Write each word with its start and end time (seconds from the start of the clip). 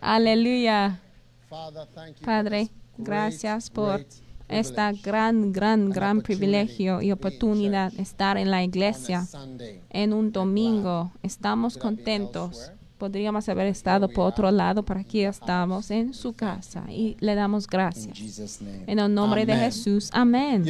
Aleluya. 0.00 1.00
You 1.50 2.24
Padre, 2.24 2.70
gracias 2.98 3.70
por 3.70 4.04
esta 4.48 4.92
gran, 4.92 5.52
gran, 5.52 5.90
gran 5.90 6.22
privilegio 6.22 7.00
y 7.00 7.12
oportunidad 7.12 7.92
de 7.92 8.02
estar 8.02 8.36
en 8.36 8.50
la 8.50 8.64
iglesia 8.64 9.26
en 9.90 10.12
un 10.12 10.32
domingo. 10.32 11.12
Estamos 11.22 11.78
contentos. 11.78 12.72
Podríamos 12.98 13.48
haber 13.48 13.66
estado 13.66 14.08
por 14.08 14.26
otro 14.26 14.50
lado, 14.50 14.84
pero 14.84 15.00
aquí 15.00 15.22
estamos 15.22 15.90
en 15.90 16.14
su 16.14 16.32
casa 16.32 16.84
y 16.88 17.16
le 17.20 17.34
damos 17.34 17.66
gracias. 17.66 18.60
En 18.86 18.98
el 18.98 19.14
nombre 19.14 19.46
de. 19.46 19.56
Jesús. 19.56 20.10
Amén. 20.12 20.64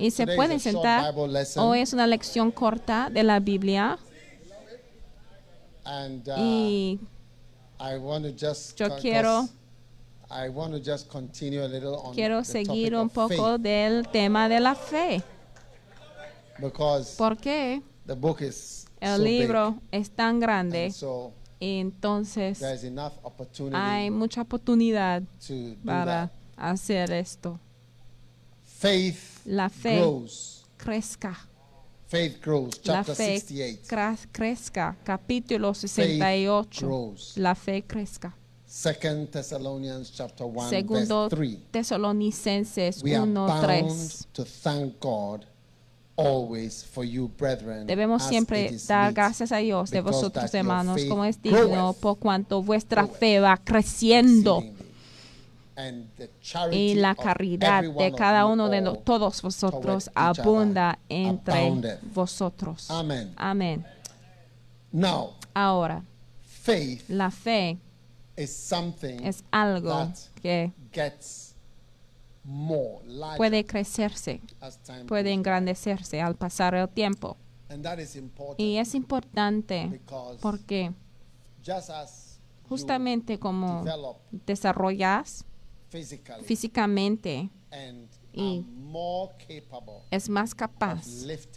Y 0.00 0.10
se 0.10 0.26
pueden 0.26 0.58
sentar. 0.58 1.14
Hoy 1.56 1.80
es 1.80 1.92
una 1.92 2.06
lección 2.06 2.50
corta 2.50 3.10
de 3.10 3.22
la 3.22 3.40
Biblia 3.40 3.98
uh, 5.86 6.40
y 6.40 7.00
I 7.80 7.96
want 7.98 8.24
to 8.24 8.30
just 8.32 8.78
yo 8.78 8.88
quiero- 9.00 9.48
I 10.30 10.48
want 10.48 10.72
to 10.74 10.80
just 10.80 11.08
continue 11.08 11.62
a 11.62 11.68
little 11.68 11.96
on 11.96 12.14
quiero 12.14 12.38
the 12.38 12.44
seguir 12.44 12.90
topic 12.92 12.94
un 12.94 13.06
of 13.06 13.12
poco 13.12 13.28
faith, 13.52 13.60
del 13.62 14.02
tema 14.10 14.48
de 14.48 14.60
la 14.60 14.74
fe. 14.74 15.22
because 16.60 17.16
the 18.06 18.14
book 18.14 18.40
is 18.42 18.86
el 19.00 19.18
so 19.18 19.22
libro 19.24 19.78
es 19.92 20.10
tan 20.10 20.40
grande 20.40 20.84
and 20.86 20.94
so 20.94 21.32
y 21.60 21.80
entonces 21.80 22.58
there's 22.58 22.84
enough 22.84 23.12
opportunity 23.22 23.76
hay 23.76 24.10
mucha 24.10 24.42
oportunidad 24.42 25.22
para 25.84 26.28
that. 26.28 26.30
hacer 26.56 27.10
esto. 27.12 27.58
Faith 28.62 29.40
La 29.46 29.68
fe 29.68 29.98
grows. 29.98 30.64
crezca. 30.76 31.36
Faith 32.14 32.40
grows. 32.40 32.80
La 32.84 32.94
Chapter 32.94 33.14
fe 33.16 33.24
68. 33.40 33.80
cra- 33.88 34.16
crezca. 34.30 34.96
Capítulo 35.02 35.74
68. 35.74 36.86
grows. 36.86 37.36
La 37.36 37.54
fe 37.54 37.82
crezca. 37.82 38.36
Second 38.66 39.28
Thessalonians 39.30 40.12
chapter 40.12 40.46
1 40.46 40.68
Segundo 40.68 41.28
verse 41.28 41.36
3. 41.36 41.58
Tesalonicenses 41.70 43.02
We 43.02 43.14
are 43.14 43.22
1, 43.22 43.34
bound 43.34 43.64
3. 43.64 44.26
to 44.32 44.44
thank 44.44 45.00
God 45.00 45.44
always 46.16 46.84
for 46.84 47.04
you, 47.04 47.28
brethren. 47.36 47.86
Debemos 47.86 48.22
siempre 48.22 48.70
dar 48.86 49.12
gracias 49.12 49.50
a 49.50 49.56
Dios 49.58 49.90
de 49.90 50.00
vosotros, 50.00 50.52
hermanos, 50.54 51.02
como 51.08 51.24
es 51.24 51.40
digno, 51.42 51.94
por 52.00 52.18
cuanto 52.18 52.62
vuestra 52.62 53.02
groweth 53.02 53.18
fe 53.18 53.40
va 53.40 53.56
creciendo 53.56 54.58
exceedingly. 54.58 54.74
And 54.76 54.82
the 54.82 54.82
charity 54.84 55.63
y 56.72 56.94
la 56.94 57.14
caridad 57.14 57.82
de 57.82 58.12
cada 58.12 58.46
uno 58.46 58.68
de 58.68 58.80
no- 58.80 58.94
todos 58.96 59.42
vosotros 59.42 60.10
abunda 60.14 60.98
entre 61.08 61.98
vosotros. 62.14 62.90
Amen. 62.90 63.32
Amén. 63.36 63.84
Now, 64.92 65.32
Ahora, 65.54 66.04
faith 66.42 67.08
la 67.08 67.30
fe 67.30 67.78
is 68.36 68.54
something 68.54 69.20
es 69.24 69.44
algo 69.50 69.88
that 69.90 70.16
que 70.40 70.72
gets 70.92 71.54
more 72.44 73.00
larger 73.06 73.36
puede 73.38 73.64
crecerse, 73.64 74.40
puede 75.06 75.32
engrandecerse 75.32 76.20
al 76.20 76.34
pasar 76.36 76.74
el 76.74 76.88
tiempo. 76.88 77.36
And 77.68 77.82
that 77.84 77.98
is 77.98 78.14
important 78.16 78.60
Y 78.60 78.76
es 78.78 78.94
importante 78.94 79.88
because 79.90 80.38
porque 80.40 80.92
just 81.64 81.90
as 81.90 82.38
you 82.62 82.68
justamente 82.68 83.38
como 83.38 83.84
desarrollas 84.46 85.44
físicamente, 86.44 87.50
y 88.32 88.64
es 90.10 90.28
más 90.28 90.54
capaz 90.54 91.06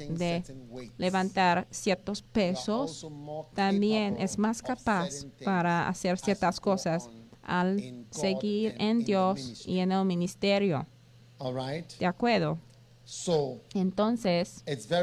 de 0.10 0.44
levantar 0.98 1.68
ciertos 1.72 2.22
pesos, 2.22 3.08
también 3.54 4.18
es 4.18 4.38
más 4.38 4.62
capaz 4.62 5.26
para 5.44 5.88
hacer 5.88 6.14
as 6.14 6.22
ciertas 6.22 6.60
cosas 6.60 7.10
al 7.42 8.06
seguir 8.12 8.76
en 8.78 9.04
Dios 9.04 9.66
y 9.66 9.80
en 9.80 9.92
el 9.92 10.06
ministerio. 10.06 10.86
¿De 12.00 12.06
acuerdo? 12.06 12.60
So 13.04 13.62
Entonces, 13.74 14.64
está 14.66 15.02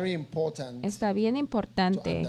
bien 1.15 1.37
importante 1.39 2.23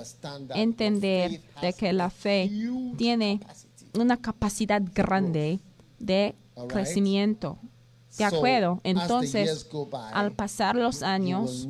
entender 0.55 1.41
de 1.61 1.73
que 1.73 1.91
la 1.91 2.09
fe 2.09 2.49
tiene 2.97 3.41
una 3.93 4.15
capacidad 4.15 4.81
grande 4.93 5.59
de 5.99 6.33
Crecimiento. 6.67 7.57
De 8.17 8.23
acuerdo. 8.23 8.79
Entonces, 8.83 9.67
by, 9.71 10.13
al 10.13 10.31
pasar 10.31 10.75
los 10.75 11.03
años, 11.03 11.67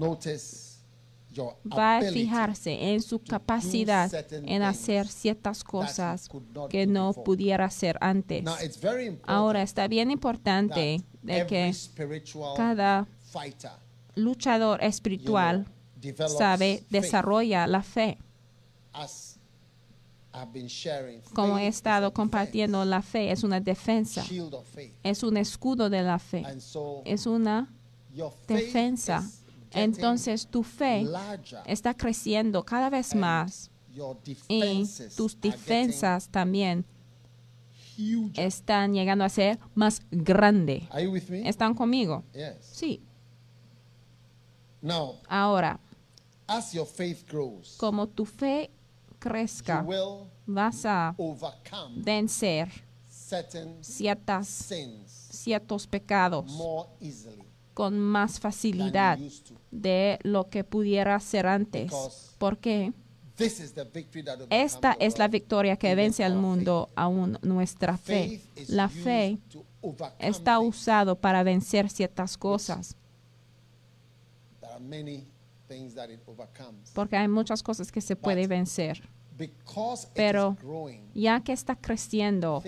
va 1.75 1.97
a 1.97 2.01
fijarse 2.01 2.93
en 2.93 3.01
su 3.01 3.19
capacidad 3.19 4.11
en 4.31 4.61
hacer 4.61 5.07
ciertas 5.07 5.63
cosas 5.63 6.29
que 6.69 6.85
no 6.85 7.13
pudiera 7.13 7.65
hacer 7.65 7.97
antes. 7.99 8.43
Now, 8.43 8.55
Ahora 9.25 9.61
está 9.61 9.87
bien 9.87 10.11
importante 10.11 11.01
de 11.21 11.47
que 11.47 11.73
cada 12.55 13.07
luchador 14.15 14.77
you 14.77 14.81
know, 14.81 14.89
espiritual 14.89 15.65
sabe, 16.37 16.83
desarrolla 16.89 17.67
la 17.67 17.81
fe. 17.81 18.17
As 18.93 19.34
Como 21.33 21.57
he 21.57 21.67
estado 21.67 22.13
compartiendo, 22.13 22.83
la 22.85 23.01
fe 23.01 23.31
es 23.31 23.43
una 23.43 23.59
defensa, 23.59 24.23
es 25.03 25.23
un 25.23 25.37
escudo 25.37 25.89
de 25.89 26.01
la 26.01 26.19
fe, 26.19 26.43
es 27.05 27.25
una 27.25 27.73
defensa. 28.47 29.29
Entonces 29.71 30.47
tu 30.47 30.63
fe 30.63 31.05
está 31.65 31.93
creciendo 31.93 32.63
cada 32.63 32.89
vez 32.89 33.15
más. 33.15 33.71
y 34.49 34.83
tus 35.15 35.39
defensas 35.39 36.27
también 36.29 36.85
están 38.35 38.93
llegando 38.93 39.23
a 39.23 39.29
ser 39.29 39.59
más 39.73 40.01
grande. 40.11 40.87
¿Están 41.45 41.73
conmigo? 41.73 42.23
Sí. 42.59 43.01
Now, 44.81 45.15
Ahora, 45.27 45.79
as 46.45 46.73
your 46.73 46.85
faith 46.85 47.27
grows, 47.27 47.75
como 47.77 48.07
tu 48.07 48.23
fe 48.23 48.69
crezca, 49.25 49.83
vas 50.45 50.85
a 50.85 51.15
vencer 51.95 52.69
ciertas, 53.81 54.71
ciertos 55.31 55.87
pecados 55.87 56.61
con 57.73 57.99
más 57.99 58.39
facilidad 58.39 59.17
de 59.71 60.19
lo 60.21 60.47
que 60.49 60.63
pudiera 60.63 61.19
ser 61.19 61.47
antes. 61.47 61.91
Porque 62.37 62.93
esta 64.51 64.95
es 64.99 65.17
la 65.17 65.27
victoria 65.27 65.75
que 65.75 65.95
vence 65.95 66.23
al 66.23 66.35
mundo, 66.35 66.89
aún 66.95 67.39
nuestra 67.41 67.97
fe. 67.97 68.41
La 68.67 68.89
fe 68.89 69.39
está 70.19 70.59
usado 70.59 71.19
para 71.19 71.41
vencer 71.41 71.89
ciertas 71.89 72.37
cosas, 72.37 72.95
porque 76.93 77.17
hay 77.17 77.27
muchas 77.27 77.63
cosas 77.63 77.91
que 77.91 78.01
se 78.01 78.15
puede 78.15 78.45
vencer. 78.45 79.09
Pero 80.13 80.57
Ya 81.13 81.41
que 81.41 81.53
está 81.53 81.75
creciendo, 81.75 82.63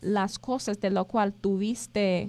las 0.00 0.38
cosas 0.38 0.80
de 0.80 0.90
lo 0.90 1.06
cual 1.06 1.32
tuviste 1.32 2.28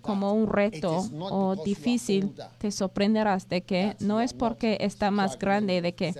como 0.00 0.32
un 0.32 0.46
reto 0.48 1.04
o 1.20 1.56
difícil, 1.64 2.32
te 2.58 2.70
sorprenderás 2.70 3.48
de 3.48 3.62
que 3.62 3.96
no 4.00 4.20
es 4.20 4.32
porque 4.32 4.78
está 4.80 5.10
más 5.10 5.38
grande, 5.38 5.82
de 5.82 5.94
que 5.94 6.14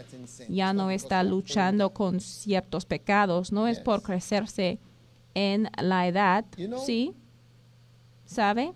ya 0.48 0.72
no 0.72 0.90
está 0.90 1.22
luchando 1.22 1.92
con 1.92 2.20
ciertos 2.20 2.84
pecados, 2.84 3.52
no 3.52 3.68
es 3.68 3.78
por 3.80 4.02
crecerse 4.02 4.78
en 5.34 5.68
la 5.80 6.08
edad, 6.08 6.44
¿sí? 6.84 7.14
¿Sabe? 8.24 8.72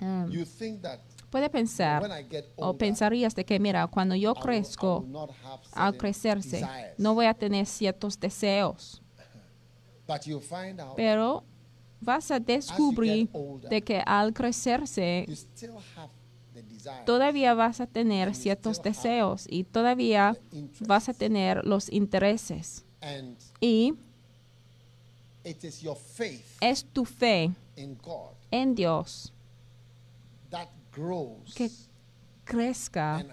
Um, 0.00 0.30
Puede 1.36 1.50
pensar 1.50 2.02
o 2.56 2.78
pensarías 2.78 3.34
de 3.34 3.44
que, 3.44 3.60
mira, 3.60 3.86
cuando 3.88 4.14
yo 4.14 4.34
crezco, 4.34 5.04
al 5.72 5.94
crecerse, 5.98 6.66
no 6.96 7.12
voy 7.12 7.26
a 7.26 7.34
tener 7.34 7.66
ciertos 7.66 8.18
deseos, 8.18 9.02
But 10.08 10.22
you 10.22 10.40
find 10.40 10.80
out 10.80 10.96
pero 10.96 11.44
vas 12.00 12.30
a 12.30 12.40
descubrir 12.40 13.28
de 13.68 13.82
que 13.82 14.02
al 14.06 14.32
crecerse 14.32 15.26
todavía 17.04 17.52
vas 17.52 17.82
a 17.82 17.86
tener 17.86 18.34
ciertos 18.34 18.82
deseos 18.82 19.44
y 19.50 19.64
todavía 19.64 20.38
vas 20.86 21.10
a 21.10 21.12
tener 21.12 21.66
los 21.66 21.92
intereses. 21.92 22.86
Y 23.60 23.92
es 26.62 26.86
tu 26.86 27.04
fe 27.04 27.50
en 28.50 28.74
Dios 28.74 29.34
que 31.54 31.70
crezca 32.44 33.24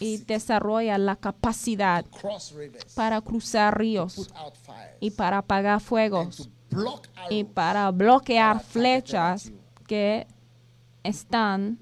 y 0.00 0.18
desarrolla 0.18 0.96
la 0.98 1.16
capacidad 1.16 2.04
para 2.94 3.20
cruzar 3.20 3.78
ríos 3.78 4.30
y 5.00 5.10
para 5.10 5.38
apagar 5.38 5.80
fuegos 5.80 6.48
y 7.28 7.44
para 7.44 7.90
bloquear 7.90 8.60
flechas 8.60 9.52
que 9.86 10.26
están 11.02 11.78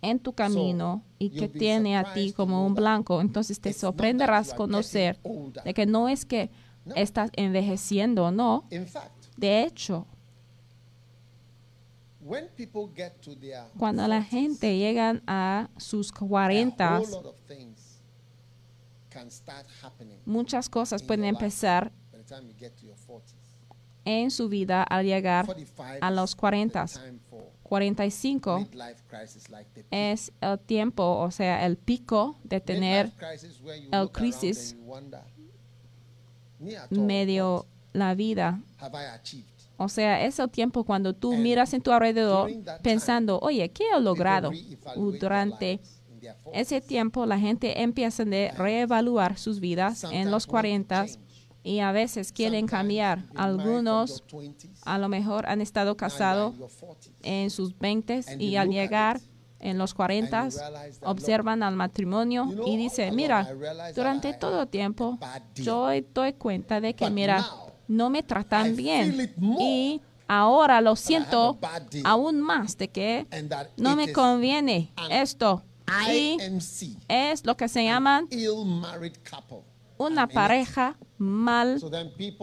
en 0.00 0.18
tu 0.18 0.32
camino 0.32 1.02
y 1.18 1.30
que 1.30 1.48
tiene 1.48 1.98
a 1.98 2.14
ti 2.14 2.32
como 2.32 2.64
un 2.64 2.74
blanco. 2.74 3.20
Entonces 3.20 3.60
te 3.60 3.72
sorprenderás 3.72 4.54
conocer 4.54 5.18
de 5.64 5.74
que 5.74 5.86
no 5.86 6.08
es 6.08 6.24
que 6.24 6.50
estás 6.94 7.30
envejeciendo, 7.34 8.30
no. 8.30 8.64
De 9.36 9.62
hecho, 9.62 10.06
when 12.17 12.17
people 12.17 12.17
get 12.17 12.17
to 12.17 12.17
their 12.17 12.17
cuando 13.78 14.06
la 14.06 14.20
40s, 14.20 14.28
gente 14.28 14.78
llega 14.78 15.20
a 15.26 15.68
sus 15.78 16.12
a 16.12 16.16
40, 16.18 16.98
whole 16.98 17.10
lot 17.10 17.26
of 17.26 17.36
things 17.46 18.00
can 19.10 19.30
start 19.30 19.66
happening 19.82 20.18
muchas 20.26 20.68
cosas 20.68 21.02
pueden 21.02 21.24
empezar 21.24 21.90
by 22.12 22.18
the 22.18 22.24
time 22.24 22.46
you 22.48 22.54
get 22.58 22.74
to 22.76 22.86
your 22.86 22.96
40s. 22.96 23.34
en 24.04 24.30
su 24.30 24.48
vida 24.48 24.82
al 24.82 25.04
llegar 25.04 25.46
45 25.46 25.98
a 26.00 26.10
los 26.10 26.30
is 26.30 26.36
the 26.36 26.40
40. 26.40 26.86
time 26.86 27.20
for 27.30 27.44
45 27.68 28.60
midlife 28.60 29.02
crisis, 29.08 29.50
like 29.50 29.68
the 29.74 29.82
peak. 29.82 29.88
es 29.90 30.32
el 30.40 30.58
tiempo, 30.58 31.18
o 31.18 31.30
sea, 31.30 31.66
el 31.66 31.76
pico 31.76 32.36
de 32.44 32.60
tener 32.60 33.12
el 33.92 34.10
crisis 34.10 34.72
and 34.72 34.80
you 34.80 34.86
wonder, 34.86 35.22
"Me 36.58 36.76
at 36.76 36.90
all, 36.90 36.98
medio 36.98 37.66
la 37.92 38.14
vida. 38.14 38.62
What 39.78 39.84
have 39.84 39.84
I 39.84 39.84
achieved?" 39.84 39.84
O 39.84 39.88
sea, 39.88 40.24
es 40.26 40.38
el 40.38 40.50
tiempo 40.50 40.84
cuando 40.84 41.14
tú 41.14 41.36
miras 41.36 41.72
en 41.72 41.82
tu 41.82 41.92
alrededor 41.92 42.50
pensando, 42.82 43.38
oye, 43.40 43.70
¿qué 43.70 43.84
he 43.94 44.00
logrado? 44.00 44.50
Durante 45.20 45.72
lives 45.76 46.02
in 46.10 46.20
their 46.20 46.34
40s. 46.36 46.50
ese 46.52 46.80
tiempo 46.80 47.26
la 47.26 47.38
gente 47.38 47.80
empieza 47.82 48.24
a 48.24 48.26
reevaluar 48.56 49.38
sus 49.38 49.60
vidas 49.60 50.04
en 50.04 50.30
los 50.30 50.46
want 50.46 50.46
to 50.46 50.50
40 50.50 51.06
change. 51.06 51.18
y 51.62 51.80
a 51.80 51.92
veces 51.92 52.32
quieren 52.32 52.66
cambiar. 52.66 53.24
Algunos 53.34 54.24
your 54.30 54.42
20s, 54.42 54.80
a 54.84 54.98
lo 54.98 55.08
mejor 55.08 55.46
han 55.46 55.60
estado 55.60 55.96
casados 55.96 56.54
in 56.54 56.58
your 56.60 56.70
40s. 56.70 57.10
en 57.22 57.50
sus 57.50 57.78
20 57.78 58.24
And 58.26 58.42
y 58.42 58.56
al 58.56 58.70
llegar 58.70 59.20
en 59.60 59.76
los 59.76 59.92
40 59.92 60.40
and 60.40 60.52
you 60.52 60.58
realize 60.58 61.00
that, 61.00 61.08
observan 61.08 61.62
al 61.62 61.74
matrimonio 61.76 62.48
y 62.66 62.76
dicen, 62.76 63.14
mira, 63.14 63.48
durante 63.94 64.32
todo 64.34 64.60
had 64.60 64.68
tiempo 64.68 65.18
yo 65.54 65.88
doy 66.14 66.32
cuenta 66.34 66.80
de 66.80 66.94
que, 66.94 67.10
mira, 67.10 67.44
no 67.88 68.10
me 68.10 68.22
tratan 68.22 68.76
bien. 68.76 69.34
Y 69.60 70.00
ahora 70.28 70.80
lo 70.80 70.94
siento 70.94 71.58
aún 72.04 72.40
más 72.40 72.76
de 72.78 72.88
que 72.88 73.26
no 73.76 73.96
me 73.96 74.04
conviene 74.12 74.92
esto. 75.10 75.62
Y 76.12 76.36
es 77.08 77.44
lo 77.46 77.56
que 77.56 77.66
se 77.68 77.82
llaman 77.84 78.28
una 79.96 80.26
pareja 80.34 80.96
mal 81.16 81.80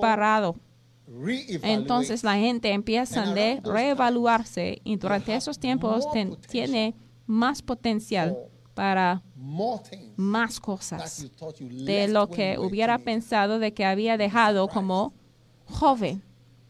parado. 0.02 0.56
Entonces 1.72 2.24
la 2.24 2.36
gente 2.36 2.72
empieza 2.72 3.22
de 3.36 3.62
reevaluarse 3.64 4.82
y 4.84 4.96
durante 4.98 5.36
esos 5.36 5.60
tiempos 5.60 6.06
ten- 6.12 6.36
tiene 6.50 6.96
más 7.28 7.62
potencial 7.62 8.36
para 8.74 9.22
más 10.18 10.60
cosas 10.60 11.28
de 11.86 12.08
lo 12.08 12.30
que 12.30 12.58
hubiera 12.60 12.98
pensado 12.98 13.60
de 13.60 13.74
que 13.74 13.86
había 13.86 14.18
dejado 14.18 14.68
como 14.68 15.14
joven. 15.70 16.22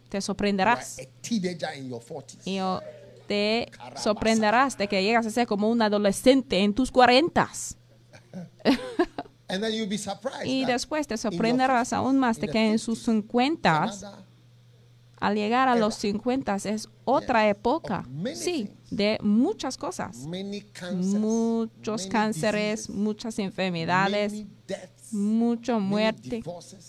Te 0.09 0.21
sorprenderás 0.21 0.99
a 0.99 1.03
teenager 1.21 1.77
in 1.77 1.89
your 1.89 2.01
40s. 2.01 2.41
y 2.45 2.59
te 3.27 3.71
sorprenderás 3.95 4.77
de 4.77 4.87
que 4.87 5.01
llegas 5.03 5.25
a 5.25 5.29
ser 5.29 5.47
como 5.47 5.69
un 5.69 5.81
adolescente 5.81 6.59
en 6.59 6.73
tus 6.73 6.91
cuarentas. 6.91 7.77
Y 10.45 10.65
después 10.65 11.07
te 11.07 11.17
sorprenderás 11.17 11.91
50s, 11.91 11.97
aún 11.97 12.17
más 12.17 12.39
de 12.39 12.47
que 12.47 12.71
en 12.71 12.79
sus 12.79 12.99
50s, 13.07 13.13
cincuentas 13.13 14.05
al 15.19 15.35
llegar 15.35 15.67
a 15.67 15.75
los. 15.75 15.95
50 15.95 16.55
es 16.55 16.89
otra 17.03 17.47
época, 17.47 18.07
sí, 18.33 18.71
de 18.89 19.17
muchas 19.21 19.77
cosas, 19.77 20.17
muchos 20.93 22.07
cánceres, 22.07 22.89
muchas 22.89 23.37
enfermedades, 23.39 24.45
mucha 25.11 25.77
muerte, 25.79 26.43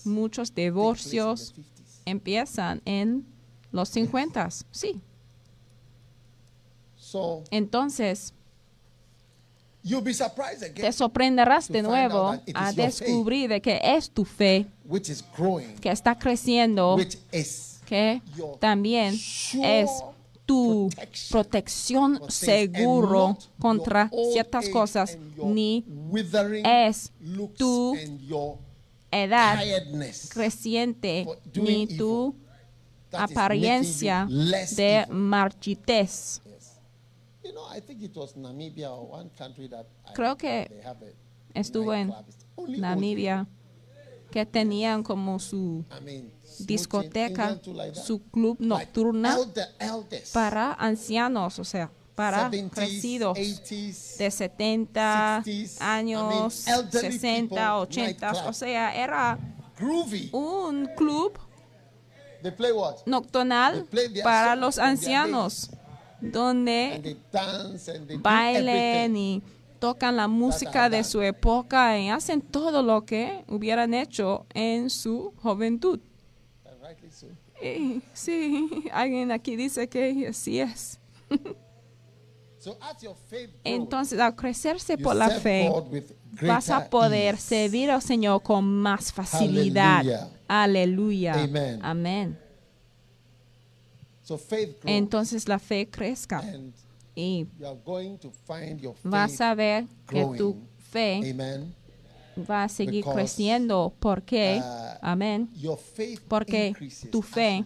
muchos 0.04 0.54
divorcios 0.54 1.54
50s. 1.54 1.75
Empiezan 2.06 2.80
en 2.84 3.26
los 3.72 3.90
50, 3.90 4.48
sí. 4.70 5.00
So 6.96 7.44
Entonces, 7.50 8.32
you'll 9.82 10.02
be 10.02 10.14
surprised 10.14 10.62
again, 10.62 10.86
te 10.86 10.92
sorprenderás 10.92 11.68
de 11.68 11.82
nuevo 11.82 12.34
a 12.54 12.72
descubrir 12.72 13.50
de 13.50 13.60
que 13.60 13.78
es 13.82 14.10
tu 14.10 14.24
fe 14.24 14.66
which 14.84 15.08
is 15.08 15.22
growing, 15.36 15.76
que 15.76 15.90
está 15.90 16.18
creciendo, 16.18 16.96
which 16.96 17.18
is 17.32 17.80
que 17.86 18.20
también 18.58 19.16
sure 19.16 19.82
es 19.82 19.90
tu 20.44 20.88
protection 21.30 22.18
protección 22.18 22.30
seguro 22.30 23.36
contra 23.60 24.10
ciertas 24.32 24.68
cosas, 24.68 25.18
ni 25.44 25.84
es 26.64 27.12
tu 27.56 27.96
edad 29.10 29.58
creciente, 30.28 31.26
ni 31.54 31.86
tu 31.86 32.34
apariencia 33.12 34.26
de 34.28 35.06
marchitez. 35.10 36.42
Creo 40.14 40.36
que 40.36 40.82
Estuvo 41.56 41.94
en 41.94 42.12
Namibia, 42.68 43.46
que 44.30 44.44
tenían 44.44 45.02
como 45.02 45.38
su 45.38 45.86
discoteca, 46.58 47.58
su 47.94 48.22
club 48.24 48.58
nocturna 48.60 49.38
para 50.34 50.74
ancianos, 50.74 51.58
o 51.58 51.64
sea, 51.64 51.90
para 52.16 52.50
70s, 52.50 52.70
crecidos 52.70 53.38
80s, 53.38 54.16
de 54.16 54.30
70 54.30 55.42
60s, 55.44 55.76
años, 55.80 56.66
I 56.66 56.70
mean, 56.70 56.78
elderly 56.80 57.18
60, 57.18 57.54
people, 57.54 57.80
80, 57.82 58.02
nightclub. 58.26 58.48
o 58.48 58.52
sea, 58.52 58.96
era 58.96 59.38
groovy. 59.78 60.30
un 60.32 60.88
club 60.96 61.38
They 62.42 62.50
play 62.50 62.72
what? 62.72 62.96
nocturnal 63.06 63.86
They 63.90 64.08
play 64.08 64.22
para 64.22 64.56
los 64.56 64.78
ancianos, 64.78 65.70
And 66.20 66.32
donde 66.32 67.00
they 67.02 67.16
dance 67.30 67.90
and 67.90 68.08
they 68.08 68.16
do 68.16 68.22
bailen 68.22 69.16
y 69.16 69.42
tocan 69.78 70.16
la 70.16 70.26
música 70.26 70.88
de 70.88 71.04
su 71.04 71.20
época 71.20 71.98
y 71.98 72.08
hacen 72.08 72.40
todo 72.40 72.82
lo 72.82 73.04
que 73.04 73.44
hubieran 73.48 73.92
hecho 73.92 74.46
en 74.54 74.88
su 74.88 75.34
juventud. 75.42 76.00
Y 77.62 78.00
sí, 78.14 78.84
alguien 78.92 79.30
aquí 79.32 79.56
dice 79.56 79.86
que 79.88 80.28
así 80.28 80.60
es. 80.60 80.98
So 81.38 81.40
as 81.40 81.44
your 81.44 81.64
faith 81.66 82.55
grows, 82.55 82.55
Entonces, 83.64 84.18
al 84.18 84.34
crecerse 84.34 84.98
por 84.98 85.16
la 85.16 85.30
fe, 85.30 85.70
vas 86.42 86.70
a 86.70 86.88
poder 86.88 87.38
servir 87.38 87.90
al 87.90 88.02
Señor 88.02 88.42
con 88.42 88.64
más 88.64 89.12
facilidad. 89.12 90.30
Aleluya. 90.48 91.34
Amén. 91.82 92.38
Entonces 94.84 95.48
la 95.48 95.58
fe 95.58 95.88
crezca 95.88 96.42
y 97.14 97.46
vas 99.04 99.40
a 99.40 99.54
ver 99.54 99.86
que 100.08 100.24
tu 100.36 100.56
fe 100.90 101.34
va 102.50 102.64
a 102.64 102.68
seguir 102.68 103.04
creciendo. 103.04 103.94
¿Por 103.98 104.22
qué? 104.22 104.60
uh, 104.60 104.98
Amén. 105.00 105.48
Porque 106.28 106.74
tu 107.10 107.22
fe 107.22 107.64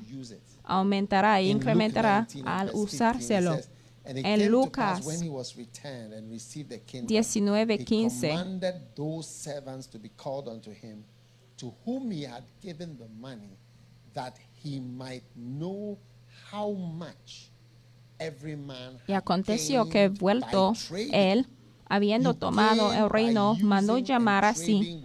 aumentará 0.62 1.40
e 1.40 1.48
incrementará 1.48 2.26
19 2.30 2.48
and 2.48 2.48
al 2.48 2.66
verse 2.66 2.72
15, 2.72 2.84
it 2.84 2.94
usárselo. 2.94 3.58
Says, 4.16 4.24
"And 4.24 4.40
it 4.40 4.44
En 4.44 4.50
Lucas 4.50 4.98
pass 4.98 5.06
when 5.06 5.22
he 5.22 5.28
was 5.28 5.56
returned 5.56 6.14
and 6.14 6.30
received 6.30 6.70
the 6.70 6.80
kingdom, 6.80 7.14
19, 7.14 7.46
he 7.48 7.76
15. 7.76 8.08
commanded 8.10 8.74
those 8.96 9.28
servants 9.28 9.86
to 9.88 9.98
be 9.98 10.10
called 10.10 10.48
unto 10.48 10.70
him, 10.72 11.04
to 11.56 11.72
whom 11.84 12.10
he 12.10 12.24
had 12.24 12.44
given 12.60 12.96
the 12.98 13.08
money, 13.20 13.56
that 14.14 14.36
he 14.62 14.80
might 14.80 15.24
know 15.36 15.98
how 16.50 16.72
much 16.72 17.50
every 18.18 18.56
man 18.56 18.98
Y 19.06 19.12
aconteció 19.14 19.88
que 19.88 20.08
vuelto 20.08 20.74
él, 21.12 21.46
habiendo 21.88 22.34
tomado 22.34 22.92
el 22.92 23.08
reino, 23.08 23.56
mandó 23.62 23.98
llamar 23.98 24.44
así 24.44 25.02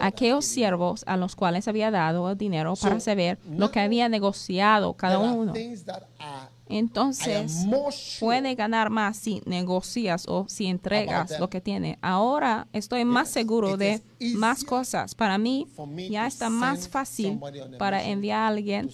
a 0.00 0.06
aquellos 0.06 0.44
siervos 0.44 1.04
a 1.06 1.16
los 1.16 1.36
cuales 1.36 1.68
había 1.68 1.90
dado 1.90 2.30
el 2.30 2.38
dinero 2.38 2.74
para 2.76 3.00
saber 3.00 3.38
lo 3.50 3.70
que 3.70 3.80
había 3.80 4.08
negociado 4.08 4.94
cada 4.94 5.18
uno. 5.18 5.52
Entonces, 6.78 7.66
puede 8.18 8.54
ganar 8.54 8.88
más 8.88 9.18
si 9.18 9.42
negocias 9.44 10.24
o 10.26 10.46
si 10.48 10.66
entregas 10.66 11.38
lo 11.38 11.50
que 11.50 11.60
tiene. 11.60 11.98
Ahora 12.00 12.66
estoy 12.72 13.04
más 13.04 13.28
seguro 13.28 13.76
de 13.76 14.00
más 14.34 14.64
cosas. 14.64 15.14
Para 15.14 15.36
mí 15.38 15.66
ya 16.08 16.26
está 16.26 16.48
más 16.48 16.88
fácil 16.88 17.38
para 17.78 18.02
enviar 18.04 18.40
a 18.40 18.48
alguien 18.48 18.90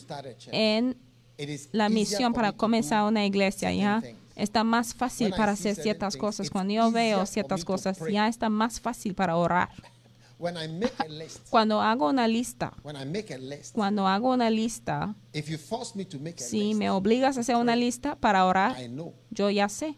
en 0.50 0.96
la 1.72 1.88
misión 1.88 2.32
para 2.32 2.52
comenzar 2.52 3.04
una 3.04 3.24
iglesia, 3.24 3.72
ya 3.72 4.02
está 4.34 4.64
más 4.64 4.94
fácil 4.94 5.32
para 5.36 5.52
hacer 5.52 5.76
ciertas 5.76 6.16
cosas. 6.16 6.50
Cuando 6.50 6.74
yo 6.74 6.90
veo 6.90 7.26
ciertas 7.26 7.64
cosas, 7.64 7.98
ya 8.10 8.28
está 8.28 8.48
más 8.48 8.80
fácil 8.80 9.14
para 9.14 9.36
orar. 9.36 9.68
When 10.38 10.56
I 10.56 10.68
make 10.68 10.92
a 10.98 11.08
list, 11.08 11.48
Cuando 11.50 11.80
hago 11.80 12.08
una 12.08 12.28
lista, 12.28 12.72
when 12.84 12.96
I 12.96 13.04
make 13.04 13.34
a 13.34 13.38
list, 13.38 13.74
cuando 13.74 14.06
hago 14.06 14.32
una 14.32 14.50
lista, 14.50 15.16
if 15.32 15.48
you 15.48 15.58
force 15.58 15.96
me 15.96 16.04
to 16.04 16.18
make 16.20 16.36
a 16.40 16.46
si 16.46 16.68
list, 16.68 16.78
me 16.78 16.90
obligas 16.90 17.36
a 17.36 17.40
hacer 17.40 17.56
una 17.56 17.74
lista 17.74 18.14
para 18.14 18.44
orar, 18.46 18.80
I 18.80 18.86
know 18.86 19.14
yo 19.30 19.50
ya 19.50 19.68
sé 19.68 19.96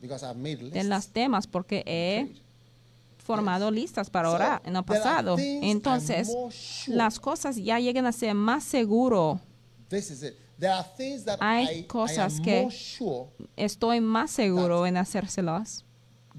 because 0.00 0.22
I've 0.26 0.36
made 0.36 0.56
lists. 0.62 0.74
de 0.74 0.84
los 0.84 1.08
temas 1.08 1.46
porque 1.46 1.82
he 1.86 2.34
formado 3.16 3.70
listas 3.70 4.10
para 4.10 4.28
So, 4.28 4.34
orar 4.34 4.62
en 4.64 4.76
el 4.76 4.84
pasado. 4.84 5.36
Entonces, 5.38 6.28
sure. 6.50 6.96
las 6.96 7.18
cosas 7.18 7.56
ya 7.56 7.78
llegan 7.80 8.04
a 8.06 8.12
ser 8.12 8.34
más 8.34 8.64
seguro. 8.64 9.40
This 9.88 10.10
is 10.10 10.22
it. 10.22 10.34
There 10.58 10.72
are 10.72 10.86
things 10.96 11.24
that 11.24 11.38
Hay 11.40 11.64
I, 11.66 11.78
I 11.80 11.86
cosas 11.86 12.38
am 12.38 12.42
que- 12.44 12.62
more 12.62 12.74
sure 12.74 13.30
Estoy 13.56 14.00
más 14.00 14.30
seguro 14.32 14.86
en 14.86 14.96
hacérselas 14.96 15.84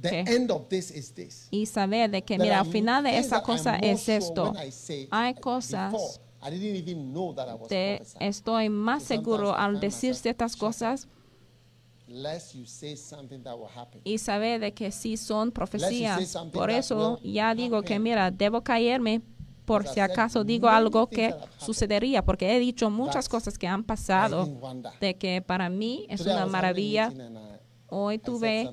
the 0.02 0.20
end 0.20 0.52
of 0.52 0.68
this 0.70 0.92
is 0.92 1.14
this. 1.14 1.48
y 1.52 1.66
saber 1.66 2.10
de 2.10 2.22
que, 2.22 2.38
There 2.38 2.44
mira, 2.44 2.60
al 2.60 2.66
final 2.66 3.04
de 3.04 3.18
I'm 3.18 3.42
cosa 3.44 3.76
es 3.78 4.08
esto. 4.10 4.54
Hay 5.12 5.34
cosas 5.36 6.20
I 6.42 6.52
didn't 6.52 6.78
even 6.78 7.12
know 7.12 7.34
that 7.34 7.50
I 7.50 7.54
was 7.54 7.68
Te 7.68 8.02
estoy 8.20 8.70
más 8.70 9.04
So 9.04 9.10
seguro 9.10 9.56
al 9.56 9.80
decir 9.80 10.16
ciertas 10.16 10.56
cosas 10.56 11.08
you 12.54 12.66
say 12.66 12.96
that 13.44 13.56
will 13.56 13.70
y 14.04 14.18
saber 14.18 14.60
de 14.60 14.74
que 14.74 14.92
sí 14.92 15.16
son 15.18 15.52
profecías. 15.52 16.38
Por 16.52 16.72
eso 16.72 17.20
ya 17.24 17.54
digo 17.54 17.82
que, 17.84 17.96
happen. 17.96 18.04
mira, 18.04 18.32
debo 18.32 18.64
caerme 18.64 19.22
por 19.66 19.88
si 19.88 20.00
acaso 20.00 20.44
digo 20.44 20.68
algo 20.68 21.08
que 21.08 21.36
sucedería, 21.60 22.26
porque 22.26 22.56
he 22.56 22.60
dicho 22.60 22.90
muchas 22.90 23.30
cosas 23.30 23.60
que 23.60 23.68
han 23.68 23.84
pasado 23.84 24.48
de 25.00 25.16
que 25.16 25.44
para 25.44 25.70
mí 25.70 26.08
es 26.10 26.22
Today 26.22 26.34
una 26.34 26.46
maravilla. 26.48 27.14
Hoy 27.92 28.20
tuve 28.20 28.70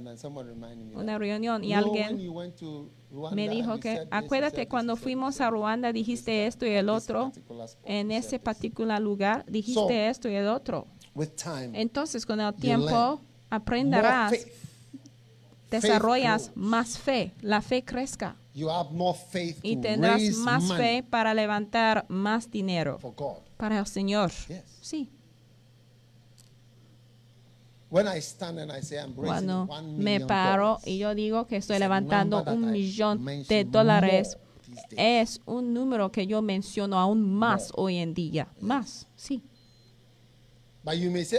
una 0.95 1.19
reunión 1.19 1.65
y 1.65 1.69
"You 1.69 1.77
know, 1.81 1.93
when 1.93 2.53
alguien 2.53 2.91
me 3.33 3.49
dijo 3.49 3.79
que 3.79 4.07
acuérdate 4.11 4.69
cuando 4.69 4.97
fuimos 4.97 5.41
a 5.41 5.51
Ruanda 5.51 5.93
dijiste 5.93 6.47
esto 6.47 6.67
y 6.67 6.71
el 6.71 6.89
otro, 6.89 7.33
en 7.85 8.11
ese 8.11 8.31
said 8.31 8.39
this." 8.41 8.45
particular 8.45 9.01
lugar 9.01 9.45
dijiste 9.47 10.09
esto 10.09 10.29
y 10.29 10.35
el 10.35 10.49
otro. 10.49 10.87
Entonces 11.73 12.27
con 12.27 12.41
el 12.41 12.55
tiempo 12.55 13.21
aprenderás, 13.49 14.47
desarrollas 15.71 16.53
más 16.55 16.99
fe, 16.99 17.33
la 17.41 17.63
fe 17.63 17.83
crezca. 17.83 18.37
You 18.55 18.71
have 18.71 18.91
more 18.91 19.19
faith 19.31 19.59
y 19.63 19.77
tendrás 19.77 20.23
más 20.37 20.73
fe 20.73 21.03
para 21.09 21.35
levantar 21.35 22.07
más 22.09 22.51
dinero 22.51 22.99
para 23.57 23.79
el 23.79 23.87
Señor. 23.87 24.31
Sí, 24.81 25.11
When 25.11 25.15
I 25.15 25.15
stand 25.15 25.15
and 25.15 25.15
I 25.15 25.15
say 27.17 27.45
I'm 27.47 27.75
raising 27.75 27.76
cuando 27.89 29.69
me 29.97 30.21
paro 30.21 30.79
y 30.85 30.99
yo 30.99 31.15
digo 31.15 31.47
que 31.47 31.57
estoy 31.57 31.79
levantando 31.79 32.43
un 32.45 32.65
I 32.65 32.73
millón 32.73 33.25
de 33.49 33.65
dólares, 33.65 34.37
es 34.97 35.41
un 35.47 35.73
número 35.73 36.11
que 36.11 36.27
yo 36.27 36.43
menciono 36.43 36.99
aún 36.99 37.23
más 37.23 37.71
hoy 37.75 37.97
en 37.97 38.15
día. 38.15 38.49
Más, 38.61 39.07
sí. 39.15 39.43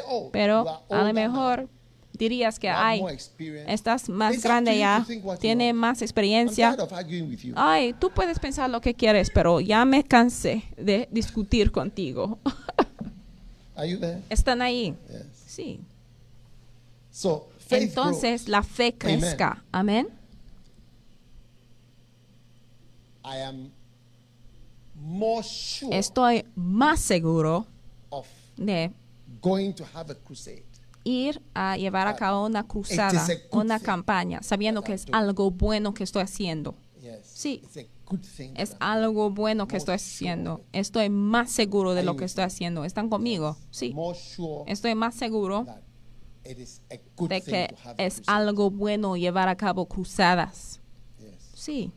Oh, 0.08 0.30
Pero 0.32 0.84
a 0.90 1.04
lo 1.04 1.14
mejor 1.14 1.70
dirías 2.18 2.60
que, 2.60 2.68
you 2.68 2.74
have 2.74 2.84
ay, 2.84 3.00
more 3.00 3.14
experience. 3.14 3.72
estás 3.72 4.10
más 4.10 4.42
grande 4.42 4.78
ya, 4.78 5.06
tiene 5.40 5.72
más 5.74 6.02
experiencia. 6.02 6.76
Ay, 7.56 7.94
tú 7.94 8.10
puedes 8.10 8.40
pensar 8.40 8.70
lo 8.70 8.82
que 8.82 8.94
quieres, 8.94 9.30
pero 9.34 9.62
ya 9.62 9.86
me 9.86 10.04
cansé 10.04 10.64
de 10.76 11.08
discutir 11.12 11.72
contigo. 11.72 12.40
Están 14.30 14.62
ahí. 14.62 14.96
Sí. 15.46 15.80
So 17.18 17.50
faith 17.58 17.82
Entonces 17.82 18.48
la 18.48 18.62
fe 18.62 18.94
crezca. 18.94 19.64
Amén. 19.72 20.08
grows. 23.24 23.36
I 23.36 23.42
am 23.42 23.72
more 24.94 25.42
sure 25.42 25.98
Estoy 25.98 26.46
más 26.56 27.00
seguro 27.00 27.66
of 28.12 28.28
de 28.56 28.92
going 29.42 29.74
to 29.74 29.84
have 29.96 30.12
a 30.12 30.16
crusade. 30.16 30.64
ir 31.06 31.42
a 31.56 31.76
llevar 31.76 32.08
a 32.08 32.16
cabo 32.16 32.46
una 32.46 32.68
cruzada, 32.68 33.26
una 33.50 33.80
campaña, 33.80 34.44
sabiendo 34.44 34.84
que 34.84 34.94
es 34.94 35.08
algo 35.12 35.50
bueno 35.50 35.96
que 35.96 36.04
estoy 36.04 36.22
haciendo. 36.22 36.76
Yes. 37.02 37.22
Sí. 37.24 37.62
It's 37.64 37.78
a 37.78 37.86
good 38.06 38.20
thing. 38.20 38.52
Es 38.56 38.76
algo 38.80 39.32
bueno 39.32 39.68
que 39.68 39.78
estoy 39.78 39.96
haciendo. 39.96 40.62
Estoy 40.72 41.10
más 41.10 41.50
seguro 41.50 41.96
de 41.96 42.04
lo 42.04 42.16
que 42.16 42.26
estoy 42.26 42.44
haciendo. 42.44 42.86
¿Están 42.86 43.10
conmigo? 43.10 43.58
Sí. 43.72 43.96
Estoy 44.68 44.94
más 44.94 45.16
seguro 45.16 45.66
de 46.48 47.42
que 47.42 47.76
es 47.98 48.22
algo 48.28 48.70
bueno 48.70 49.16
llevar 49.18 49.50
a 49.50 49.56
cabo 49.56 49.86
cruzadas. 49.86 50.80
Sí. 51.54 51.92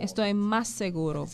Estoy 0.00 0.34
más 0.34 0.68
seguro 0.68 1.26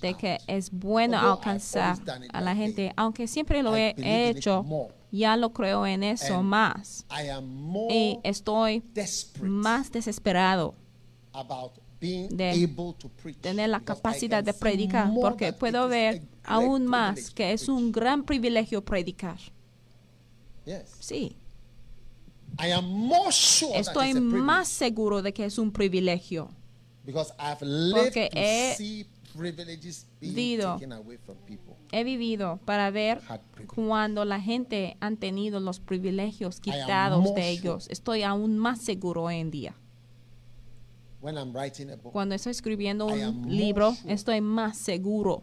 de 0.00 0.14
que 0.14 0.38
es 0.46 0.70
bueno 0.70 1.18
alcanzar 1.18 1.98
a 2.32 2.40
la 2.40 2.54
gente, 2.56 2.92
aunque 2.96 3.26
siempre 3.26 3.62
lo 3.62 3.76
he 3.76 3.94
hecho, 4.30 4.64
ya 5.10 5.36
lo 5.36 5.52
creo 5.52 5.86
en 5.86 6.02
eso 6.02 6.42
más. 6.42 7.04
I 7.10 7.28
am 7.28 7.44
more 7.46 7.94
Y 7.94 8.18
estoy 8.22 8.82
más 9.42 9.92
desesperado 9.92 10.74
about 11.32 11.72
being 12.00 12.28
de 12.28 12.50
able 12.50 12.94
to 12.98 13.08
preach. 13.22 13.36
tener 13.38 13.68
la 13.68 13.80
capacidad 13.80 14.42
de 14.42 14.54
predicar, 14.54 15.10
porque 15.14 15.52
puedo 15.52 15.88
ver 15.88 16.22
aún 16.44 16.86
más 16.86 17.30
que 17.30 17.52
es 17.52 17.68
un 17.68 17.92
gran 17.92 18.24
privilegio 18.24 18.82
predicar. 18.82 19.38
Sí, 21.00 21.36
I 22.60 22.70
am 22.72 22.84
more 22.86 23.30
sure 23.32 23.78
estoy 23.78 24.14
más 24.14 24.68
seguro 24.68 25.22
de 25.22 25.32
que 25.32 25.44
es 25.44 25.58
un 25.58 25.70
privilegio. 25.72 26.48
because 27.04 27.32
I've 27.38 27.62
lived 27.62 27.94
Porque 28.04 28.28
to 28.30 28.38
he 28.38 28.74
see 28.76 29.06
privileges 29.36 30.06
being 30.20 30.34
vivido 30.34 30.74
taken 30.74 30.92
away 30.92 31.16
from 31.18 31.36
people. 31.46 31.76
He 31.92 32.04
vivido 32.04 32.58
para 32.66 32.90
ver 32.90 33.20
cuando 33.74 34.24
la 34.26 34.40
gente 34.40 34.96
han 35.00 35.16
tenido 35.16 35.58
los 35.60 35.80
privilegios 35.80 36.60
I 36.66 36.70
am 36.70 36.74
quitados 36.80 37.22
more 37.24 37.34
de 37.34 37.40
sure. 37.40 37.50
ellos. 37.70 37.88
Estoy 37.88 38.22
aún 38.24 38.58
más 38.58 38.80
seguro 38.82 39.22
hoy 39.24 39.36
en 39.36 39.50
día. 39.50 39.74
When 41.20 41.36
I'm 41.36 41.52
writing 41.52 41.90
a 41.90 41.96
book, 41.96 42.12
Cuando 42.12 42.34
estoy 42.34 42.50
escribiendo 42.52 43.08
I 43.16 43.22
am 43.22 43.36
un 43.38 43.42
more 43.42 43.54
libro, 43.54 43.94
sure. 43.94 44.12
estoy 44.12 44.40
más 44.40 44.76
seguro 44.78 45.42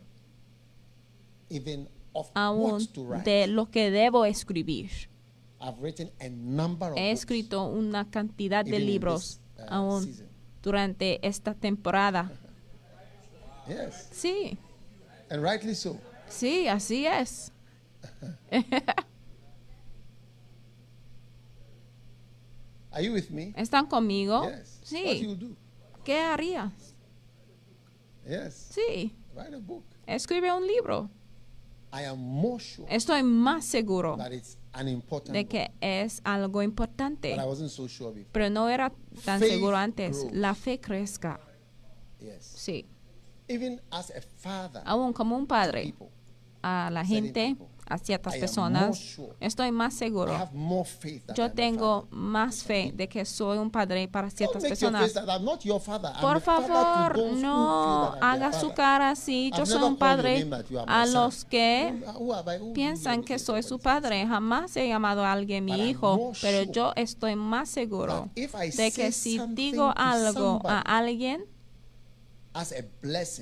even 1.50 1.88
of 2.14 2.30
aún 2.34 2.72
what 2.74 2.82
to 2.94 3.04
write. 3.06 3.24
de 3.30 3.48
lo 3.48 3.70
que 3.70 3.92
debo 3.92 4.26
escribir. 4.26 4.90
He 6.96 7.12
escrito 7.12 7.66
una 7.68 8.10
cantidad 8.10 8.64
de 8.66 8.80
libros 8.80 9.40
this, 9.56 9.66
uh, 9.66 9.74
aún 9.74 10.04
season. 10.04 10.28
durante 10.62 11.26
esta 11.28 11.54
temporada. 11.54 12.32
Yes, 13.68 14.10
Sí, 14.12 14.60
and 15.32 15.42
rightly 15.42 15.74
so. 15.74 15.98
sí, 16.30 16.68
así 16.68 17.08
es. 17.08 17.52
Are 22.92 23.02
you 23.02 23.12
with 23.12 23.30
me? 23.32 23.54
¿Están 23.58 23.88
conmigo? 23.88 24.44
Yes. 24.48 24.80
What 24.82 24.88
Sí. 24.88 25.20
you 25.24 25.36
do? 25.36 25.56
¿Qué 26.04 26.20
harías? 26.20 26.72
Yes. 28.28 28.54
Sí, 28.72 29.16
Write 29.36 29.56
a 29.56 29.60
book. 29.60 29.84
escribe 30.06 30.52
un 30.54 30.66
libro. 30.68 31.10
I 31.10 31.10
am 31.10 31.10
more 31.10 31.12
sure 31.12 31.85
Estoy 32.90 33.24
más 33.24 33.66
seguro 33.66 34.18
de 35.32 35.48
que 35.48 35.72
es 35.82 36.22
algo 36.24 36.62
importante, 36.62 37.36
pero 38.32 38.50
no 38.50 38.70
era 38.70 38.92
tan 39.24 39.40
seguro 39.40 39.78
antes. 39.78 40.28
La 40.32 40.56
fe 40.56 40.80
crezca. 40.80 41.40
Sí. 42.40 42.86
Aún 44.86 45.14
como 45.14 45.38
un 45.38 45.48
padre 45.48 45.94
a 46.62 46.90
la 46.92 47.06
gente 47.06 47.56
a 47.88 47.98
ciertas 47.98 48.36
personas, 48.38 49.20
estoy 49.40 49.72
más 49.72 49.94
seguro. 49.94 50.50
Yo 51.36 51.52
tengo 51.52 52.08
más 52.10 52.64
fe 52.64 52.92
de 52.96 53.08
que 53.08 53.26
soy 53.26 53.58
un 53.58 53.70
padre 53.70 54.08
para 54.08 54.30
ciertas 54.30 54.64
personas. 54.64 55.14
Por 56.22 56.42
favor, 56.42 57.20
no 57.34 58.16
haga 58.22 58.54
su 58.54 58.74
cara 58.74 59.12
así. 59.12 59.52
Yo 59.56 59.66
soy 59.66 59.84
un 59.84 59.98
padre 59.98 60.48
a 60.88 61.06
los 61.06 61.46
que 61.46 62.04
piensan 62.74 63.24
que 63.24 63.38
soy 63.38 63.62
su 63.62 63.80
padre. 63.80 64.26
Jamás 64.26 64.76
he 64.78 64.88
llamado 64.88 65.24
a 65.24 65.32
alguien 65.32 65.66
mi 65.66 65.90
hijo, 65.90 66.32
pero 66.42 66.72
yo 66.72 66.94
estoy 66.96 67.36
más 67.36 67.70
seguro 67.70 68.30
de 68.36 68.92
que 68.92 69.12
si 69.12 69.40
digo 69.50 69.94
algo 69.96 70.62
a 70.66 70.80
alguien 70.80 71.46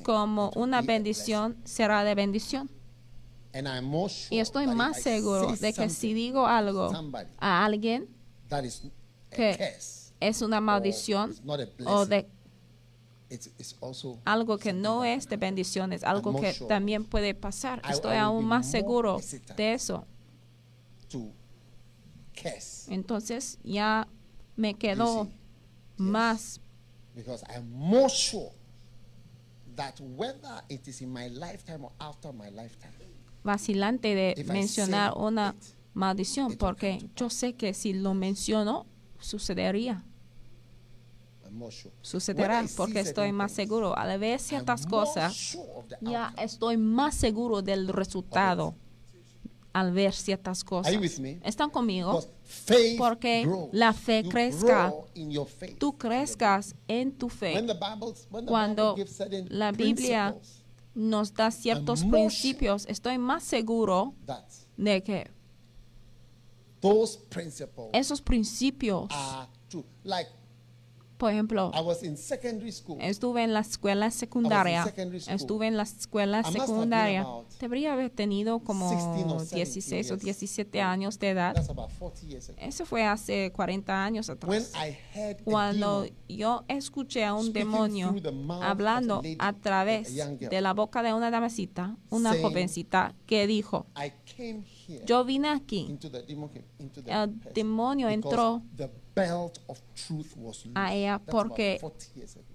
como 0.03 0.51
una 0.55 0.81
bendición, 0.81 1.55
será 1.63 2.03
de 2.03 2.15
bendición. 2.15 2.69
And 2.71 2.81
I'm 2.81 2.81
more 2.83 3.31
sure 3.31 3.42
Y 4.31 4.39
estoy 4.39 4.67
más 4.67 5.01
seguro 5.01 5.55
de 5.55 5.73
que 5.73 5.89
si 5.89 6.13
digo 6.13 6.47
algo 6.47 6.91
a 7.37 7.65
alguien 7.65 8.09
that 8.49 8.63
is 8.63 8.83
a 8.83 9.35
que 9.35 9.75
es 10.19 10.41
una 10.41 10.59
maldición 10.59 11.35
o 11.85 12.05
de 12.05 12.27
algo 14.25 14.57
que 14.57 14.73
no 14.73 15.03
es 15.03 15.27
de 15.27 15.37
bendición, 15.37 15.91
es 15.93 16.03
algo 16.03 16.31
more 16.31 16.47
que 16.47 16.53
sure. 16.53 16.67
también 16.67 17.03
puede 17.03 17.33
pasar. 17.33 17.81
Estoy 17.89 18.17
aún 18.17 18.45
más 18.45 18.69
seguro 18.69 19.19
de 19.55 19.73
eso. 19.73 20.05
Entonces 22.87 23.59
ya 23.63 24.07
me 24.55 24.75
quedo 24.75 25.27
más 25.97 26.59
vacilante 33.43 34.15
de 34.15 34.43
mencionar 34.45 35.13
una 35.15 35.55
maldición 35.93 36.55
porque 36.57 37.09
yo 37.15 37.29
sé 37.29 37.53
que 37.53 37.73
si 37.73 37.93
lo 37.93 38.13
menciono 38.13 38.85
sucedería, 39.19 40.03
sucederá 42.01 42.65
porque 42.75 42.99
estoy 42.99 43.31
más 43.31 43.51
seguro. 43.51 43.97
Al 43.97 44.19
ver 44.19 44.39
ciertas 44.39 44.85
cosas, 44.85 45.57
ya 46.01 46.33
estoy 46.37 46.77
más 46.77 47.15
seguro 47.15 47.61
del 47.61 47.87
resultado 47.87 48.75
al 49.73 49.91
ver 49.91 50.13
ciertas 50.13 50.63
cosas. 50.63 50.93
¿Están 51.43 51.69
conmigo? 51.71 52.23
Porque 52.97 53.49
la 53.71 53.91
fe 53.93 54.23
crezca. 54.23 54.93
Tú 55.79 55.97
crezcas 55.97 56.75
en 56.87 57.11
tu 57.11 57.27
fe. 57.27 57.65
Cuando 58.45 58.95
la 59.49 59.71
Biblia 59.71 60.35
nos 60.95 61.33
da 61.33 61.51
ciertos 61.51 62.03
principios, 62.03 62.85
estoy 62.87 63.17
más 63.17 63.43
seguro 63.43 64.13
de 64.77 65.03
que 65.03 65.31
those 66.81 67.19
principles 67.29 67.89
esos 67.93 68.21
principios, 68.21 69.07
are 69.11 69.49
true. 69.69 69.85
Like 70.03 70.29
por 71.17 71.31
ejemplo, 71.31 71.71
I 71.73 71.81
was 71.81 72.03
in 72.03 72.17
secondary 72.17 72.71
school. 72.71 72.97
estuve 73.01 73.43
en 73.43 73.53
la 73.53 73.61
escuela 73.61 74.11
secundaria, 74.11 74.85
estuve 75.27 75.67
en 75.67 75.77
la 75.77 75.83
escuela 75.83 76.43
secundaria, 76.43 77.25
debería 77.59 77.93
haber 77.93 78.09
tenido 78.09 78.59
como 78.59 78.89
16 78.89 79.25
or 79.27 79.39
17 79.41 79.65
16 79.65 80.11
o 80.11 80.15
years. 80.15 80.23
17 80.23 80.81
años 80.81 81.19
de 81.19 81.29
edad. 81.29 81.53
That's 81.53 81.69
about 81.69 81.91
40 81.99 82.27
years 82.27 82.49
ago. 82.49 82.57
Eso 82.59 82.85
fue 82.85 83.05
hace 83.05 83.51
40 83.51 84.03
años 84.03 84.29
When 84.29 84.37
atrás. 84.37 84.73
I 84.75 84.97
heard 85.13 85.41
a 85.41 85.43
Cuando 85.43 86.05
yo 86.27 86.63
escuché 86.67 87.23
a 87.23 87.33
un 87.33 87.53
demonio 87.53 88.13
hablando 88.61 89.21
a 89.39 89.53
través 89.53 90.13
de 90.15 90.61
la 90.61 90.73
boca 90.73 91.03
de 91.03 91.13
una 91.13 91.31
damasita, 91.31 91.97
una 92.09 92.33
jovencita, 92.39 93.15
que 93.25 93.47
dijo, 93.47 93.85
I 93.95 94.11
came 94.35 94.63
here 94.87 95.03
yo 95.05 95.23
vine 95.23 95.49
aquí, 95.49 95.85
into 95.89 96.09
the 96.09 96.23
demon 96.23 96.49
came 96.49 96.65
into 96.79 97.01
the 97.01 97.11
el 97.11 97.39
demonio 97.53 98.09
entró 98.09 98.61
belt 99.15 99.59
of 99.67 99.79
truth 99.95 100.35
was 100.37 100.65
loose. 100.65 100.75
a 100.75 100.93
ella 100.95 101.19
porque- 101.19 101.77
about 101.79 101.93
40 101.93 102.11
years 102.15 102.35
ago. 102.35 102.45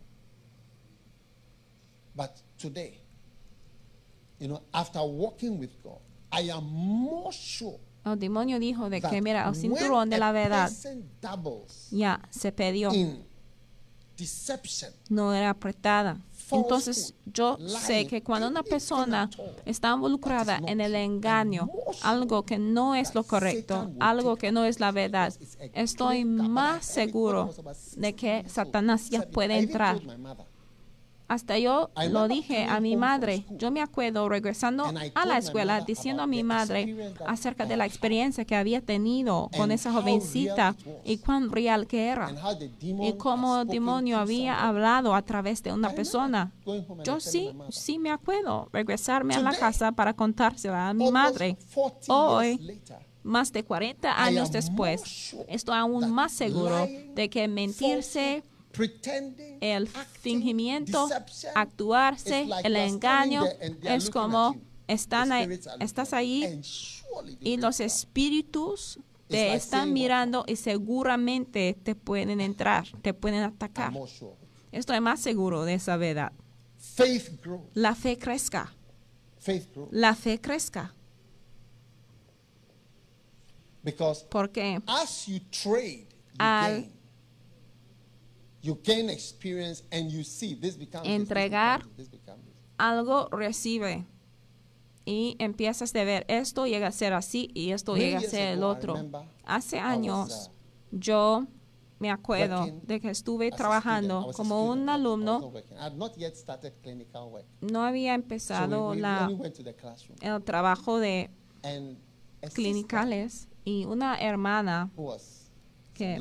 But 2.15 2.31
today, 2.56 3.00
you 4.41 4.49
know, 4.49 4.63
after 4.73 5.00
walking 5.00 5.59
with 5.59 5.71
God, 5.82 6.00
I 6.32 6.50
am 6.50 6.65
more 6.65 7.32
sure 7.32 7.78
el 8.04 8.19
demonio 8.19 8.59
dijo 8.59 8.89
de 8.91 9.00
that 9.00 9.11
que, 9.11 9.21
mira, 9.23 9.45
el 9.45 9.52
when 9.52 9.61
cinturón 9.61 10.11
de 10.11 10.19
la 10.19 10.32
verdad 10.32 10.71
ya 11.91 12.21
se 12.30 12.52
perdió, 12.52 12.93
in 12.95 13.25
deception, 14.17 14.93
no 15.11 15.32
era 15.32 15.50
apretada. 15.50 16.21
Entonces 16.50 17.15
yo 17.26 17.58
sé 17.67 18.06
que 18.06 18.23
cuando 18.23 18.49
una 18.49 18.63
persona 18.63 19.28
está 19.65 19.93
involucrada 19.95 20.61
en 20.67 20.80
el 20.80 20.95
engaño, 20.95 21.69
algo 22.02 22.45
que 22.45 22.58
no 22.58 22.95
es 22.95 23.15
lo 23.15 23.23
correcto, 23.25 23.91
algo 24.00 24.37
que 24.37 24.52
no 24.52 24.65
es 24.65 24.80
la 24.80 24.93
verdad, 24.93 25.32
estoy 25.75 26.25
más 26.25 26.84
seguro 26.84 27.50
de 27.97 28.15
que 28.15 28.43
16 28.43 28.45
years 28.45 28.47
old, 28.47 28.67
Satanás 28.67 29.04
ya 29.04 29.19
17. 29.21 29.32
puede 29.32 29.58
entrar. 29.58 30.00
Hasta 31.28 31.58
yo 31.58 31.91
lo 32.10 32.26
dije 32.26 32.64
a 32.64 32.80
mi 32.80 32.97
madre. 32.97 33.45
Yo 33.50 33.71
me 33.71 33.82
acuerdo 33.82 34.28
regresando 34.28 34.84
a 35.14 35.26
la 35.26 35.38
escuela 35.38 35.82
diciendo 35.82 36.23
a 36.23 36.26
mi 36.26 36.43
madre 36.43 37.14
acerca 37.26 37.67
de 37.67 37.76
la 37.76 37.86
experiencia 37.86 38.45
que 38.45 38.56
había 38.56 38.80
tenido 38.80 39.50
con 39.56 39.71
esa 39.71 39.93
jovencita 39.93 40.75
y 41.04 41.19
cuán 41.19 41.50
real 41.50 41.86
que 41.86 42.08
era. 42.08 42.30
Y 42.80 43.12
cómo 43.19 43.60
el 43.60 43.69
demonio 43.69 44.19
había 44.19 44.67
hablado 44.67 45.14
a 45.14 45.23
través 45.23 45.62
de 45.62 45.73
una 45.73 45.91
persona. 45.91 46.52
Yo 47.04 47.21
sí, 47.21 47.50
sí 47.71 47.99
me 47.99 48.10
acuerdo 48.10 48.69
regresarme 48.73 49.34
a 49.34 49.41
la 49.41 49.54
casa 49.54 49.93
para 49.93 50.14
contársela 50.14 50.88
a 50.88 50.95
mi 50.95 51.10
madre. 51.10 51.58
40 51.75 52.12
Hoy, 52.12 52.80
más 53.23 53.52
de 53.52 53.64
40 53.64 54.08
I 54.08 54.12
años 54.17 54.50
después, 54.50 55.36
estoy 55.49 55.76
aún 55.76 56.10
más 56.10 56.32
seguro 56.32 56.86
de 57.14 57.28
que 57.28 57.47
mentirse, 57.49 58.43
el 59.60 59.88
fingimiento, 59.88 61.08
actuarse, 61.54 62.49
el 62.64 62.76
engaño, 62.76 63.45
es 63.82 64.10
como 64.10 64.56
están 64.86 65.32
ahí, 65.32 65.60
estás 65.80 66.12
ahí 66.12 66.60
y 67.41 67.56
los 67.56 67.80
espíritus 67.80 68.99
te 69.28 69.54
están 69.54 69.93
mirando 69.93 70.45
y 70.47 70.56
seguramente 70.56 71.76
te 71.82 71.95
pueden 71.95 72.41
entrar, 72.41 72.86
te 73.02 73.12
pueden 73.12 73.43
atacar. 73.43 73.93
Estoy 74.73 75.00
más 75.00 75.21
seguro 75.21 75.64
de 75.64 75.75
esa 75.75 75.97
verdad. 75.97 76.32
La 77.75 77.95
fe 77.95 78.19
crezca, 78.19 78.75
la 79.91 80.14
fe 80.14 80.41
crezca, 80.41 80.95
porque 84.30 84.80
Al. 86.38 86.98
You 88.62 88.78
gain 88.82 89.08
experience 89.08 89.84
and 89.92 90.10
you 90.10 90.25
see 90.25 90.54
this 90.54 90.76
becomes 90.76 91.06
Entregar. 91.06 91.78
becomes 91.78 91.97
this, 91.97 92.08
this 92.10 92.21
becomes 92.21 92.44
this. 92.44 92.54
algo 92.76 93.28
recibe 93.30 94.06
y 95.04 95.36
empiezas 95.38 95.94
a 95.94 96.04
ver 96.04 96.25
esto 96.28 96.66
llega 96.66 96.88
a 96.88 96.92
ser 96.92 97.12
así 97.12 97.50
y 97.54 97.71
esto 97.71 97.92
Many 97.92 98.04
llega 98.04 98.18
a 98.18 98.23
ser 98.23 98.49
el 98.49 98.62
otro. 98.62 98.94
remember 98.94 99.23
Hace 99.44 99.76
I 99.76 99.80
was, 99.80 99.88
años 99.90 100.50
uh, 100.50 100.97
yo 100.99 101.47
me 101.99 102.10
acuerdo 102.10 102.66
de 102.84 103.00
que 103.00 103.10
estuve 103.10 103.50
trabajando 103.50 104.30
como 104.36 104.66
un 104.71 104.88
alumno. 104.88 105.40
No 107.60 107.82
había 107.82 108.10
So 108.10 108.14
empezado 108.14 108.90
we, 108.90 108.97
we 108.97 109.00
la, 109.02 109.28
el 110.21 110.42
trabajo 110.44 110.99
de 111.00 111.30
clinicales 112.54 113.49
y 113.64 113.84
una 113.84 114.16
hermana 114.21 114.90
que- 115.94 116.18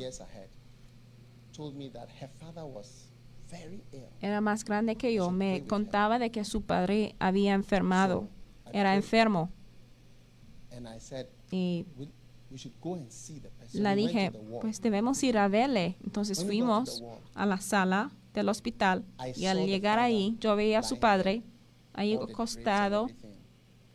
era 4.20 4.40
más 4.40 4.64
grande 4.64 4.96
que 4.96 5.12
yo. 5.14 5.30
Me 5.30 5.64
contaba 5.66 6.18
de 6.18 6.30
que 6.30 6.44
su 6.44 6.62
padre 6.62 7.14
había 7.18 7.54
enfermado, 7.54 8.28
era 8.72 8.94
enfermo. 8.94 9.50
And 10.70 10.86
I 10.86 11.00
said, 11.00 11.26
y 11.50 11.86
la 13.72 13.94
dije, 13.94 14.32
pues 14.60 14.80
debemos 14.80 15.22
ir 15.22 15.38
a 15.38 15.48
verle. 15.48 15.96
Entonces 16.04 16.44
fuimos 16.44 17.02
a 17.34 17.46
la 17.46 17.60
sala 17.60 18.10
del 18.34 18.48
hospital 18.48 19.04
y 19.36 19.46
al 19.46 19.66
llegar 19.66 19.98
ahí 19.98 20.36
yo 20.40 20.54
veía 20.56 20.78
a 20.80 20.82
su 20.82 20.98
padre 20.98 21.42
ahí 21.94 22.14
acostado 22.14 23.08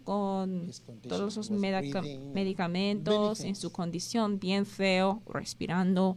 con 0.04 0.70
todos 1.08 1.38
was 1.38 1.50
medica- 1.50 2.02
medicamentos 2.34 3.40
en 3.42 3.56
su 3.56 3.72
condición 3.72 4.40
bien 4.40 4.66
feo, 4.66 5.22
respirando 5.28 6.16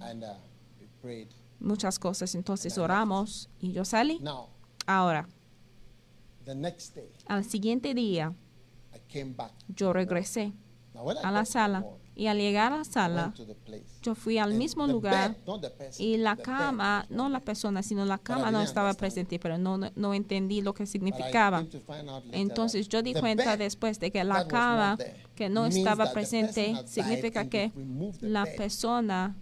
Muchas 1.61 1.99
cosas. 1.99 2.35
Entonces 2.35 2.79
oramos 2.79 3.49
y 3.61 3.73
yo 3.73 3.85
salí. 3.85 4.21
Ahora, 4.87 5.29
al 7.27 7.45
siguiente 7.45 7.95
día 7.95 8.35
yo 9.69 9.93
regresé 9.93 10.53
a 11.23 11.31
la 11.31 11.45
sala 11.45 11.85
Y 12.15 12.29
al 12.29 12.39
llegar 12.39 12.73
a 12.73 12.79
la 12.79 12.85
sala, 12.85 13.35
yo 14.01 14.15
fui 14.15 14.39
al 14.39 14.55
mismo 14.55 14.87
lugar 14.87 15.37
y 15.99 16.17
la 16.17 16.37
cama, 16.37 17.05
no 17.11 17.29
la 17.29 17.41
persona, 17.41 17.83
sino 17.83 18.07
la 18.07 18.17
cama 18.17 18.51
no 18.51 18.63
estaba 18.63 18.95
presente, 18.95 19.39
pero 19.39 19.59
no, 19.59 19.77
no, 19.77 19.91
no 19.95 20.15
entendí 20.15 20.63
lo 20.63 20.73
que 20.73 20.87
significaba. 20.87 21.67
Entonces 22.33 22.89
yo 22.89 23.03
di 23.03 23.13
cuenta 23.13 23.59
después 23.59 24.01
de 24.01 24.11
que 24.11 24.25
la 24.25 24.49
cama 24.49 24.97
que 25.35 25.51
no 25.51 25.67
estaba 25.67 26.11
presente 26.13 26.75
significa 26.87 27.49
que 27.49 27.71
la 28.21 28.47
persona 28.57 29.37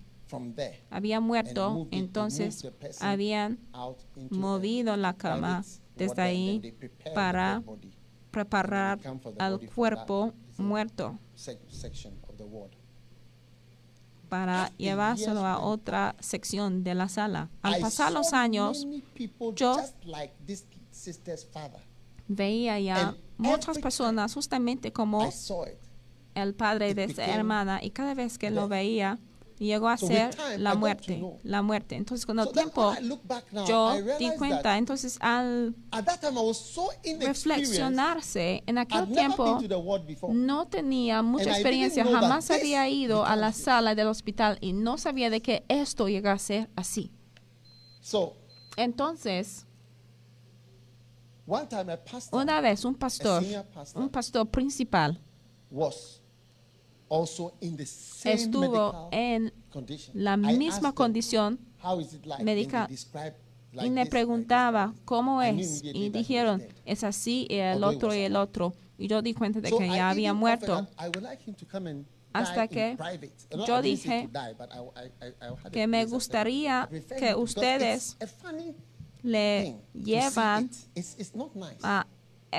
había 0.90 1.20
muerto, 1.20 1.86
entonces 1.90 2.66
habían 3.00 3.58
movido 4.30 4.96
la 4.96 5.14
cama 5.14 5.64
desde 5.96 6.22
ahí 6.22 6.74
para 7.14 7.62
preparar 8.30 8.98
al 9.38 9.60
cuerpo 9.74 10.32
muerto 10.58 11.18
sec- 11.36 11.60
section 11.68 12.14
of 12.28 12.36
the 12.36 12.44
ward. 12.44 12.72
para 14.28 14.70
llevárselo 14.78 15.44
a 15.46 15.60
otra 15.60 16.16
sección 16.18 16.82
de 16.82 16.94
la 16.96 17.08
sala. 17.08 17.50
Al 17.62 17.78
I 17.78 17.80
pasar 17.82 18.12
los 18.12 18.30
saw 18.30 18.38
años, 18.40 18.86
yo- 19.54 19.76
veía 22.26 22.80
ya 22.80 23.14
muchas 23.36 23.78
personas 23.78 24.34
justamente 24.34 24.92
como 24.92 25.28
el 26.34 26.54
padre 26.54 26.94
de 26.94 27.04
esa 27.04 27.26
hermana 27.26 27.78
y 27.82 27.90
cada 27.90 28.14
vez 28.14 28.38
que 28.38 28.50
lo 28.50 28.66
veía 28.66 29.18
llegó 29.58 29.88
a 29.88 29.96
ser 29.96 30.36
la 30.58 30.74
muerte, 30.74 31.22
la 31.42 31.62
muerte. 31.62 31.96
Entonces 31.96 32.26
con 32.26 32.38
el 32.38 32.50
tiempo 32.50 32.92
yo 33.66 33.94
di 34.18 34.30
cuenta, 34.36 34.78
entonces 34.78 35.18
al 35.20 35.74
reflexionarse 37.20 38.62
en 38.66 38.78
aquel 38.78 39.12
tiempo 39.12 39.60
no 40.30 40.66
tenía 40.66 41.22
mucha 41.22 41.50
experiencia, 41.50 42.04
jamás 42.04 42.50
había 42.50 42.88
ido 42.88 43.24
a 43.24 43.36
la 43.36 43.52
sala 43.52 43.94
del 43.94 44.08
hospital 44.08 44.58
y 44.60 44.72
no 44.72 44.98
sabía 44.98 45.30
de 45.30 45.40
que 45.40 45.64
esto 45.68 46.08
llega 46.08 46.32
a 46.32 46.38
ser 46.38 46.70
así. 46.76 47.10
Entonces, 48.76 49.66
una 52.30 52.60
vez 52.60 52.84
un 52.84 52.94
pastor, 52.94 53.42
un 53.94 54.08
pastor 54.08 54.46
principal, 54.48 55.20
was 55.70 56.20
also 56.20 56.20
in 56.20 56.20
the 56.20 56.22
same 56.22 56.93
estuvo 58.24 59.08
en 59.12 59.52
la 60.14 60.36
misma 60.36 60.92
condición. 60.92 61.58
Médica 62.40 62.88
y 63.82 63.90
me 63.90 64.06
preguntaba 64.06 64.94
cómo 65.04 65.42
es 65.42 65.82
y 65.84 66.08
dijeron 66.08 66.62
es 66.86 67.04
así 67.04 67.46
y 67.50 67.56
el 67.56 67.84
otro 67.84 68.14
y 68.14 68.20
el 68.20 68.36
otro 68.36 68.72
y 68.96 69.08
yo 69.08 69.20
di 69.20 69.34
cuenta 69.34 69.60
de 69.60 69.70
que 69.70 69.88
ya 69.88 70.10
había 70.10 70.32
muerto. 70.32 70.86
Hasta 72.32 72.66
que 72.66 72.96
yo 73.66 73.80
dije 73.80 74.28
que 75.72 75.86
me 75.86 76.04
gustaría 76.06 76.88
que 77.18 77.34
ustedes 77.34 78.16
le 79.22 79.76
llevan 79.94 80.70
a 81.82 82.06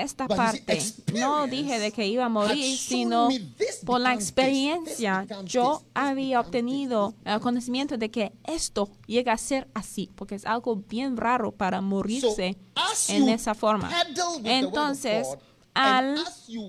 esta 0.02 0.28
parte. 0.28 0.82
No 1.14 1.46
dije 1.46 1.78
de 1.78 1.92
que 1.92 2.06
iba 2.06 2.26
a 2.26 2.28
morir, 2.28 2.76
sino 2.76 3.28
por 3.84 4.00
la 4.00 4.14
experiencia 4.14 5.26
yo 5.44 5.82
había 5.94 6.40
obtenido 6.40 7.14
el 7.24 7.40
conocimiento 7.40 7.96
de 7.96 8.10
que 8.10 8.32
esto 8.44 8.88
llega 9.06 9.32
a 9.32 9.38
ser 9.38 9.68
así, 9.74 10.10
porque 10.14 10.34
es 10.34 10.44
algo 10.46 10.76
bien 10.76 11.16
raro 11.16 11.52
para 11.52 11.80
morirse 11.80 12.56
en 13.08 13.28
esa 13.28 13.54
forma. 13.54 13.90
Entonces, 14.44 15.26
al 15.76 16.24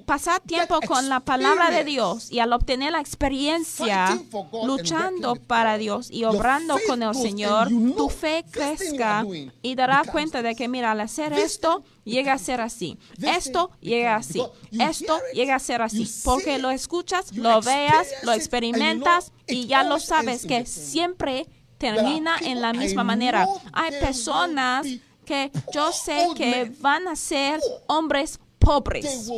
pasar 0.05 0.41
tiempo 0.41 0.81
con 0.85 1.07
la 1.07 1.21
palabra 1.21 1.69
de 1.71 1.85
Dios 1.85 2.29
y 2.29 2.39
al 2.39 2.51
obtener 2.51 2.91
la 2.91 2.99
experiencia 2.99 4.19
luchando 4.65 5.35
para 5.35 5.77
Dios 5.77 6.09
y 6.11 6.25
obrando 6.25 6.77
con 6.87 7.01
el 7.01 7.15
Señor, 7.15 7.69
tu 7.69 8.09
fe 8.09 8.43
crezca 8.51 9.25
y 9.61 9.75
darás 9.75 10.07
cuenta 10.07 10.41
de 10.41 10.55
que, 10.55 10.67
mira, 10.67 10.91
al 10.91 10.99
hacer 10.99 11.31
esto, 11.31 11.83
llega 12.03 12.33
a 12.33 12.37
ser 12.37 12.59
así. 12.59 12.97
Esto 13.21 13.71
llega 13.79 14.15
así. 14.15 14.43
Esto 14.71 15.19
llega 15.33 15.55
a 15.55 15.59
ser 15.59 15.81
así. 15.81 16.09
Porque 16.25 16.57
lo 16.57 16.69
escuchas, 16.69 17.33
lo 17.35 17.61
veas, 17.61 18.07
lo 18.23 18.33
experimentas 18.33 19.31
y 19.47 19.67
ya 19.67 19.83
lo 19.83 19.99
sabes 19.99 20.45
que 20.45 20.65
siempre 20.65 21.47
termina 21.77 22.37
en 22.41 22.61
la 22.61 22.73
misma 22.73 23.05
manera. 23.05 23.47
Hay 23.71 23.91
personas 24.01 24.85
que 25.23 25.51
yo 25.73 25.91
sé 25.91 26.27
que 26.35 26.71
van 26.79 27.07
a 27.07 27.15
ser 27.15 27.59
hombres 27.87 28.39
pobres. 28.67 29.32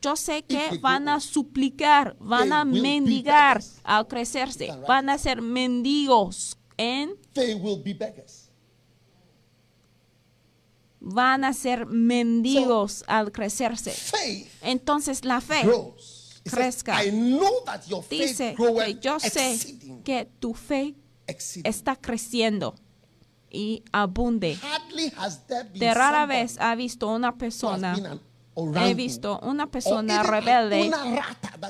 Yo 0.00 0.16
sé 0.16 0.44
que 0.44 0.78
van 0.80 1.08
a 1.08 1.20
suplicar, 1.20 2.16
van 2.20 2.52
a 2.52 2.64
mendigar 2.64 3.62
al 3.82 4.06
crecerse, 4.06 4.68
van 4.86 5.10
a 5.10 5.18
ser 5.18 5.42
mendigos 5.42 6.56
en, 6.76 7.16
van 11.00 11.44
a 11.44 11.52
ser 11.52 11.86
mendigos 11.86 13.04
al 13.06 13.32
crecerse. 13.32 13.94
Entonces 14.62 15.24
la 15.24 15.40
fe 15.40 15.62
crezca. 16.44 17.04
I 17.04 17.10
know 17.10 17.64
that 17.64 17.86
your 17.86 18.02
faith 18.02 18.20
dice 18.20 18.54
que 18.56 18.98
yo 19.00 19.18
sé 19.18 19.58
que 20.04 20.28
tu 20.38 20.54
fe 20.54 20.94
está 21.64 21.96
creciendo 21.96 22.74
y 23.50 23.82
abunde. 23.92 24.58
De 25.74 25.94
rara 25.94 26.26
vez 26.26 26.58
ha 26.60 26.74
visto 26.74 27.08
una 27.08 27.36
persona, 27.36 28.20
he 28.56 28.94
visto 28.94 29.38
una 29.42 29.66
persona 29.70 30.22
rebelde 30.22 30.90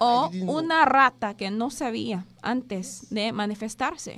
o 0.00 0.30
una 0.46 0.84
rata 0.84 1.36
que 1.36 1.50
no 1.50 1.70
sabía 1.70 2.26
antes 2.42 3.08
de 3.10 3.32
manifestarse. 3.32 4.16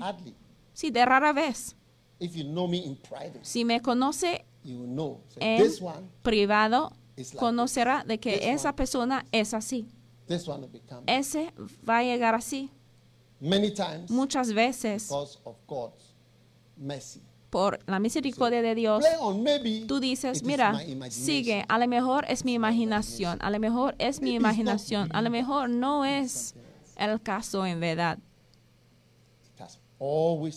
Sí, 0.73 0.91
de 0.91 1.05
rara 1.05 1.33
vez. 1.33 1.75
If 2.21 2.35
you 2.35 2.45
know 2.45 2.67
me 2.69 2.79
in 2.79 2.97
private, 2.97 3.41
Si 3.43 3.65
me 3.65 3.81
conoce 3.81 4.45
you 4.65 4.81
will 4.81 4.89
know. 4.89 5.21
Say, 5.29 5.39
en 5.41 5.63
this 5.63 5.81
one, 5.81 6.09
privado, 6.23 6.93
conocerá 7.37 8.05
de 8.05 8.19
que 8.19 8.33
This 8.39 8.47
esa 8.47 8.75
persona 8.75 9.25
es 9.33 9.55
así. 9.55 9.87
this 10.27 10.47
one 10.47 10.61
will 10.63 10.71
become. 10.71 11.03
Ese 11.07 11.53
va 11.89 11.99
a 11.99 12.03
llegar 12.03 12.35
así. 12.35 12.71
Many 13.41 13.71
times, 13.71 14.11
Muchas 14.11 14.53
veces, 14.53 15.09
por 17.51 17.79
la 17.87 17.99
misericordia 17.99 18.63
de 18.63 18.75
Dios, 18.75 19.05
tú 19.87 20.01
dices, 20.01 20.43
mira, 20.45 20.79
sigue, 21.11 21.65
a 21.69 21.79
lo 21.79 21.89
mejor 21.89 22.27
es 22.29 22.45
mi 22.45 22.55
imaginación, 22.55 23.39
a 23.41 23.51
lo 23.51 23.59
mejor 23.59 23.95
es 23.99 24.21
mi 24.21 24.35
imaginación, 24.35 25.09
a 25.13 25.23
lo 25.23 25.31
mejor 25.31 25.71
no 25.71 26.05
es 26.05 26.55
el 26.97 27.21
caso 27.23 27.65
en 27.65 27.81
verdad, 27.81 28.19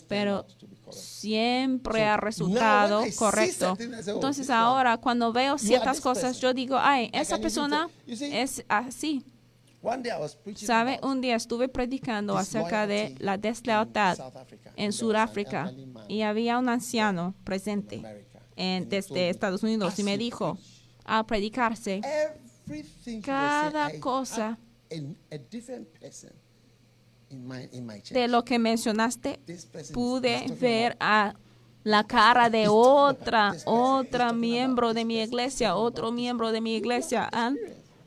pero 0.08 0.46
siempre 0.92 2.04
ha 2.04 2.18
resultado 2.18 3.04
correcto. 3.18 3.78
oh, 3.80 4.12
Entonces 4.12 4.50
ahora 4.50 4.98
cuando 4.98 5.32
veo 5.32 5.58
ciertas 5.58 6.02
cosas, 6.02 6.40
yo 6.40 6.54
digo, 6.54 6.78
ay, 6.78 7.10
esa 7.14 7.38
persona 7.40 7.90
es 8.08 8.64
así. 8.68 9.26
Sabe, 10.56 11.00
un 11.02 11.22
día 11.22 11.36
estuve 11.36 11.68
predicando 11.68 12.38
acerca 12.38 12.86
de 12.86 13.16
la 13.18 13.38
deslealtad 13.38 14.16
en 14.76 14.94
Sudáfrica 14.94 15.74
y 16.12 16.24
había 16.24 16.58
un 16.60 16.68
anciano 16.68 17.34
presente 17.46 18.02
en- 18.58 18.90
desde 18.90 19.30
Estados 19.30 19.64
Unidos 19.64 19.98
y 19.98 20.04
me 20.04 20.18
dijo, 20.18 20.58
al 21.06 21.26
predicarse, 21.26 22.02
cada 23.24 23.92
cosa 24.00 24.58
had 24.92 24.98
a, 25.32 25.36
a 25.36 25.38
different 25.50 25.88
person 26.00 26.32
in 27.30 27.48
my 27.48 27.68
in 27.72 27.86
my 27.86 28.02
church. 28.02 28.12
de 28.14 28.28
lo 28.28 28.44
que 28.44 28.60
mencionaste, 28.60 29.40
pude 29.94 30.46
ver 30.60 30.98
a 31.00 31.34
la 31.84 32.04
cara 32.04 32.50
de 32.50 32.68
otra, 32.68 33.56
otra 33.66 34.34
miembro 34.34 34.94
de 34.94 35.06
mi 35.06 35.20
iglesia, 35.22 35.76
otro 35.76 36.12
miembro 36.12 36.52
de 36.52 36.62
mi 36.62 36.76
iglesia. 36.76 37.24
Al 37.26 37.58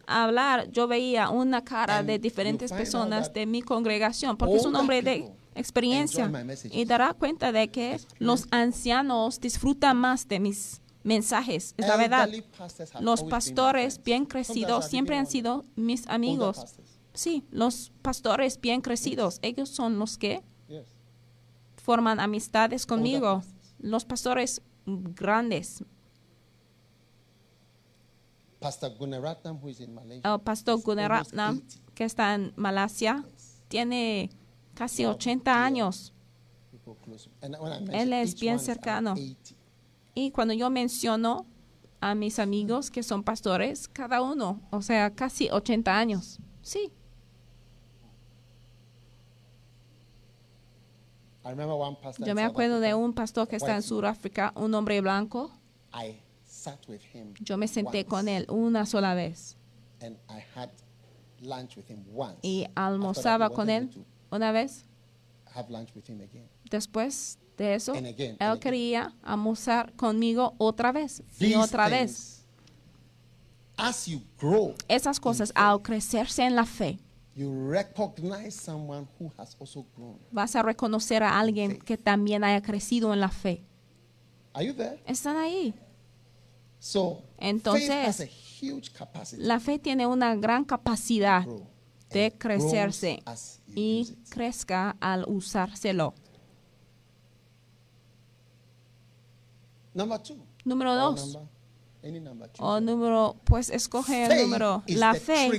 hablar, 0.06 0.70
yo 0.70 0.86
veía 0.86 1.30
una 1.30 1.64
cara 1.64 2.02
de 2.02 2.18
diferentes 2.18 2.70
personas 2.70 3.32
de 3.32 3.46
mi 3.46 3.62
congregación, 3.62 4.36
porque 4.36 4.56
es 4.56 4.66
un 4.66 4.76
hombre 4.76 5.00
de 5.02 5.32
experiencia. 5.54 6.30
Y 6.70 6.84
dará 6.84 7.14
cuenta 7.14 7.52
de 7.52 7.68
que 7.68 8.00
los 8.18 8.46
ancianos 8.50 9.40
disfrutan 9.40 9.96
más 9.96 10.28
de 10.28 10.40
mis 10.40 10.80
mensajes. 11.02 11.74
Es 11.76 11.86
la 11.86 11.96
verdad. 11.96 12.28
Los 13.00 13.22
pastores 13.24 14.02
bien 14.02 14.26
crecidos 14.26 14.86
siempre 14.86 15.16
han 15.16 15.26
sido 15.26 15.64
mis 15.76 16.08
amigos. 16.08 16.76
Sí, 17.12 17.44
los 17.50 17.92
pastores 18.02 18.60
bien 18.60 18.80
crecidos, 18.80 19.38
ellos 19.42 19.68
son 19.68 19.98
los 19.98 20.18
que 20.18 20.42
forman 21.76 22.18
amistades 22.18 22.86
conmigo. 22.86 23.42
Los 23.78 24.04
pastores 24.04 24.62
grandes. 24.86 25.84
El 28.60 30.40
pastor 30.40 30.80
Gunaratnam, 30.80 31.56
80. 31.56 31.92
que 31.94 32.04
está 32.04 32.34
en 32.34 32.52
Malasia, 32.56 33.22
tiene 33.68 34.30
casi 34.74 35.04
80 35.04 35.64
años. 35.64 36.12
Él 37.92 38.12
es 38.12 38.38
bien 38.38 38.58
cercano. 38.58 39.10
about 39.12 39.22
80. 39.22 39.54
Y 40.14 40.30
cuando 40.30 40.54
yo 40.54 40.70
menciono 40.70 41.46
a 42.00 42.14
mis 42.14 42.38
amigos 42.38 42.90
que 42.90 43.02
son 43.02 43.24
pastores, 43.24 43.88
cada 43.88 44.22
uno, 44.22 44.60
o 44.70 44.82
sea, 44.82 45.14
casi 45.14 45.48
80 45.50 45.96
años. 45.96 46.38
Sí, 46.62 46.92
I 51.44 51.50
remember 51.50 51.76
one 51.76 51.96
pastor 52.00 52.26
Yo 52.26 52.34
me 52.34 52.42
acuerdo 52.42 52.80
de 52.80 52.94
un 52.94 53.12
pastor 53.12 53.46
que 53.46 53.56
está 53.56 53.76
en. 53.76 53.82
Sudáfrica, 53.82 54.52
un 54.56 54.74
hombre 54.74 55.00
blanco. 55.02 55.52
I 55.92 56.22
sat 56.44 56.88
with 56.88 57.02
him. 57.12 57.34
Yo 57.40 57.58
me 57.58 57.68
senté 57.68 58.06
con 58.06 58.28
él 58.28 58.46
una 58.48 58.86
sola 58.86 59.14
vez 59.14 59.56
And 60.00 60.16
I 60.30 60.42
had 60.54 60.70
lunch 61.40 61.76
with 61.76 61.84
him 61.88 62.04
once. 62.14 62.38
y 62.42 62.66
almorzaba 62.74 63.50
con 63.50 63.68
él 63.68 63.90
una 64.34 64.52
vez. 64.52 64.84
Have 65.54 65.70
lunch 65.70 65.94
with 65.94 66.08
him 66.08 66.20
again. 66.20 66.48
Después 66.70 67.38
de 67.56 67.74
eso, 67.74 67.94
And 67.94 68.06
again, 68.06 68.36
él 68.40 68.48
and 68.50 68.60
quería 68.60 69.14
almorzar 69.22 69.92
conmigo 69.94 70.54
otra 70.58 70.90
vez 70.92 71.22
y 71.38 71.54
otra 71.54 71.88
vez. 71.88 72.44
As 73.76 74.06
you 74.06 74.22
grow, 74.38 74.74
Esas 74.88 75.18
cosas, 75.18 75.52
al 75.54 75.82
crecerse 75.82 76.42
en 76.44 76.54
la 76.54 76.64
fe, 76.64 76.98
you 77.34 77.50
recognize 77.70 78.52
someone 78.52 79.06
who 79.18 79.32
has 79.36 79.56
also 79.58 79.84
grown. 79.96 80.18
vas 80.30 80.54
a 80.54 80.62
reconocer 80.62 81.22
a 81.22 81.38
alguien 81.38 81.78
que 81.78 81.96
también 81.96 82.44
haya 82.44 82.62
crecido 82.62 83.12
en 83.12 83.20
la 83.20 83.30
fe. 83.30 83.64
Are 84.52 84.64
you 84.64 84.72
there? 84.74 85.02
Están 85.06 85.36
ahí. 85.36 85.74
So, 86.78 87.22
Entonces, 87.38 87.88
faith 87.88 88.06
has 88.06 88.20
a 88.20 88.26
huge 88.26 88.90
capacity 88.92 89.42
La 89.42 89.58
fe 89.58 89.78
tiene 89.78 90.06
una 90.06 90.36
gran 90.36 90.64
capacidad. 90.64 91.44
De 92.14 92.32
crecerse 92.38 93.22
y 93.66 94.16
crezca 94.30 94.96
al 95.00 95.24
usárselo. 95.26 96.14
Número 100.64 100.94
dos. 100.94 101.38
O 102.58 102.80
número, 102.80 103.36
pues 103.44 103.70
escoge 103.70 104.26
el 104.26 104.42
número. 104.42 104.82
La 104.86 105.14
fe, 105.14 105.50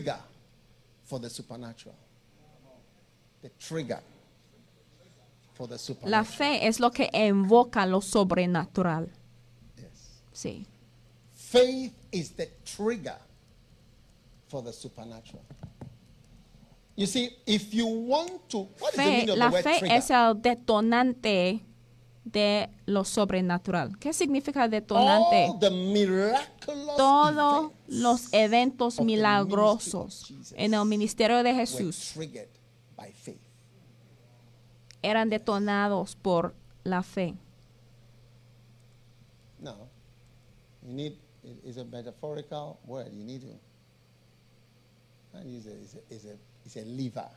la 6.04 6.24
fe 6.24 6.68
es 6.68 6.80
lo 6.80 6.92
que 6.92 7.10
invoca 7.14 7.86
lo 7.86 8.02
sobrenatural. 8.02 9.12
Sí. 10.32 10.66
Faith 11.34 11.94
is 12.12 12.32
the 12.36 12.48
trigger 12.66 13.18
for 14.48 14.62
the 14.62 14.74
supernatural. 14.74 15.44
You 16.98 17.08
see, 17.08 17.30
if 17.46 17.74
you 17.74 17.86
want 17.88 18.48
to, 18.50 18.60
what 18.80 18.92
is 18.94 18.98
the 18.98 19.02
Fe, 19.04 19.10
meaning 19.10 19.30
of 19.32 19.38
la 19.38 19.48
the 19.50 19.52
word 19.54 19.64
fe 19.64 19.80
trigger? 19.80 19.96
es 19.98 20.10
el 20.12 20.36
detonante 20.42 21.62
de 22.24 22.70
lo 22.86 23.04
sobrenatural. 23.04 23.98
¿Qué 24.00 24.14
significa 24.14 24.64
All 24.64 24.70
detonante? 24.70 25.48
the 25.60 25.70
miraculous 25.72 26.96
Todos 26.98 27.72
los 27.88 28.34
eventos 28.34 29.02
milagrosos 29.02 30.34
en 30.56 30.74
el 30.74 30.86
ministerio 30.86 31.44
de 31.44 31.54
Jesús 31.54 32.14
by 32.96 33.12
faith. 33.12 33.42
eran 35.04 35.30
detonados 35.30 36.16
por 36.16 36.56
la 36.86 37.04
fe. 37.04 37.36
No, 39.60 39.90
you 40.82 40.94
need 40.94 41.14
it- 41.44 41.60
it's 41.64 41.78
a 41.78 41.84
metaphorical 41.86 42.80
word. 42.86 43.12
You 43.14 43.24
need 43.24 43.42
to. 43.42 43.60
It's 45.44 45.96
it's 46.10 46.26
a, 46.26 46.38
it's 46.66 46.76
a 46.76 46.84
lever. 46.84 47.30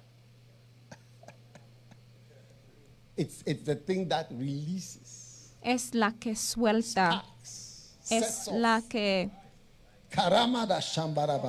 it's 3.16 3.42
it's 3.46 3.62
the 3.62 3.74
thing 3.74 4.08
that 4.08 4.26
releases. 4.30 5.54
Es 5.62 5.94
la 5.94 6.12
que 6.12 6.34
suelta, 6.34 7.10
sparks, 7.10 7.96
es 8.10 8.48
la 8.52 8.80
que 8.88 9.30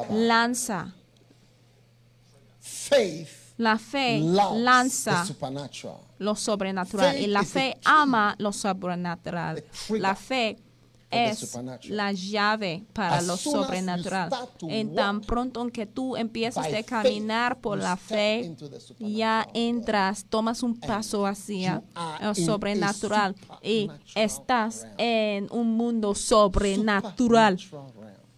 lanza. 0.10 0.94
Faith. 2.60 3.54
La 3.58 3.78
fe 3.78 4.20
lanza 4.22 5.26
lo 6.20 6.36
sobrenatural. 6.36 7.20
Y 7.20 7.28
la 7.28 7.44
fe 7.44 7.78
ama 7.84 8.36
lo 8.39 8.54
sobrenatural. 8.54 9.62
La 9.89 10.15
fe 10.15 10.58
es 11.12 11.58
la 11.86 12.12
llave 12.12 12.86
para 12.93 13.22
lo 13.22 13.38
sobrenatural. 13.38 14.30
En 14.62 14.93
tan 14.93 15.22
pronto 15.22 15.62
en 15.62 15.72
que 15.72 15.86
tú 15.86 16.15
empiezas 16.15 16.67
a 16.74 16.84
caminar 16.84 17.60
por 17.60 17.78
la 17.78 17.98
fe, 17.98 18.56
ya 19.00 19.48
entras, 19.54 20.26
tomas 20.30 20.63
un 20.63 20.80
paso 20.80 21.26
hacia 21.26 21.84
lo 22.22 22.36
sobrenatural 22.36 23.36
y 23.62 23.89
estás 24.15 24.88
en 24.98 25.48
un 25.52 25.76
mundo 25.76 26.15
sobrenatural. 26.15 27.60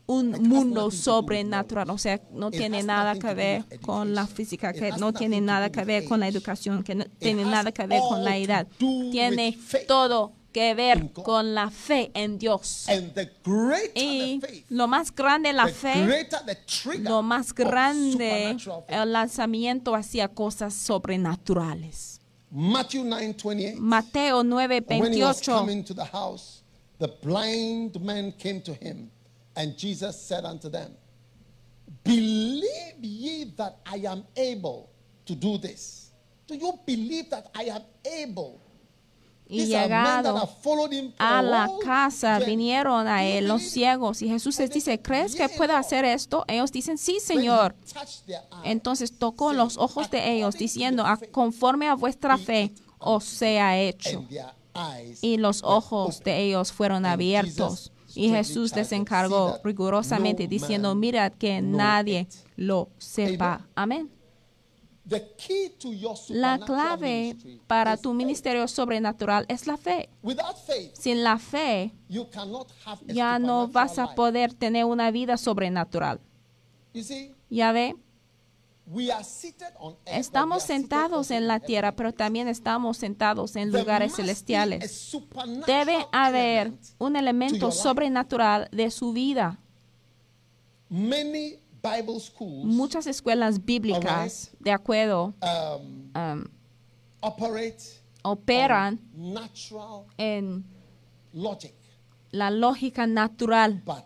Un 0.08 0.32
mundo 0.50 0.92
sobrenatural, 0.92 1.90
o 1.90 1.98
sea, 1.98 2.20
no 2.34 2.52
tiene 2.52 2.84
nada 2.84 3.16
que 3.16 3.34
ver 3.34 3.80
con 3.80 4.14
la 4.14 4.28
física, 4.28 4.74
que 4.74 4.92
no 4.94 5.14
tiene 5.14 5.40
nada 5.40 5.72
que 5.72 5.86
ver 5.86 6.04
con 6.04 6.20
la 6.20 6.28
educación, 6.28 6.84
que 6.84 6.96
no 6.96 7.06
tiene 7.18 7.46
nada 7.46 7.72
que 7.72 7.86
ver 7.88 8.02
con 8.10 8.22
la 8.22 8.36
edad, 8.36 8.68
tiene 8.78 9.58
todo 9.88 10.34
que 10.52 10.74
ver 10.74 11.12
con 11.12 11.54
la 11.54 11.70
fe 11.70 12.12
en 12.14 12.38
Dios. 12.38 12.88
Y 13.96 14.42
lo 14.70 14.88
más 14.88 15.14
grande 15.14 15.54
la 15.54 15.68
fe, 15.68 16.28
lo 17.00 17.22
más 17.22 17.54
grande 17.54 18.58
el 18.88 19.14
lanzamiento 19.14 19.96
hacia 19.96 20.28
cosas 20.28 20.74
sobrenaturales. 20.74 22.20
Matthew 22.52 23.06
9:28. 23.06 23.76
Mateo 23.78 24.42
When 24.42 25.14
he 25.14 25.24
was 25.24 25.42
9:28 25.42 25.46
coming 25.46 25.84
to 25.86 25.94
the 25.94 27.08
blind 27.24 28.00
men 28.02 28.34
came 28.34 28.62
to 28.62 28.74
him, 28.74 29.10
and 29.56 29.78
Jesus 29.78 30.22
said 30.22 30.46
unto 30.46 30.70
them, 30.70 30.96
Believe 32.04 33.02
ye 33.02 33.46
that 33.58 33.80
I 33.86 34.06
am 34.06 34.24
able 34.36 34.90
to 35.26 35.36
do 35.36 35.58
this? 35.58 36.12
Do 36.48 36.56
you 36.56 36.74
believe 36.86 37.30
that 37.30 37.50
I 37.56 37.64
am 37.70 37.84
able? 38.06 38.62
Y 39.52 39.66
llegado 39.66 40.50
a 41.18 41.42
la 41.42 41.70
casa 41.84 42.40
vinieron 42.40 43.08
a 43.08 43.26
él 43.26 43.48
los 43.48 43.62
ciegos 43.64 44.22
y 44.22 44.30
Jesús 44.30 44.58
les 44.60 44.70
dice, 44.72 45.02
¿crees 45.02 45.34
que 45.36 45.48
"Yea, 45.48 45.58
pueda 45.58 45.74
Lord." 45.74 45.86
hacer 45.86 46.06
esto? 46.06 46.46
Ellos 46.48 46.72
dicen, 46.72 46.98
sí, 46.98 47.20
Señor. 47.20 47.76
touched 47.94 48.26
their 48.26 48.38
eyes, 48.52 48.62
Entonces 48.64 49.18
tocó 49.18 49.54
los 49.54 49.78
ojos 49.78 50.10
de 50.10 50.20
ellos 50.32 50.56
"According 50.56 50.58
to 50.58 50.64
diciendo, 50.64 51.04
your 51.04 51.12
"A- 51.12 51.18
faith, 51.18 51.32
conforme 51.32 51.88
a 51.90 51.96
vuestra 51.96 52.38
fe 52.38 52.72
os 53.00 53.24
sea 53.26 53.78
hecho. 53.80 54.26
Y 55.22 55.38
los 55.38 55.64
ojos 55.64 56.22
de 56.24 56.40
ellos 56.44 56.72
fueron 56.72 57.06
abiertos. 57.06 57.92
Y 58.16 58.30
Jesús 58.30 58.76
les 58.76 58.92
encargó 58.92 59.48
"See 59.50 59.56
that 59.58 59.66
rigurosamente 59.66 60.48
diciendo, 60.48 60.96
mirad 60.96 61.32
que 61.34 61.62
nadie 61.62 62.22
it." 62.22 62.34
lo 62.58 62.90
sepa. 62.98 63.68
Amén. 63.76 64.10
The 64.10 64.10
key 64.10 64.16
to 64.16 65.00
your 65.00 65.01
La 66.30 66.58
clave 66.60 67.36
para 67.68 67.98
tu 67.98 68.14
ministerio 68.14 68.68
sobrenatural 68.68 69.46
es 69.48 69.68
la 69.68 69.78
fe. 69.78 70.10
Without 70.24 70.56
faith, 70.66 70.96
Sin 70.96 71.24
la 71.24 71.38
fe, 71.38 71.94
you 72.08 72.30
cannot 72.30 72.68
have 72.86 73.02
a 73.10 73.14
ya 73.14 73.40
no 73.40 73.68
vas 73.68 74.00
a 74.00 74.16
poder 74.16 74.54
tener 74.54 74.86
una 74.86 75.12
vida 75.12 75.38
sobrenatural. 75.38 76.20
You 76.94 77.04
see, 77.04 77.34
Ya 77.50 77.72
ve, 77.72 77.96
we 78.86 79.12
are 79.12 79.24
seated 79.24 79.74
on 79.80 79.94
earth, 79.94 80.00
but 80.06 80.12
we 80.14 80.20
estamos 80.20 80.64
sentados 80.64 81.18
also 81.18 81.34
en 81.34 81.44
in 81.44 81.48
la 81.48 81.60
tierra, 81.60 81.96
pero 81.96 82.14
también 82.14 82.48
estamos 82.48 82.98
sentados 82.98 83.56
en 83.56 83.72
There 83.72 83.82
lugares 83.82 84.12
must 84.12 84.18
be 84.18 84.22
a 84.24 84.26
celestiales. 84.26 84.92
supernatural 84.92 85.66
Debe 85.66 86.06
haber 86.12 86.68
element. 86.68 86.86
un 87.00 87.14
to 87.14 87.20
elemento 87.20 87.58
your 87.68 87.74
life. 87.74 87.82
sobrenatural 87.84 88.70
de 88.72 88.92
su 88.92 89.12
vida. 89.14 89.60
Many 90.90 91.61
Bible 91.82 92.20
schools 92.20 92.66
Muchas 92.66 93.08
escuelas 93.08 93.64
bíblicas, 93.64 94.52
de 94.60 94.72
acuerdo, 94.72 95.34
um, 95.42 96.12
um, 96.16 96.46
operate 97.22 98.02
operan 98.24 99.00
natural 99.16 100.06
en 100.18 100.64
logic, 101.34 101.74
la 102.32 102.52
lógica 102.52 103.08
natural, 103.08 103.82
but 103.86 104.04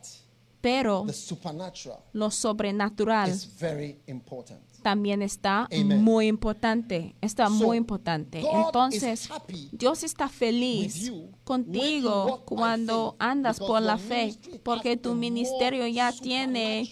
pero 0.62 1.04
the 1.06 1.14
supernatural 1.14 2.00
lo 2.14 2.32
sobrenatural 2.32 3.30
is 3.30 3.46
very 3.60 4.00
important. 4.08 4.62
también 4.82 5.22
está 5.22 5.68
Amen. 5.72 6.02
muy 6.04 6.28
importante, 6.28 7.16
está 7.22 7.48
So, 7.48 7.54
muy 7.54 7.78
importante. 7.78 8.42
God 8.42 8.68
Entonces, 8.68 9.26
is 9.26 9.32
happy 9.32 9.70
Dios 9.72 10.04
está 10.04 10.30
feliz 10.30 11.12
contigo 11.44 12.42
cuando 12.46 13.16
andas 13.20 13.60
por 13.60 13.82
la 13.82 13.98
fe, 13.98 14.34
porque 14.64 14.96
tu 14.96 15.14
ministerio 15.14 15.86
ya 15.88 16.12
tiene. 16.12 16.90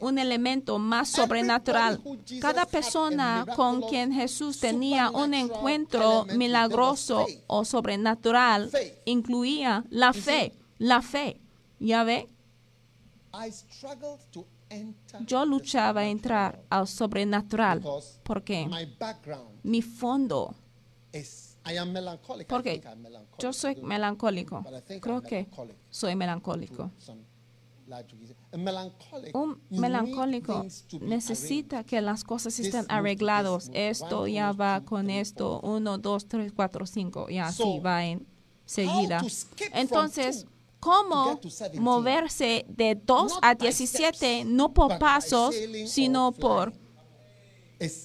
Un 0.00 0.18
elemento 0.18 0.78
más 0.78 1.08
sobrenatural. 1.08 2.00
Cada 2.40 2.66
persona 2.66 3.46
con 3.56 3.82
quien 3.82 4.12
Jesús 4.12 4.60
tenía 4.60 5.10
un 5.10 5.34
encuentro 5.34 6.26
milagroso 6.36 7.26
o 7.46 7.64
sobrenatural 7.64 8.70
incluía 9.04 9.84
la 9.90 10.12
fe, 10.12 10.52
la 10.78 11.02
fe. 11.02 11.40
¿Ya 11.78 12.04
ve? 12.04 12.28
I 13.32 13.50
struggled 13.50 14.18
to 14.32 14.44
enter 14.68 15.24
Yo 15.24 15.44
luchaba 15.46 16.00
a 16.00 16.08
entrar 16.08 16.62
al 16.68 16.88
sobrenatural 16.88 17.80
porque 18.24 18.66
my 18.66 18.84
background 18.98 19.60
mi 19.62 19.80
fondo, 19.80 20.54
is 21.12 21.50
I 21.64 21.76
am 21.76 21.92
melancholic. 21.92 22.46
I 22.46 22.48
porque 22.48 22.82
yo 23.38 23.52
soy 23.52 23.76
melancólico. 23.76 24.64
Creo 25.00 25.22
que 25.22 25.48
soy 25.90 26.16
melancólico. 26.16 26.90
Un 29.34 29.60
melancólico 29.70 30.64
necesita 31.00 31.84
que 31.84 32.00
las 32.00 32.24
cosas 32.24 32.58
estén 32.58 32.86
move. 32.88 33.70
Esto 33.72 34.26
ya 34.26 34.52
va 34.52 34.80
con 34.84 35.10
esto. 35.10 35.60
Uno, 35.62 35.98
dos, 35.98 36.26
tres, 36.26 36.52
cuatro, 36.52 36.86
cinco. 36.86 37.28
Y 37.28 37.38
así 37.38 37.80
va 37.84 38.04
en 38.04 38.26
seguida. 38.64 39.20
Entonces, 39.72 40.46
¿cómo 40.78 41.24
get 41.24 41.40
to 41.40 41.48
17? 41.48 41.80
moverse 41.80 42.64
de 42.68 42.94
2 42.94 43.32
Not 43.32 43.44
a 43.44 43.54
by 43.54 43.56
17? 43.56 44.16
steps, 44.16 44.46
No 44.46 44.72
por 44.72 44.98
pasos, 44.98 45.54
sino 45.86 46.28
or 46.28 46.36
por 46.36 46.72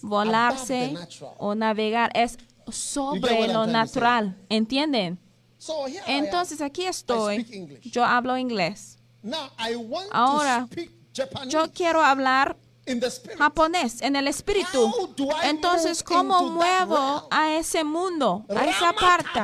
volarse 0.02 0.96
o 1.38 1.56
navegar. 1.56 2.12
Es 2.16 2.38
sobre 2.72 3.48
lo 3.48 3.68
natural. 3.68 4.38
¿Entienden? 4.50 5.20
Entonces 6.08 6.62
aquí 6.62 6.86
estoy. 6.86 7.80
Yo 7.84 8.04
hablo 8.04 8.38
inglés. 8.38 8.95
Ahora, 10.12 10.68
Yo 11.48 11.72
quiero 11.72 12.02
hablar 12.04 12.58
japonés 13.38 14.02
en 14.02 14.16
el 14.16 14.28
espíritu. 14.28 14.94
Entonces, 15.44 16.04
¿cómo 16.04 16.44
muevo 16.52 17.28
a 17.32 17.54
ese 17.54 17.84
mundo, 17.84 18.46
a 18.56 18.66
esa 18.66 18.94
parte? 18.94 19.42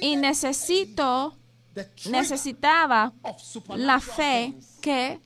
Y 0.00 0.16
necesito, 0.16 1.36
necesitaba 2.06 3.12
la 3.76 4.00
fe 4.00 4.54
que 4.80 5.20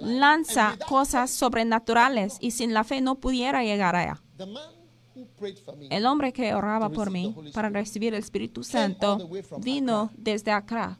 lanza 0.00 0.76
cosas 0.86 1.30
sobrenaturales 1.30 2.36
y 2.40 2.50
sin 2.50 2.74
la 2.74 2.84
fe 2.84 3.00
no 3.00 3.16
pudiera 3.16 3.62
llegar 3.62 3.96
allá. 3.96 4.20
El 5.90 6.06
hombre 6.06 6.32
que 6.32 6.54
oraba 6.54 6.88
por 6.90 7.10
mí 7.10 7.34
para 7.52 7.68
recibir 7.68 8.14
el 8.14 8.20
Espíritu 8.20 8.62
Santo 8.62 9.28
vino 9.58 10.10
desde 10.16 10.52
School, 10.52 10.96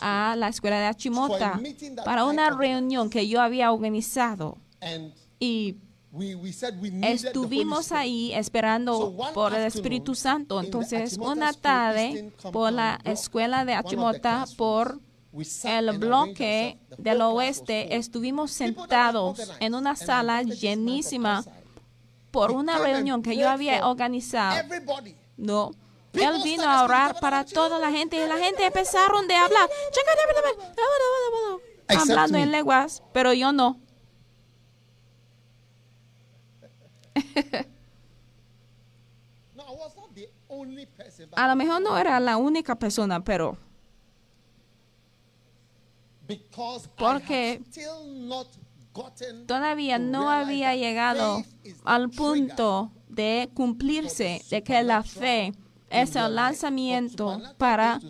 a 0.00 0.34
la 0.36 0.48
escuela 0.48 0.78
de 0.78 0.86
Achimota 0.86 1.60
para 2.04 2.24
una 2.24 2.50
reunión 2.50 3.10
que 3.10 3.28
yo 3.28 3.40
había 3.40 3.72
organizado 3.72 4.58
and 4.80 5.12
y 5.40 5.76
estuvimos 7.02 7.86
Spirit. 7.86 8.00
ahí 8.00 8.32
esperando 8.34 9.16
por 9.32 9.54
el 9.54 9.62
Espíritu 9.62 10.14
Santo. 10.14 10.60
Entonces, 10.60 11.16
una 11.18 11.52
tarde, 11.52 12.32
por 12.52 12.72
la 12.72 13.00
escuela 13.04 13.64
de 13.64 13.74
Achimota, 13.74 14.44
por 14.56 15.00
el 15.64 15.98
bloque 15.98 16.78
del 16.98 17.22
oeste, 17.22 17.96
estuvimos 17.96 18.50
sentados 18.50 19.40
en 19.60 19.74
una 19.74 19.96
sala 19.96 20.42
llenísima. 20.42 21.44
Por 22.30 22.50
una 22.52 22.78
reunión 22.78 23.22
que 23.22 23.36
yo 23.36 23.48
había 23.48 23.86
organizado. 23.86 24.62
No. 25.36 25.72
Él 26.12 26.42
vino 26.42 26.64
a 26.64 26.84
orar 26.84 27.20
para 27.20 27.44
toda 27.44 27.78
la 27.78 27.90
gente 27.90 28.16
y 28.16 28.26
la 28.26 28.36
gente 28.38 28.66
empezaron 28.66 29.28
de 29.28 29.36
hablar. 29.36 29.68
Hablando 31.88 32.38
en 32.38 32.50
lenguas, 32.50 33.02
pero 33.12 33.32
yo 33.32 33.52
no. 33.52 33.80
A 41.36 41.48
lo 41.48 41.56
mejor 41.56 41.80
no 41.80 41.96
era 41.96 42.18
la 42.18 42.36
única 42.36 42.76
persona, 42.76 43.22
pero 43.22 43.56
Porque 46.96 47.62
todavía 49.46 49.98
to 49.98 50.04
no 50.04 50.30
había 50.30 50.74
llegado 50.76 51.42
al 51.84 52.10
punto 52.10 52.92
de 53.08 53.50
cumplirse 53.54 54.42
de 54.50 54.62
que 54.62 54.82
la 54.82 55.02
fe 55.02 55.52
es 55.90 56.16
el 56.16 56.34
lanzamiento 56.36 57.40
para 57.58 58.00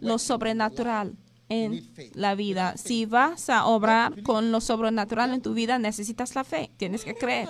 lo 0.00 0.18
sobrenatural 0.18 1.16
en 1.50 1.92
la 2.14 2.34
vida. 2.34 2.76
Si 2.76 3.04
vas 3.04 3.50
a 3.50 3.66
obrar 3.66 4.22
con 4.22 4.52
lo 4.52 4.60
sobrenatural 4.60 5.34
en 5.34 5.42
tu 5.42 5.52
vida, 5.52 5.78
necesitas 5.78 6.34
la 6.34 6.44
fe. 6.44 6.70
Tienes 6.76 7.04
que 7.04 7.14
creer. 7.14 7.48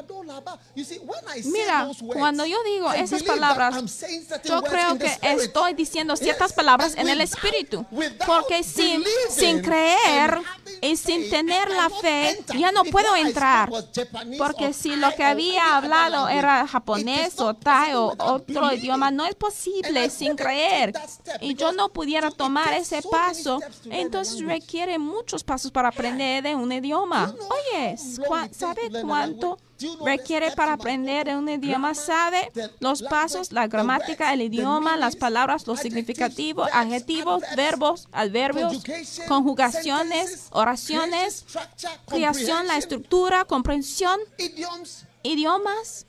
You 0.74 0.84
see, 0.84 0.98
when 0.98 1.20
I 1.36 1.42
say 1.42 1.52
Mira, 1.52 1.88
cuando 2.14 2.46
yo 2.46 2.56
digo 2.64 2.92
esas 2.92 3.22
palabras, 3.22 3.76
I'm 3.76 3.88
saying 3.88 4.24
certain 4.26 4.50
yo 4.50 4.62
creo 4.62 4.98
que 4.98 5.10
estoy 5.22 5.74
diciendo 5.74 6.16
ciertas 6.16 6.52
palabras 6.52 6.96
en 6.96 7.08
el 7.08 7.20
espíritu. 7.20 7.84
Porque 8.26 8.62
sin, 8.62 9.04
sin 9.28 9.60
creer 9.60 10.40
y 10.80 10.96
sin 10.96 11.28
tener 11.28 11.68
la 11.70 11.90
fe, 11.90 12.42
ya 12.58 12.72
no 12.72 12.84
puedo 12.84 13.14
entrar. 13.16 13.70
Porque 14.38 14.66
or 14.68 14.74
si 14.74 14.96
lo 14.96 15.10
que 15.14 15.24
había 15.24 15.76
hablado 15.76 16.28
era 16.28 16.66
japonés 16.66 17.38
o 17.38 17.52
thai 17.54 17.94
o 17.94 18.14
otro 18.18 18.72
idioma, 18.72 19.10
no 19.10 19.26
es 19.26 19.34
posible 19.34 20.08
sin 20.08 20.36
creer. 20.36 20.94
Y 21.42 21.54
yo 21.54 21.72
no 21.72 21.90
pudiera 21.90 22.30
tomar 22.30 22.72
ese 22.72 23.02
paso. 23.02 23.60
Entonces 23.90 24.40
requiere 24.44 24.98
muchos 24.98 25.44
pasos 25.44 25.70
para 25.70 25.88
aprender 25.88 26.42
de 26.42 26.54
un 26.54 26.70
idioma. 26.72 27.34
Oye, 27.50 27.96
how 27.96 28.16
long 28.18 28.26
¿cuá- 28.26 28.46
it 28.46 28.52
takes 28.52 28.58
¿sabe 28.58 29.02
cuánto 29.02 29.58
requiere 30.04 30.52
para 30.52 30.74
aprender 30.74 31.28
un 31.36 31.48
idioma? 31.48 31.94
¿Sabe? 31.94 32.50
Los 32.80 33.02
pasos, 33.02 33.52
la 33.52 33.66
gramática, 33.66 34.32
el 34.32 34.42
idioma, 34.42 34.96
las 34.96 35.16
palabras, 35.16 35.66
los 35.66 35.80
significativos, 35.80 36.68
adjetivos, 36.72 37.42
verbos, 37.56 38.08
adverbios, 38.12 38.82
conjugaciones, 39.26 40.48
oraciones, 40.52 41.44
creación, 42.06 42.66
la 42.66 42.76
estructura, 42.76 43.44
comprensión, 43.44 44.18
idiomas 45.22 46.06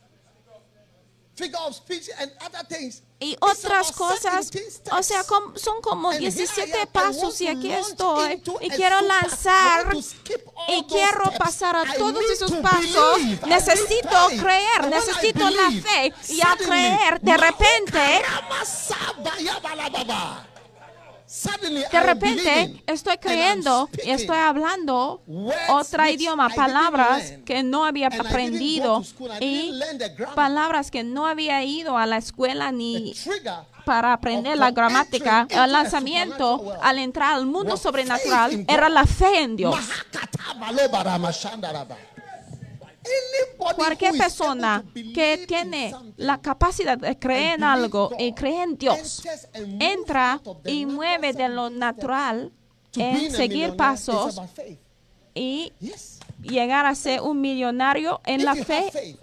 y 3.21 3.37
otras 3.39 3.91
cosas. 3.91 4.49
17 4.51 4.89
O 4.91 5.03
sea, 5.03 5.23
son 5.23 5.81
como 5.81 6.09
And 6.09 6.19
here 6.19 6.27
I 6.27 6.35
17 6.35 6.73
am, 6.73 6.83
I 6.83 6.85
pasos 6.91 7.39
y 7.39 7.47
aquí 7.47 7.71
estoy 7.71 8.41
y 8.61 8.69
quiero 8.71 8.99
lanzar 9.01 9.95
y 10.67 10.83
quiero 10.85 11.31
pasar 11.37 11.75
a 11.75 11.93
todos 11.93 12.23
esos 12.29 12.51
pasos. 12.53 13.21
Necesito 13.45 14.27
creer, 14.39 14.89
necesito 14.89 15.49
la 15.49 15.71
fe 15.71 16.13
y 16.29 16.41
al 16.41 16.57
creer, 16.57 17.21
de 17.21 17.37
repente, 17.37 18.21
de 21.91 21.99
repente 22.01 22.83
estoy 22.87 23.17
creyendo 23.17 23.89
y 24.03 24.09
estoy 24.09 24.37
hablando 24.37 25.23
otro 25.69 26.05
idioma, 26.05 26.49
palabras 26.49 27.35
que 27.45 27.63
no 27.63 27.85
había 27.85 28.07
aprendido 28.07 29.01
y 29.39 29.71
palabras 30.35 30.91
que 30.91 31.03
no 31.03 31.25
había 31.25 31.63
ido 31.63 31.97
a 31.97 32.05
la 32.05 32.17
escuela 32.17 32.71
ni 32.73 33.13
para 33.85 34.13
aprender 34.13 34.57
la 34.57 34.71
gramática, 34.71 35.47
el 35.49 35.71
lanzamiento 35.71 36.73
al 36.81 36.99
entrar 36.99 37.35
al 37.35 37.45
mundo 37.45 37.77
sobrenatural 37.77 38.65
era 38.67 38.89
la 38.89 39.05
fe 39.05 39.41
en 39.41 39.55
Dios. 39.55 39.75
Cualquier 43.75 44.17
persona 44.17 44.83
que 44.93 45.45
tiene 45.47 45.93
la 46.17 46.39
capacidad 46.41 46.97
de 46.97 47.17
creer 47.17 47.55
en 47.55 47.63
algo 47.63 48.11
y 48.17 48.33
cree 48.33 48.63
en 48.63 48.77
Dios, 48.77 49.23
entra 49.79 50.41
y 50.65 50.85
mueve 50.85 51.33
de 51.33 51.49
lo 51.49 51.69
natural 51.69 52.51
en 52.95 53.31
seguir 53.31 53.75
pasos 53.75 54.41
y 55.33 55.73
llegar 56.41 56.85
a 56.85 56.95
ser 56.95 57.21
un 57.21 57.39
millonario 57.39 58.21
en 58.25 58.43
la 58.45 58.55
fe. 58.55 59.17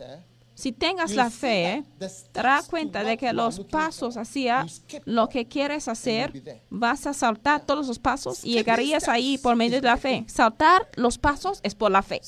Si 0.58 0.72
tengas 0.72 1.12
la 1.12 1.30
fe, 1.30 1.84
darás 2.32 2.66
cuenta 2.66 3.04
de 3.04 3.16
que 3.16 3.32
los 3.32 3.60
pasos 3.60 4.16
hacia 4.16 4.66
lo 5.04 5.28
que 5.28 5.46
quieres 5.46 5.86
hacer, 5.86 6.32
vas 6.68 7.06
a 7.06 7.14
saltar 7.14 7.64
todos 7.64 7.86
los 7.86 8.00
pasos 8.00 8.44
y 8.44 8.54
llegarías 8.54 9.06
ahí 9.06 9.38
por 9.38 9.54
medio 9.54 9.80
de 9.80 9.86
la 9.86 9.96
fe. 9.96 10.24
Saltar 10.26 10.88
los 10.96 11.16
pasos 11.16 11.60
es 11.62 11.76
por 11.76 11.92
la 11.92 12.02
fe. 12.02 12.20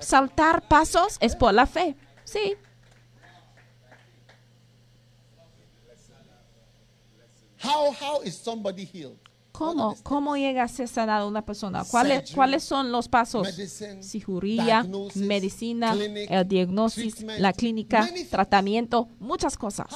Saltar 0.00 0.68
pasos 0.68 1.16
es 1.20 1.34
por 1.34 1.54
la 1.54 1.64
fe. 1.64 1.96
Sí. 2.24 2.54
How 7.64 7.92
how 7.92 8.22
is 8.22 8.36
somebody 8.36 8.84
healed? 8.84 9.21
¿Cómo, 9.52 9.94
¿Cómo 10.02 10.36
llega 10.36 10.62
a 10.62 10.68
ser 10.68 10.88
sanada 10.88 11.26
una 11.26 11.44
persona? 11.44 11.84
¿Cuáles, 11.84 12.32
¿Cuáles 12.32 12.64
son 12.64 12.90
los 12.90 13.08
pasos? 13.08 13.48
Cirugía, 14.00 14.84
medicina, 15.14 15.92
el 15.94 16.48
diagnosis, 16.48 17.14
treatment, 17.14 17.40
la 17.40 17.52
clínica, 17.52 18.08
tratamiento, 18.30 19.08
muchas 19.20 19.58
cosas. 19.58 19.88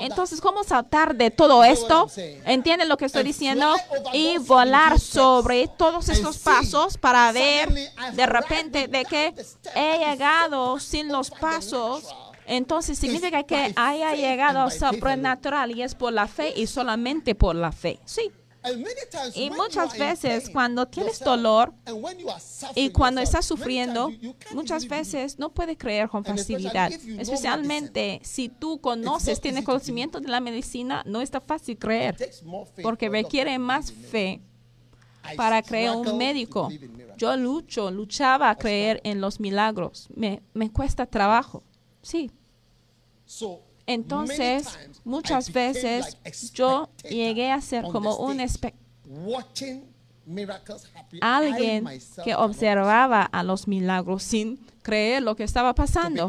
Entonces, 0.00 0.40
¿cómo 0.40 0.62
saltar 0.62 1.16
de 1.16 1.30
todo 1.32 1.64
esto? 1.64 2.08
¿Entienden 2.46 2.88
lo 2.88 2.96
que 2.96 3.06
estoy 3.06 3.24
diciendo? 3.24 3.74
Y 4.12 4.38
volar 4.38 4.92
17 4.92 4.98
steps 4.98 5.24
sobre 5.24 5.68
todos 5.68 6.08
estos 6.08 6.38
pasos 6.38 6.96
para 6.96 7.32
ver 7.32 7.68
de 8.14 8.26
repente 8.26 8.86
de 8.86 9.04
que 9.04 9.34
he 9.74 9.98
llegado 9.98 10.78
sin 10.78 11.08
los 11.08 11.30
pasos. 11.30 12.04
Entonces 12.46 12.98
significa 12.98 13.42
que 13.42 13.72
haya 13.74 14.14
llegado 14.14 14.60
al 14.60 14.72
sobrenatural 14.72 15.70
y 15.70 15.82
es 15.82 15.94
por 15.94 16.12
la 16.12 16.28
fe 16.28 16.52
y 16.54 16.66
solamente 16.66 17.34
por 17.34 17.56
la 17.56 17.72
fe. 17.72 17.98
Sí. 18.04 18.30
Y 19.34 19.50
when 19.50 19.56
muchas 19.56 19.98
veces 19.98 20.48
cuando 20.48 20.86
tienes 20.86 21.20
dolor 21.20 21.74
y 22.74 22.90
cuando 22.90 23.20
estás 23.20 23.44
sufriendo, 23.44 24.10
muchas 24.52 24.88
veces 24.88 25.38
no 25.38 25.52
puedes 25.52 25.76
creer 25.76 26.08
con 26.08 26.24
facilidad. 26.24 26.90
Especialmente 26.92 28.20
si 28.22 28.48
tú 28.48 28.80
conoces, 28.80 29.40
tienes 29.40 29.64
conocimiento 29.64 30.20
de 30.20 30.28
la 30.28 30.40
medicina, 30.40 31.02
no 31.06 31.20
está 31.20 31.40
fácil 31.40 31.78
creer. 31.78 32.16
takes 32.16 32.42
more 32.42 32.64
faith 32.70 32.82
Porque 32.82 33.08
requiere 33.08 33.58
más 33.58 33.92
fe 33.92 34.40
para 35.36 35.62
creer 35.62 35.90
un 35.90 36.16
médico. 36.16 36.70
Yo 37.16 37.36
lucho, 37.36 37.90
luchaba 37.90 38.50
a 38.50 38.56
creer 38.56 39.00
en 39.04 39.20
los 39.20 39.40
milagros. 39.40 40.08
Me, 40.14 40.42
me 40.54 40.70
cuesta 40.70 41.06
trabajo. 41.06 41.62
Sí. 42.02 42.30
Entonces, 43.86 44.66
muchas 45.04 45.52
veces 45.52 46.16
yo 46.52 46.88
llegué 47.08 47.50
a 47.50 47.60
ser 47.60 47.84
como 47.84 48.16
un 48.16 48.40
espectador 48.40 48.84
alguien 51.20 51.86
que 52.24 52.34
observaba 52.34 53.22
a 53.24 53.42
los 53.42 53.68
milagros 53.68 54.22
sin 54.22 54.58
creer 54.82 55.22
lo 55.22 55.36
que 55.36 55.44
estaba 55.44 55.74
pasando. 55.74 56.28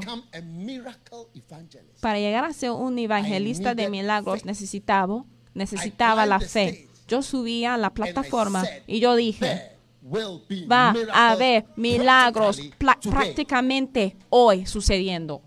Para 2.02 2.20
llegar 2.20 2.46
a 2.46 2.54
ser 2.54 2.72
un 2.72 2.98
evangelista 3.00 3.76
de 3.76 3.90
milagros 3.90 4.46
necesitaba, 4.46 5.24
necesitaba 5.54 6.26
la 6.26 6.40
fe. 6.40 6.88
Yo 7.08 7.22
subía 7.22 7.76
a 7.76 7.78
la 7.78 7.92
plataforma 7.94 8.66
y 8.88 9.00
yo 9.00 9.16
dije, 9.16 9.46
"There 9.46 9.78
will 10.02 10.42
be 10.50 10.66
va 10.66 10.94
a 11.14 11.32
haber 11.32 11.66
milagros 11.76 12.58
practically 12.58 12.78
pla- 12.78 12.98
today." 13.00 13.12
prácticamente 13.14 14.16
hoy 14.30 14.66
sucediendo. 14.66 15.42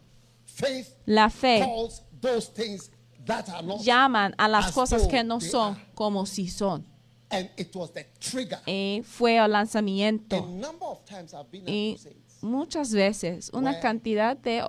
Faith 0.59 0.97
La 1.07 1.29
fe 1.31 1.61
calls 1.61 2.03
those 2.21 2.49
things 2.49 2.91
that 3.25 3.49
are 3.49 3.63
not, 3.63 3.81
llaman 3.81 4.35
a 4.37 4.49
las 4.49 4.67
as 4.67 4.75
cosas 4.75 5.07
que 5.07 5.23
no 5.23 5.41
son 5.41 5.77
como 5.95 6.27
si 6.27 6.49
son. 6.49 6.85
and 7.31 7.49
it 7.57 7.75
was 7.77 7.93
the 7.93 8.05
trigger. 8.19 8.59
Y 8.67 9.03
fue 9.05 9.37
el 9.37 9.53
lanzamiento. 9.53 10.45
Y 11.67 11.97
muchas 12.41 12.93
veces, 12.93 13.51
una 13.53 13.81
cantidad 13.81 14.37
de 14.37 14.67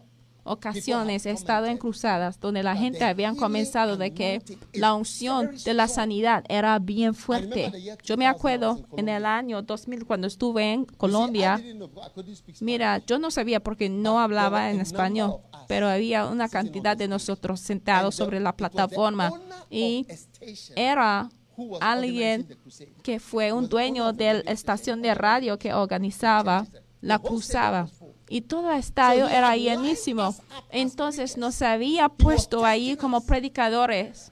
ocasiones 0.49 1.25
he 1.25 1.31
estado 1.31 1.67
en 1.67 1.77
cruzadas 1.77 2.39
donde 2.39 2.63
la 2.63 2.75
gente 2.75 3.03
healing 3.03 3.35
comenzado 3.35 3.97
de 3.97 4.13
que 4.13 4.41
la 4.73 4.93
unción 4.93 5.51
de 5.63 5.73
la 5.73 5.87
sanidad 5.87 6.43
era 6.49 6.79
bien 6.79 7.13
fuerte. 7.13 7.71
Yo 8.03 8.17
me 8.17 8.25
2000 8.25 8.25
I 8.25 8.27
acuerdo 8.27 8.85
en 8.97 9.09
el 9.09 9.25
año 9.25 9.61
2000 9.61 10.05
cuando 10.05 10.27
estuve 10.27 10.73
en 10.73 10.85
Colombia. 10.85 11.61
Mira, 12.61 12.97
yo 13.05 13.19
no 13.19 13.31
sabía 13.31 13.59
porque 13.59 13.89
no 13.89 14.19
hablaba 14.19 14.71
en 14.71 14.79
español, 14.79 15.37
pero 15.67 15.87
había 15.87 16.25
una 16.25 16.49
cantidad 16.49 16.97
de 16.97 17.07
nosotros 17.07 17.59
sentados 17.59 18.15
sobre 18.15 18.39
la 18.39 18.55
plataforma 18.55 19.31
y 19.69 20.07
era 20.75 21.29
alguien 21.81 22.47
que 23.03 23.19
fue 23.19 23.51
un 23.51 23.67
dueño 23.69 24.13
de 24.13 24.43
la 24.43 24.51
estación 24.51 25.01
de 25.01 25.13
radio 25.13 25.59
que 25.59 25.73
organizaba 25.73 26.65
la 27.01 27.19
cruzada. 27.19 27.87
Y 28.29 28.41
todo 28.41 28.71
el 28.71 28.77
estadio 28.77 29.27
era 29.27 29.55
llenísimo. 29.57 30.35
Entonces 30.69 31.35
nos 31.35 31.61
había 31.61 32.09
puesto 32.09 32.63
ahí 32.63 32.95
como 32.95 33.25
predicadores 33.25 34.31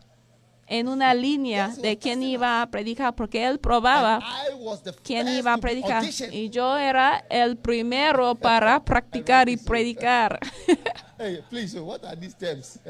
en 0.67 0.87
una 0.87 1.13
línea 1.13 1.69
de 1.69 1.97
quién 1.97 2.21
iba 2.21 2.61
a 2.61 2.69
predicar, 2.69 3.15
porque 3.15 3.45
él 3.45 3.57
probaba 3.59 4.19
quién 5.01 5.27
iba 5.29 5.53
a 5.53 5.57
predicar. 5.57 6.03
Y 6.31 6.49
yo 6.49 6.77
era 6.77 7.25
el 7.29 7.57
primero 7.57 8.35
para 8.35 8.83
practicar 8.85 9.49
y 9.49 9.57
predicar. 9.57 10.39
Hey, 11.19 11.43
please, 11.49 11.79
what 11.79 12.05
are 12.05 12.15
these 12.15 12.35
terms? 12.35 12.77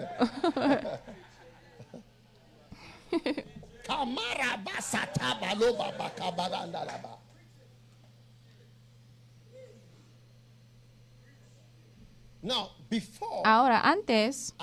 Ahora, 13.43 13.81
antes 13.81 14.55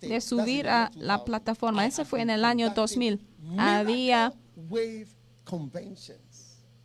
de 0.00 0.20
subir 0.20 0.68
a 0.68 0.90
la 0.94 1.18
2000, 1.18 1.24
plataforma, 1.24 1.86
ese 1.86 2.04
fue 2.04 2.20
en 2.20 2.30
el 2.30 2.44
año 2.44 2.74
conducting 2.74 3.18
2000, 3.44 3.60
había 3.60 4.32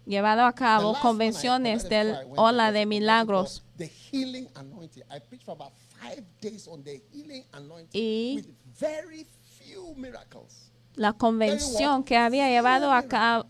llevado 0.05 0.45
a 0.45 0.53
cabo 0.53 0.95
convenciones 1.01 1.89
del 1.89 2.15
Ola 2.35 2.71
de 2.71 2.85
Milagros. 2.85 3.63
Y-. 7.93 8.55
La 10.95 11.13
convención 11.13 12.03
que 12.03 12.17
había 12.17 12.49
llevado 12.49 12.91
a 12.91 13.03
cabo 13.03 13.45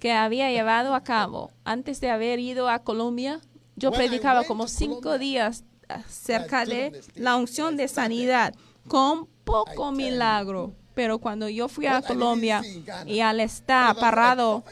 que 0.00 0.12
había 0.12 0.50
llevado 0.50 0.94
a 0.94 1.04
cabo 1.04 1.52
antes 1.62 2.00
de 2.00 2.08
haber 2.08 2.38
ido 2.38 2.70
a 2.70 2.78
Colombia, 2.78 3.40
yo 3.80 3.90
predicaba 3.90 4.44
como 4.44 4.68
cinco 4.68 5.18
días 5.18 5.64
acerca 5.88 6.64
de 6.64 7.00
la 7.16 7.36
unción 7.36 7.76
de 7.76 7.88
sanidad 7.88 8.54
con 8.86 9.26
poco 9.44 9.90
milagro. 9.90 10.74
Pero 10.94 11.18
cuando 11.18 11.48
yo 11.48 11.68
fui 11.68 11.86
a 11.86 12.02
Colombia 12.02 12.62
y 13.06 13.20
al 13.20 13.40
estar 13.40 13.96
parado 13.96 14.64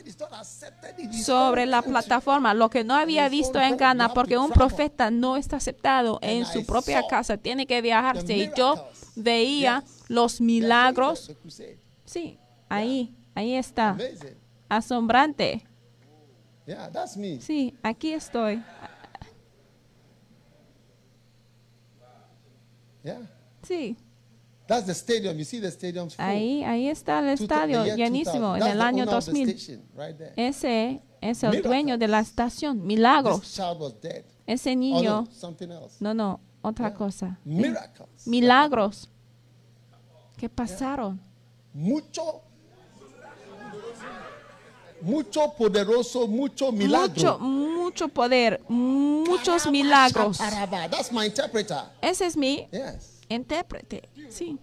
sobre 1.24 1.64
la 1.64 1.80
plataforma, 1.80 2.52
lo 2.52 2.68
que 2.68 2.84
no 2.84 2.94
había 2.94 3.28
visto 3.28 3.58
en 3.58 3.76
Ghana, 3.76 4.12
porque 4.12 4.36
un 4.36 4.50
profeta 4.50 5.10
no 5.10 5.36
está 5.36 5.56
aceptado 5.56 6.18
en 6.20 6.44
su 6.44 6.66
propia 6.66 7.06
casa, 7.08 7.38
tiene 7.38 7.66
que 7.66 7.80
viajarse. 7.80 8.36
Y 8.36 8.50
yo 8.54 8.88
veía 9.16 9.84
los 10.08 10.40
milagros. 10.40 11.32
Sí, 12.04 12.38
ahí, 12.68 13.14
ahí 13.34 13.54
está. 13.54 13.96
Asombrante. 14.68 15.64
Sí, 17.40 17.74
aquí 17.82 18.12
estoy. 18.12 18.62
Yeah. 23.08 23.28
Sí, 23.62 23.96
That's 24.66 24.84
the 24.86 24.92
stadium. 24.94 25.38
You 25.38 25.44
see 25.44 25.60
the 25.60 25.70
stadium's 25.70 26.14
full. 26.14 26.22
ahí, 26.24 26.62
ahí 26.62 26.88
está 26.88 27.20
el 27.20 27.28
estadio 27.30 27.80
the 27.84 27.86
year 27.86 27.96
llenísimo 27.96 28.54
2000. 28.54 28.54
en 28.56 28.60
That's 28.60 28.72
el 28.72 28.78
the 28.78 28.84
año 28.84 29.02
owner 29.04 29.14
of 29.16 29.24
the 29.24 29.30
2000. 29.32 29.48
station 29.56 29.82
right 29.96 30.16
there. 30.18 30.32
Ese 30.36 31.00
es 31.22 31.42
el 31.42 31.62
dueño 31.62 31.96
de 31.98 32.06
la 32.08 32.20
estación. 32.20 32.76
This 32.78 32.86
Milagros. 32.86 33.54
child 33.54 33.80
was 33.80 34.00
dead. 34.00 34.24
Ese 34.46 34.72
Oh, 34.72 34.76
niño, 34.76 35.10
no, 35.22 35.28
something 35.32 35.68
else. 35.70 35.96
no, 36.00 36.12
no, 36.12 36.40
otra 36.62 36.92
cosa. 36.94 37.38
Miracles. 37.44 38.26
Milagros. 38.26 39.08
¿Qué 40.36 40.48
pasaron? 40.48 41.18
Mucho, 41.72 42.42
mucho 45.02 45.52
poderoso, 45.56 46.26
mucho 46.26 46.72
milagro. 46.72 47.08
Mucho, 47.14 47.38
mucho 47.38 48.08
poder, 48.08 48.60
muchos 48.68 49.66
milagros. 49.70 50.38
That's 50.90 51.12
my 51.12 51.26
interpreter. 51.26 51.78
Ese 52.00 52.26
es 52.26 52.36
mi 52.36 52.68
Yes. 52.72 53.20
intérprete. 53.28 54.08
Sí. 54.28 54.58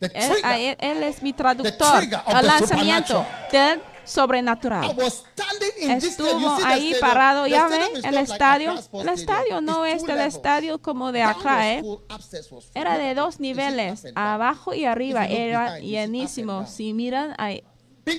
The 0.00 0.06
Él, 0.06 0.28
trigger. 0.30 0.44
a 0.46 0.58
él- 0.58 0.76
él 0.80 1.02
es 1.04 1.22
mi 1.22 1.32
traductor. 1.32 2.02
El 2.02 2.46
lanzamiento 2.46 3.24
del 3.50 3.78
I 3.78 3.82
sobrenatural. 4.06 4.94
was 4.98 5.24
standing 5.32 5.70
in 5.90 5.98
this 5.98 6.10
Estuvo 6.10 6.28
ahí 6.66 6.94
parado, 7.00 7.46
ya 7.46 7.66
stadium 7.68 7.92
ve, 7.94 7.98
is 8.00 8.04
el 8.04 8.18
estadio. 8.18 8.74
El 8.92 9.08
estadio 9.08 9.60
no 9.62 9.86
es 9.86 10.02
levels. 10.18 10.34
estadio 10.34 10.78
como 10.82 11.10
de 11.12 11.22
was 11.22 11.32
¿eh? 11.72 11.82
Era 12.74 12.98
de 12.98 13.14
dos 13.14 13.40
niveles, 13.40 14.04
abajo 14.14 14.74
y 14.74 14.84
arriba, 14.84 15.26
era 15.26 15.78
llenísimo. 15.78 16.66
Si 16.66 16.92
miran, 16.92 17.34
Big 17.38 17.64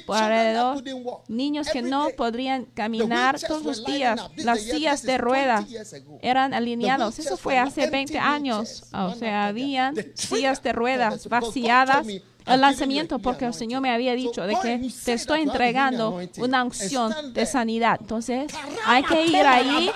por 0.06 0.18
alrededor 0.18 0.84
niños 1.28 1.70
que 1.70 1.82
no 1.82 2.10
podrían 2.18 2.66
caminar 2.66 3.40
todos 3.40 3.64
los 3.64 3.86
días. 3.86 4.30
Las 4.38 4.62
sillas 4.62 5.04
de 5.04 5.14
is 5.14 5.22
20 5.22 5.24
ruedas 5.24 5.70
years 5.70 5.94
ago. 5.94 6.20
eran 6.22 6.54
alineados. 6.54 7.20
Eso 7.20 7.38
fue 7.38 7.58
hace 7.58 7.84
empty 7.84 7.92
20 7.92 8.20
años. 8.20 8.84
O 8.94 9.14
sea, 9.16 9.48
habían 9.48 9.96
sillas 10.16 10.62
de 10.64 10.74
ruedas 10.74 11.28
vaciadas. 11.28 12.06
El 12.46 12.54
"I'm 12.54 12.62
lanzamiento, 12.62 13.20
porque 13.20 13.46
el 13.46 13.54
Señor 13.54 13.82
me 13.82 13.92
había 13.92 14.12
anointing." 14.12 14.32
dicho 14.32 14.48
de 14.48 14.56
que 14.62 14.90
te 15.04 15.14
estoy 15.14 15.42
entregando 15.42 16.20
una 16.38 16.64
unción 16.64 17.34
de 17.34 17.46
sanidad. 17.46 17.98
Entonces, 18.00 18.52
hay 18.86 19.04
que 19.04 19.26
ir 19.26 19.46
ahí 19.46 19.92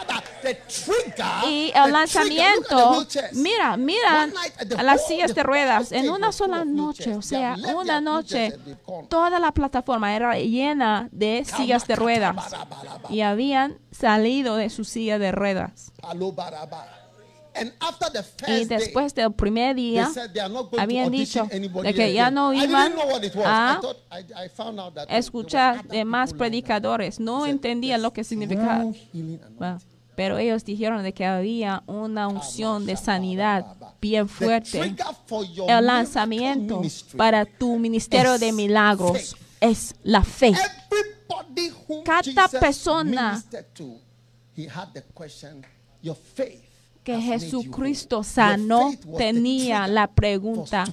y 1.47 1.71
el 1.75 1.91
lanzamiento, 1.91 3.05
mira, 3.33 3.77
miran 3.77 4.29
One 4.29 4.33
night, 4.33 4.69
the 4.69 4.75
a 4.75 4.83
las 4.83 5.07
sillas 5.07 5.35
de 5.35 5.43
ruedas 5.43 5.91
en 5.91 6.09
una 6.09 6.31
sola 6.31 6.65
noche, 6.65 7.15
o 7.15 7.21
sea, 7.21 7.55
una 7.75 8.01
noche, 8.01 8.53
toda 9.09 9.39
la 9.39 9.51
plataforma 9.51 10.15
era 10.15 10.37
llena 10.37 11.09
de 11.11 11.43
sillas 11.45 11.87
de 11.87 11.95
ruedas 11.95 12.55
y 13.09 13.21
habían 13.21 13.77
salido 13.91 14.55
de 14.55 14.69
su 14.69 14.85
silla 14.85 15.19
de 15.19 15.31
ruedas. 15.31 15.91
Y 18.47 18.65
después 18.65 19.13
del 19.15 19.33
primer 19.33 19.75
día, 19.75 20.09
habían 20.77 21.11
dicho 21.11 21.47
de 21.47 21.93
que 21.93 22.13
ya 22.13 22.31
no 22.31 22.53
iban 22.53 22.93
a 23.45 23.79
escuchar 25.09 25.87
de 25.87 26.05
más 26.05 26.33
predicadores. 26.33 27.19
No 27.19 27.45
entendían 27.45 28.01
lo 28.01 28.11
que 28.11 28.21
"There's 28.21 28.27
significaba. 28.27 28.77
strong 28.77 28.93
healing 28.93 29.39
anointing." 29.41 29.57
Bueno, 29.57 29.79
Pero 30.15 30.37
ellos 30.37 30.65
dijeron 30.65 31.01
de 31.01 31.13
que 31.13 31.25
había 31.25 31.81
una 31.87 32.27
unción 32.27 32.85
de 32.85 32.97
sanidad 32.97 33.65
bien 34.01 34.27
fuerte. 34.27 34.93
El 35.67 35.85
lanzamiento 35.85 36.81
para 37.15 37.45
tu 37.45 37.77
ministerio 37.79 38.37
de 38.37 38.51
milagros 38.51 39.37
es 39.61 39.95
la 40.03 40.21
fe. 40.21 40.53
Cada 42.03 42.49
persona 42.49 43.41
que 47.03 47.19
Jesucristo 47.21 48.17
whole." 48.17 48.27
sanó 48.27 48.91
tenía 49.17 49.87
la 49.87 50.07
pregunta. 50.07 50.85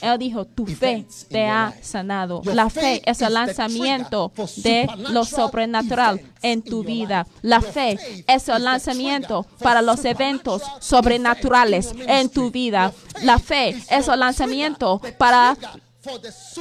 Él 0.00 0.18
dijo, 0.18 0.44
tu 0.44 0.66
fe 0.66 1.06
te 1.28 1.46
ha 1.46 1.74
sanado. 1.82 2.42
La 2.44 2.70
fe 2.70 3.02
es 3.04 3.20
el 3.22 3.34
lanzamiento 3.34 4.32
de 4.56 4.88
lo 5.10 5.24
sobrenatural 5.24 6.20
en 6.42 6.62
tu 6.62 6.82
vida. 6.82 7.26
La 7.42 7.60
fe 7.60 8.24
es 8.26 8.48
el 8.48 8.64
lanzamiento 8.64 9.46
para 9.60 9.82
los 9.82 10.04
eventos 10.04 10.62
sobrenaturales 10.80 11.92
en 12.06 12.28
tu 12.28 12.50
vida. 12.50 12.92
La 13.22 13.38
fe 13.38 13.76
es 13.90 14.08
el 14.08 14.20
lanzamiento 14.20 15.00
para 15.18 15.56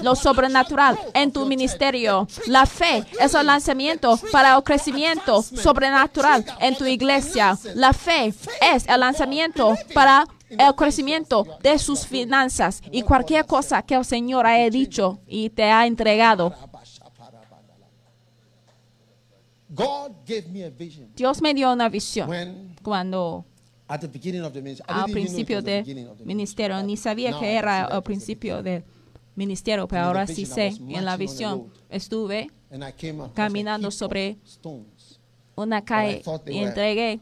lo 0.02 0.16
sobrenatural 0.16 0.98
en 1.14 1.32
tu 1.32 1.46
ministerio. 1.46 2.28
La 2.48 2.66
fe 2.66 3.04
es 3.20 3.34
el 3.34 3.46
lanzamiento 3.46 4.20
para 4.32 4.56
el 4.56 4.64
crecimiento 4.64 5.42
sobrenatural 5.42 6.46
en 6.60 6.76
tu 6.76 6.86
iglesia. 6.86 7.58
La 7.76 7.94
fe 7.94 8.34
es 8.62 8.88
el 8.88 9.00
lanzamiento 9.00 9.76
para 9.94 10.26
el 10.50 10.76
crecimiento 10.76 11.46
de 11.62 11.80
sus 11.80 12.06
finanzas 12.06 12.82
y 12.92 13.02
cualquier 13.04 13.46
cosa 13.46 13.82
que 13.82 13.96
el 13.96 14.06
Señor 14.06 14.46
haya 14.46 14.70
dicho 14.70 15.20
y 15.28 15.50
te 15.50 15.64
ha 15.64 15.86
entregado. 15.86 16.54
Dios 21.16 21.42
me 21.42 21.54
dio 21.54 21.72
una 21.72 21.88
visión. 21.88 22.76
Cuando 22.84 23.46
al 23.88 24.00
principio 25.12 25.62
del 25.62 26.10
ministerio, 26.24 26.84
ni 26.84 26.98
sabía 26.98 27.38
que 27.38 27.56
era 27.56 27.90
the 27.90 28.02
principio 28.02 28.62
del 28.62 28.84
ministerio, 28.84 29.01
pero 29.36 29.44
in 29.44 29.88
the 29.88 29.98
ahora 29.98 30.28
sí 30.28 30.46
sé, 30.46 30.74
en 30.90 31.06
la 31.06 31.18
visión 31.18 31.72
estuve 31.90 32.50
caminando 33.34 33.92
sobre 33.92 34.38
una 35.56 35.84
calle 35.84 36.22
y 36.48 36.58
entregué. 36.58 37.20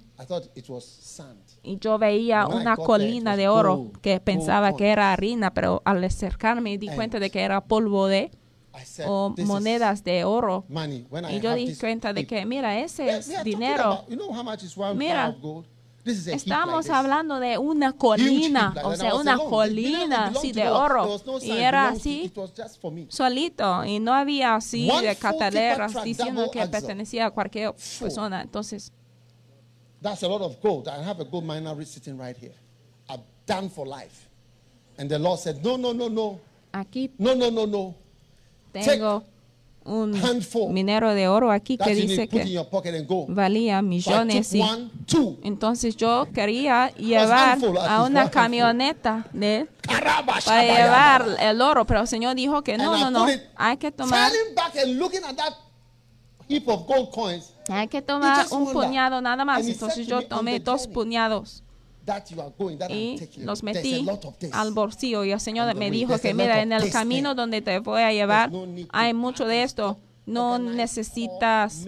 Y 1.62 1.78
yo 1.80 1.98
veía 1.98 2.48
una 2.48 2.76
colina 2.78 3.36
de 3.36 3.48
oro 3.48 3.92
que 4.02 4.20
pensaba 4.20 4.76
que 4.76 4.90
era 4.90 5.14
harina, 5.14 5.54
pero 5.54 5.82
al 5.86 6.04
acercarme 6.04 6.78
di 6.78 6.88
cuenta 6.88 7.20
de 7.20 7.30
que 7.30 7.42
era 7.42 7.62
polvo 7.62 8.08
de 8.08 8.32
o 9.06 9.34
monedas 9.46 10.04
de 10.04 10.24
oro. 10.24 10.66
Y 11.30 11.40
yo 11.40 11.54
di 11.56 11.76
cuenta 11.76 12.14
de 12.14 12.26
que, 12.26 12.46
mira, 12.46 12.80
ese 12.80 13.10
es 13.18 13.44
dinero. 13.44 14.06
Mira, 14.96 15.36
Estamos 16.06 16.90
hablando 16.90 17.40
de 17.40 17.58
una 17.58 17.94
colina, 17.94 18.74
o 18.84 18.96
sea, 18.96 19.16
una 19.16 19.38
colina 19.38 20.28
así 20.28 20.52
de 20.52 20.70
oro. 20.70 21.20
Y 21.42 21.52
era 21.52 21.90
así 21.90 22.32
solito 23.10 23.86
y 23.86 24.00
no 24.00 24.14
había 24.14 24.56
así 24.56 24.90
de 25.02 25.16
cataleras 25.16 26.04
diciendo 26.04 26.50
que 26.52 26.66
pertenecía 26.68 27.28
a 27.28 27.32
cualquier 27.32 27.74
persona. 28.00 28.42
Entonces, 28.42 28.92
That's 30.02 30.24
a 30.24 30.30
lot 30.30 30.42
of 30.42 30.62
gold. 30.62 30.88
I 30.88 31.04
have 31.04 31.20
a 31.20 31.26
gold 31.26 31.44
miner 31.44 31.86
sitting 31.86 32.18
right 32.18 32.38
here. 32.38 32.56
I've 33.10 33.24
done 33.46 33.70
for 33.70 33.86
life. 33.86 34.30
And 34.98 35.10
the 35.10 35.20
Lord 35.20 35.40
said, 35.40 35.64
No, 35.64 35.76
no, 35.78 35.92
no, 35.92 36.08
no. 36.08 36.40
aquí 36.72 37.12
No, 37.18 37.34
no, 37.36 37.50
no, 37.50 37.66
no. 37.66 37.96
tengo 38.72 39.24
un 39.90 40.16
handful. 40.16 40.72
minero 40.72 41.14
de 41.14 41.28
oro 41.28 41.52
aquí 41.52 41.78
That 41.78 41.88
que 41.88 41.96
dice 41.96 42.28
que 42.28 42.64
valía 43.28 43.80
So 43.80 43.84
millones 43.84 44.54
y 44.54 44.62
one, 44.62 44.90
entonces 45.44 45.98
yo 45.98 46.28
quería 46.34 46.90
llevar 46.96 47.58
a 47.88 48.04
una 48.04 48.30
camioneta 48.30 49.28
de 49.34 49.68
para 50.46 50.64
llevar 50.64 51.26
el 51.40 51.62
oro, 51.62 51.86
pero 51.86 52.02
el 52.02 52.08
Señor 52.08 52.36
dijo 52.36 52.62
que 52.62 52.78
no, 52.78 52.98
no, 52.98 53.12
no, 53.12 53.26
hay 53.56 53.78
que 53.78 53.92
tomar 53.92 54.32
hay 57.70 57.88
que 57.88 58.02
tomar 58.02 58.46
un 58.52 58.72
puñado 58.72 59.22
nada 59.22 59.46
más. 59.46 59.68
Entonces 59.68 60.08
yo 60.08 60.28
tomé 60.28 60.60
dos 60.60 60.88
puñados 60.88 61.64
y 62.90 63.30
los 63.38 63.64
metí 63.64 64.06
al 64.52 64.72
bolsillo 64.72 65.24
y 65.24 65.32
el 65.32 65.40
Señor 65.40 65.74
me 65.76 65.92
dijo 65.92 66.20
que 66.20 66.34
mira 66.34 66.62
en 66.62 66.72
el 66.72 66.92
camino 66.92 67.36
donde 67.36 67.62
te 67.62 67.80
voy 67.80 68.02
a 68.02 68.12
llevar 68.12 68.52
hay 68.92 69.14
mucho 69.14 69.46
de 69.46 69.64
esto. 69.64 69.98
no 70.26 70.60
necesitas 70.60 71.86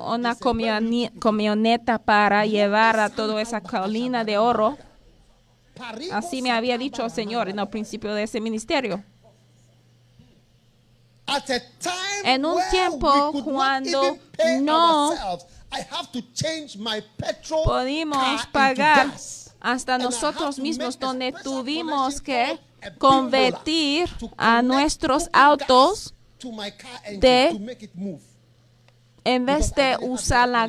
una 0.00 0.36
camioneta 1.20 1.98
para 1.98 2.46
llevar 2.46 2.98
a 2.98 3.08
toda 3.08 3.40
esa 3.40 3.60
colina 3.60 4.24
de 4.24 4.38
oro. 4.38 4.76
Así 6.12 6.42
me 6.42 6.50
había 6.50 6.78
dicho 6.78 7.04
el 7.04 7.10
Señor 7.10 7.48
en 7.48 7.58
el 7.58 7.68
principio 7.68 8.14
de 8.14 8.24
ese 8.24 8.40
ministerio. 8.40 9.02
En 12.24 12.44
un 12.44 12.58
tiempo 12.70 13.32
cuando 13.44 14.16
no 14.60 15.12
ourselves, 15.70 15.92
I 15.92 15.94
have 15.96 16.10
to 16.12 16.20
change 16.32 16.76
my 16.78 17.02
petrol 17.16 17.64
pudimos 17.64 18.18
car 18.18 18.38
into 18.38 18.52
pagar 18.52 19.12
hasta 19.60 19.98
nosotros 19.98 20.56
to 20.56 20.62
mismos 20.62 20.98
donde 20.98 21.32
tuvimos 21.42 22.20
que 22.20 22.58
convertir 22.98 24.08
a 24.36 24.62
nuestros 24.62 25.28
autos 25.32 26.14
de- 27.18 27.78
en 29.24 29.44
vez 29.46 29.74
de 29.74 29.96
usar 30.02 30.48
la 30.48 30.68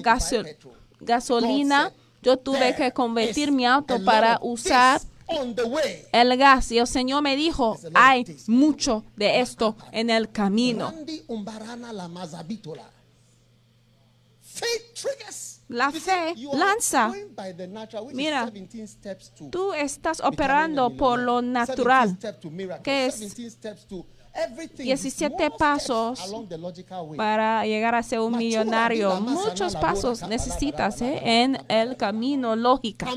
gasolina, 0.99 1.91
yo 2.23 2.37
tuve 2.37 2.57
"There 2.59 2.75
que 2.75 2.91
convertir 2.91 3.51
mi 3.51 3.65
auto 3.65 4.03
para 4.03 4.39
usar 4.41 5.01
el 6.11 6.37
gas. 6.37 6.71
Y 6.71 6.79
el 6.79 6.87
Señor 6.87 7.21
me 7.21 7.35
dijo, 7.35 7.77
hay 7.93 8.25
mucho 8.47 9.03
de 9.15 9.41
esto 9.41 9.75
en 9.91 10.09
el 10.09 10.31
camino. 10.31 10.91
La 15.69 15.91
fe 15.91 16.33
lanza. 16.53 17.11
Mira, 18.13 18.45
17 18.45 18.87
steps 18.87 19.31
to 19.31 19.49
Tú 19.49 19.73
estás 19.73 20.21
operando 20.21 20.95
por 20.95 21.19
lo 21.19 21.41
natural, 21.41 22.09
17 22.09 22.17
steps 22.17 22.39
to 22.39 22.49
miracle, 22.49 22.83
que 22.83 23.07
es 23.07 23.19
17 23.19 23.51
steps 23.51 23.85
to 23.87 24.05
everything. 24.33 24.85
17 24.85 25.35
Small 25.35 25.49
steps 25.49 25.57
pasos 25.57 26.33
para 27.17 27.65
llegar 27.65 27.95
a 27.95 28.03
ser 28.03 28.19
un 28.19 28.37
millonario. 28.37 29.19
Muchos 29.19 29.75
pasos 29.75 30.25
necesitas 30.27 31.01
¿eh? 31.01 31.19
en 31.23 31.57
el 31.67 31.97
camino 31.97 32.55
lógica. 32.55 33.07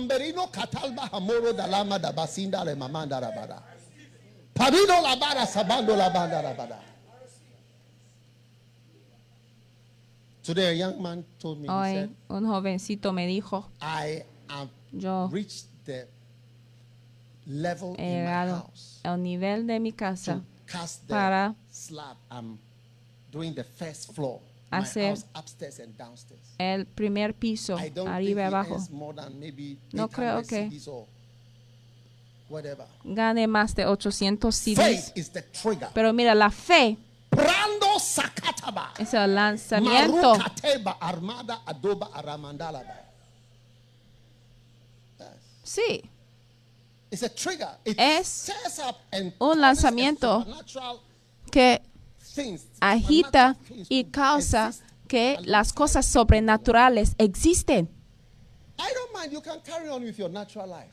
Today 10.55 10.69
a 10.71 10.73
young 10.75 11.01
man 11.01 11.25
told 11.39 11.59
me, 11.61 11.69
he 11.69 11.73
Hoy 11.73 11.93
said, 11.95 12.11
un 12.29 12.45
jovencito 12.47 13.13
me 13.13 13.27
dijo, 13.27 13.69
I 13.81 14.25
have 14.49 14.69
yo 14.93 15.29
reached 15.29 15.67
the 15.85 16.09
level 17.47 17.95
he 17.97 18.03
in 18.03 18.25
my 18.25 18.31
llegado 18.31 18.57
house 18.57 19.01
al 19.05 19.17
nivel 19.23 19.67
de 19.67 19.79
mi 19.79 19.93
to 19.93 19.97
casa 19.97 20.43
cast 20.67 21.03
the 21.07 21.15
para 21.15 21.55
slab. 21.71 22.17
I'm 22.31 22.59
doing 23.31 23.55
the 23.55 23.65
first 23.65 24.13
floor. 24.13 24.41
My 24.73 24.79
hacer 24.79 25.09
house 25.11 25.25
upstairs 25.37 25.79
and 25.81 25.97
downstairs. 25.97 26.41
el 26.59 26.85
primer 26.87 27.33
piso, 27.35 27.77
I 27.79 27.89
don't 27.91 28.07
think 28.07 28.09
arriba 28.09 28.41
y 28.41 28.45
he 28.45 28.47
abajo. 28.49 28.75
earns 28.75 28.91
more 28.91 29.15
than 29.15 29.39
maybe 29.39 29.79
No 29.93 30.09
creo 30.09 30.39
800 30.39 30.49
que- 30.49 30.69
CDs 30.71 30.89
or 30.89 31.07
whatever. 32.49 32.87
Gane 33.05 33.47
más 33.47 33.75
de 33.77 33.87
800 33.87 34.53
Faith 34.55 34.79
CDs. 34.79 35.13
is 35.15 35.31
the 35.31 35.43
trigger. 35.43 35.89
Pero 35.95 36.13
mira, 36.13 36.35
la 36.35 36.51
fe. 36.51 36.97
Es 38.99 39.15
el 39.15 39.35
lanzamiento. 39.35 40.35
Sí, 45.63 46.03
Es 47.97 48.51
un 49.39 49.61
lanzamiento 49.61 50.47
que 51.51 51.83
agita 52.81 53.57
y 53.89 54.05
causa 54.05 54.73
que 55.09 55.39
las 55.45 55.73
cosas 55.73 56.07
sobrenaturales 56.07 57.15
existen. 57.19 57.91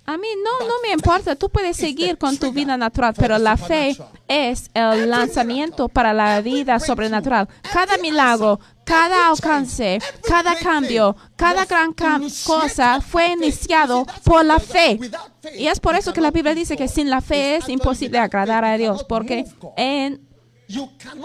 A 0.05 0.17
mí 0.17 0.27
no, 0.43 0.67
no 0.67 0.73
me 0.83 0.91
importa, 0.91 1.35
tú 1.35 1.49
puedes 1.49 1.77
seguir 1.77 2.17
con 2.17 2.37
tu 2.37 2.51
vida 2.51 2.77
natural, 2.77 3.13
pero 3.17 3.37
la 3.37 3.57
fe 3.57 3.97
es 4.27 4.69
el 4.73 5.09
lanzamiento 5.09 5.87
para 5.87 6.13
la 6.13 6.41
vida 6.41 6.79
sobrenatural. 6.79 7.47
Cada 7.71 7.97
milagro, 7.97 8.59
cada 8.83 9.29
alcance, 9.29 9.99
cada 10.27 10.55
cambio, 10.55 11.15
cada 11.35 11.65
gran 11.65 11.93
cosa 12.45 13.01
fue 13.01 13.31
iniciado 13.33 14.05
por 14.23 14.45
la 14.45 14.59
fe. 14.59 14.99
Y 15.57 15.67
es 15.67 15.79
por 15.79 15.95
eso 15.95 16.13
que 16.13 16.21
la 16.21 16.31
Biblia 16.31 16.53
dice 16.53 16.77
que 16.77 16.87
sin 16.87 17.09
la 17.09 17.21
fe 17.21 17.57
es 17.57 17.69
imposible 17.69 18.19
agradar 18.19 18.65
a 18.65 18.77
Dios, 18.77 19.03
porque 19.03 19.45
en 19.75 20.27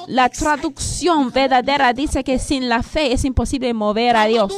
la 0.07 0.29
traducción 0.29 1.33
verdadera 1.33 1.93
dice 1.93 2.23
que 2.23 2.39
sin 2.39 2.69
la 2.69 2.83
fe 2.83 3.13
es 3.13 3.25
imposible 3.25 3.75
mover 3.75 4.17
a 4.17 4.27
Dios. 4.27 4.53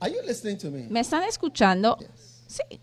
Are 0.00 0.10
you 0.12 0.22
listening 0.24 0.56
to 0.58 0.70
me? 0.70 0.86
¿Me 0.88 1.00
están 1.00 1.24
escuchando? 1.24 1.96
Yes. 1.98 2.42
Sí. 2.46 2.80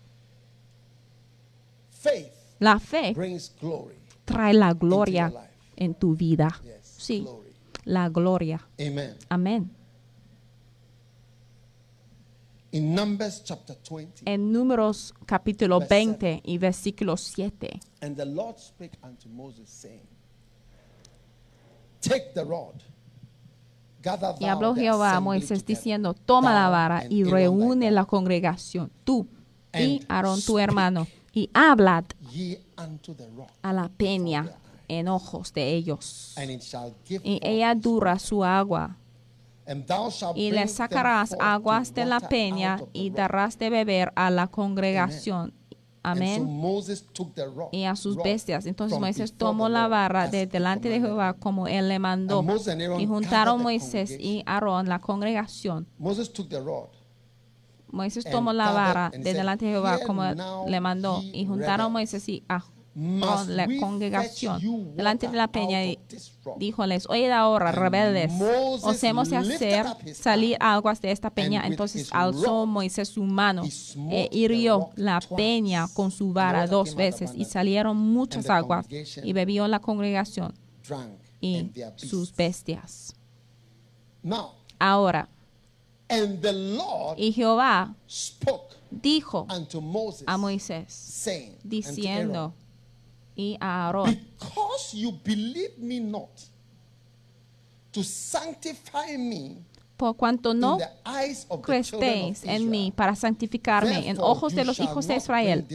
Faith 1.90 2.32
La 2.58 2.78
fe 2.78 3.12
brings 3.14 3.52
glory. 3.60 3.94
trae 4.24 4.52
la 4.54 4.72
gloria 4.74 5.32
en 5.76 5.94
tu 5.94 6.14
vida. 6.14 6.48
Yes. 6.62 6.94
Sí, 6.98 7.20
Glory. 7.22 7.52
la 7.84 8.08
gloria. 8.08 8.66
Amen. 8.80 9.16
Amén. 9.28 9.70
In 12.72 12.94
Numbers 12.94 13.42
chapter 13.44 13.76
20, 13.76 14.22
En 14.26 14.52
Números 14.52 15.14
capítulo 15.24 15.78
Verse 15.78 15.94
20 15.94 16.42
y 16.44 16.58
versículo 16.58 17.16
7. 17.16 17.80
and 18.02 18.16
the 18.16 18.24
Lord 18.26 18.58
spake 18.58 18.98
unto 19.02 19.28
Moses, 19.28 19.68
saying, 19.70 20.06
Take 22.00 22.34
the 22.34 22.44
rod. 22.44 22.82
Y 24.38 24.44
habló 24.46 24.74
Jehová 24.74 25.16
a 25.16 25.20
Moisés 25.20 25.64
diciendo, 25.64 26.14
toma 26.14 26.54
la 26.54 26.68
vara 26.68 27.04
y 27.08 27.24
reúne 27.24 27.90
la 27.90 28.04
congregación, 28.04 28.90
tú 29.04 29.26
y 29.74 30.02
Aarón 30.08 30.40
tu 30.42 30.58
hermano, 30.58 31.06
y 31.32 31.50
hablad 31.52 32.04
a 33.62 33.72
la 33.72 33.88
peña 33.88 34.50
en 34.88 35.08
ojos 35.08 35.52
de 35.52 35.74
ellos. 35.74 36.34
Y 37.22 37.40
ella 37.42 37.74
dura 37.74 38.18
su 38.18 38.44
agua, 38.44 38.96
y 40.34 40.52
le 40.52 40.68
sacarás 40.68 41.34
aguas 41.40 41.92
de 41.92 42.04
la 42.04 42.20
peña 42.20 42.80
y 42.92 43.10
darás 43.10 43.58
de 43.58 43.70
beber 43.70 44.12
a 44.14 44.30
la 44.30 44.46
congregación. 44.46 45.52
Amén. 46.06 46.46
Y 47.72 47.84
a 47.84 47.96
sus 47.96 48.16
bestias. 48.16 48.66
Entonces 48.66 48.98
Moisés 49.00 49.32
tomó 49.36 49.68
la 49.68 49.88
barra 49.88 50.28
de 50.28 50.46
delante 50.46 50.88
de 50.88 51.00
Jehová 51.00 51.34
como 51.34 51.66
él 51.66 51.88
le 51.88 51.98
mandó. 51.98 52.44
Y 52.98 53.06
juntaron 53.06 53.60
Moisés 53.60 54.12
y. 54.12 54.44
Aarón 54.46 54.88
la 54.88 55.00
congregación. 55.00 55.88
Moisés 57.88 58.24
tomó 58.30 58.52
la 58.52 59.06
and 59.06 59.24
de 59.24 59.34
delante 59.34 59.64
de 59.66 59.72
Jehová 59.72 59.96
"Hear 59.96 60.06
como 60.06 60.24
él 60.24 60.38
le 60.68 60.80
mandó. 60.80 61.22
Y 61.22 61.44
juntaron. 61.46 61.90
Moisés 61.92 62.28
y 62.28 62.44
Aarón 62.46 62.75
Must 62.98 63.50
la 63.50 63.68
congregación 63.78 64.96
delante 64.96 65.28
de 65.28 65.36
la 65.36 65.48
peña 65.48 65.84
y 65.84 65.98
díjoles, 66.56 67.06
oye 67.10 67.30
ahora, 67.30 67.70
rebeldes, 67.70 68.32
os 68.82 69.04
hemos 69.04 69.28
de 69.28 69.36
hacer 69.36 69.84
salir 70.14 70.56
aguas 70.60 71.02
de 71.02 71.10
esta 71.10 71.28
peña. 71.28 71.66
Entonces 71.66 72.08
alzó 72.10 72.64
Moisés 72.64 73.10
su 73.10 73.24
mano 73.24 73.64
e 74.10 74.30
hirió 74.32 74.88
la 74.96 75.20
peña 75.20 75.88
con 75.92 76.10
su 76.10 76.32
vara 76.32 76.66
dos 76.66 76.94
veces 76.94 77.32
y 77.34 77.44
salieron 77.44 77.98
muchas 77.98 78.48
aguas 78.48 78.86
y 79.22 79.32
bebió 79.34 79.68
la 79.68 79.80
congregación 79.80 80.54
y 81.38 81.70
sus 81.96 82.34
bestias. 82.34 83.14
Now, 84.22 84.52
Ahora, 84.78 85.28
and 86.08 86.40
the 86.40 86.52
Lord 86.52 87.18
y 87.18 87.32
Jehová 87.32 87.94
spoke 88.08 88.76
dijo 88.90 89.46
a 90.26 90.36
Moisés, 90.38 91.28
diciendo, 91.62 92.54
y 93.36 93.56
a 93.60 93.86
Aarón, 93.86 94.18
Because 94.38 94.96
you 94.96 95.12
believe 95.22 95.78
me 95.78 96.00
not 96.00 96.30
to 97.92 98.02
sanctify 98.02 99.16
me 99.16 99.58
por 99.96 100.16
cuanto 100.16 100.52
in 100.52 100.60
no 100.60 100.78
of 101.48 101.64
en 102.44 102.70
mí 102.70 102.92
para 102.94 103.14
santificarme 103.14 104.08
en 104.08 104.18
ojos 104.20 104.54
de 104.54 104.64
los 104.64 104.78
hijos 104.78 105.06
de 105.06 105.16
Israel. 105.16 105.66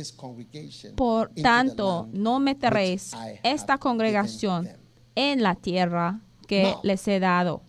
Por 0.96 1.30
tanto, 1.42 2.08
no 2.12 2.40
meteréis 2.40 3.14
esta 3.44 3.78
congregación 3.78 4.70
en 5.16 5.42
la 5.42 5.56
tierra 5.56 6.22
que 6.48 6.76
les 6.84 7.08
he 7.08 7.20
dado. 7.20 7.64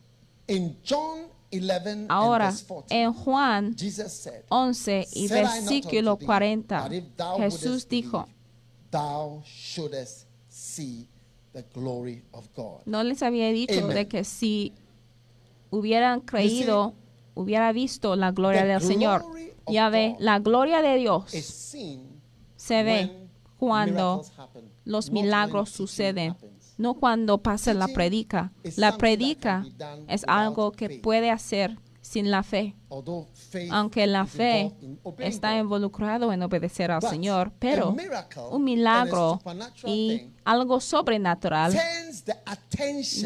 In 0.49 0.77
John 0.85 1.33
11 1.53 1.87
and 1.87 2.11
Ahora, 2.11 2.47
verse 2.47 2.65
14, 2.67 2.95
en 2.95 3.13
Juan 3.13 3.77
Jesus 3.77 4.13
said, 4.13 4.45
11 4.49 5.07
y 5.13 5.29
versículo 5.29 6.13
unto 6.13 6.21
thee, 6.21 6.27
40, 6.27 6.83
that 6.83 6.93
if 6.93 7.05
thou 7.17 7.37
Jesús 7.39 7.89
dijo, 7.89 8.27
thou 8.93 9.43
shouldest 9.45 10.29
see 10.49 11.09
the 11.53 11.65
glory 11.75 12.23
of 12.33 12.49
God. 12.55 12.83
no 12.87 13.03
les 13.03 13.23
había 13.23 13.49
dicho 13.49 13.81
Amen. 13.81 13.97
de 13.97 14.07
que 14.07 14.23
si 14.23 14.73
hubieran 15.71 16.21
creído, 16.21 16.95
hubiera 17.35 17.73
visto 17.73 18.15
la 18.15 18.31
gloria 18.31 18.65
del 18.65 18.81
Señor. 18.81 19.25
Ya 19.69 19.89
ve, 19.89 20.17
la 20.19 20.39
gloria 20.39 20.83
de 20.83 20.97
Dios 20.97 21.25
se 22.57 22.83
ve 22.83 23.29
cuando 23.57 24.23
los 24.85 25.11
milagros 25.11 25.71
suceden, 25.71 26.37
no 26.79 26.95
cuando 26.95 27.39
pasa 27.39 27.75
la 27.75 27.89
predica. 27.89 28.53
La 28.77 28.99
predica 28.99 29.65
es 30.09 30.25
algo 30.27 30.73
que 30.73 31.01
puede 31.01 31.31
hacer 31.31 31.79
sin 32.01 32.31
la 32.31 32.43
fe, 32.43 32.75
aunque 33.71 34.07
la 34.07 34.27
fe 34.27 34.73
está 35.19 35.53
God. 35.53 35.61
involucrado 35.61 36.33
en 36.33 36.43
obedecer 36.43 36.91
al 36.91 37.03
Señor, 37.03 37.53
pero 37.59 37.95
un 38.51 38.65
milagro 38.65 39.41
y 39.85 40.29
algo 40.45 40.81
sobrenatural 40.81 41.73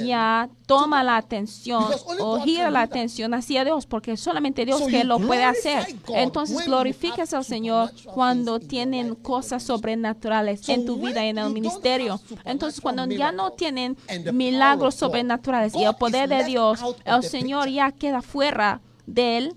ya 0.04 0.48
toma 0.66 1.02
la 1.02 1.16
atención 1.16 1.84
o 2.20 2.40
gira 2.40 2.70
la 2.70 2.82
atención 2.82 3.34
hacia 3.34 3.64
Dios, 3.64 3.86
porque 3.86 4.16
solamente 4.16 4.64
Dios 4.64 4.82
que 4.82 5.04
lo 5.04 5.18
puede 5.18 5.44
hacer. 5.44 5.86
Entonces 6.08 6.66
glorificas 6.66 7.32
al 7.32 7.44
Señor 7.44 7.90
cuando 8.14 8.60
tienen 8.60 9.14
cosas 9.14 9.62
sobrenaturales 9.62 10.60
So 10.60 10.72
en 10.72 10.86
tu 10.86 10.98
vida 10.98 11.24
en 11.24 11.38
el 11.38 11.52
ministerio. 11.52 12.20
Entonces 12.44 12.80
cuando 12.80 13.06
ya 13.06 13.32
no 13.32 13.52
tienen 13.52 13.96
milagros 14.32 14.94
sobrenaturales 14.94 15.74
y 15.74 15.84
el 15.84 15.94
poder 15.96 16.28
de 16.28 16.44
Dios, 16.44 16.80
el 17.04 17.22
Señor 17.22 17.68
ya 17.68 17.92
queda 17.92 18.22
fuera 18.22 18.80
del 19.06 19.54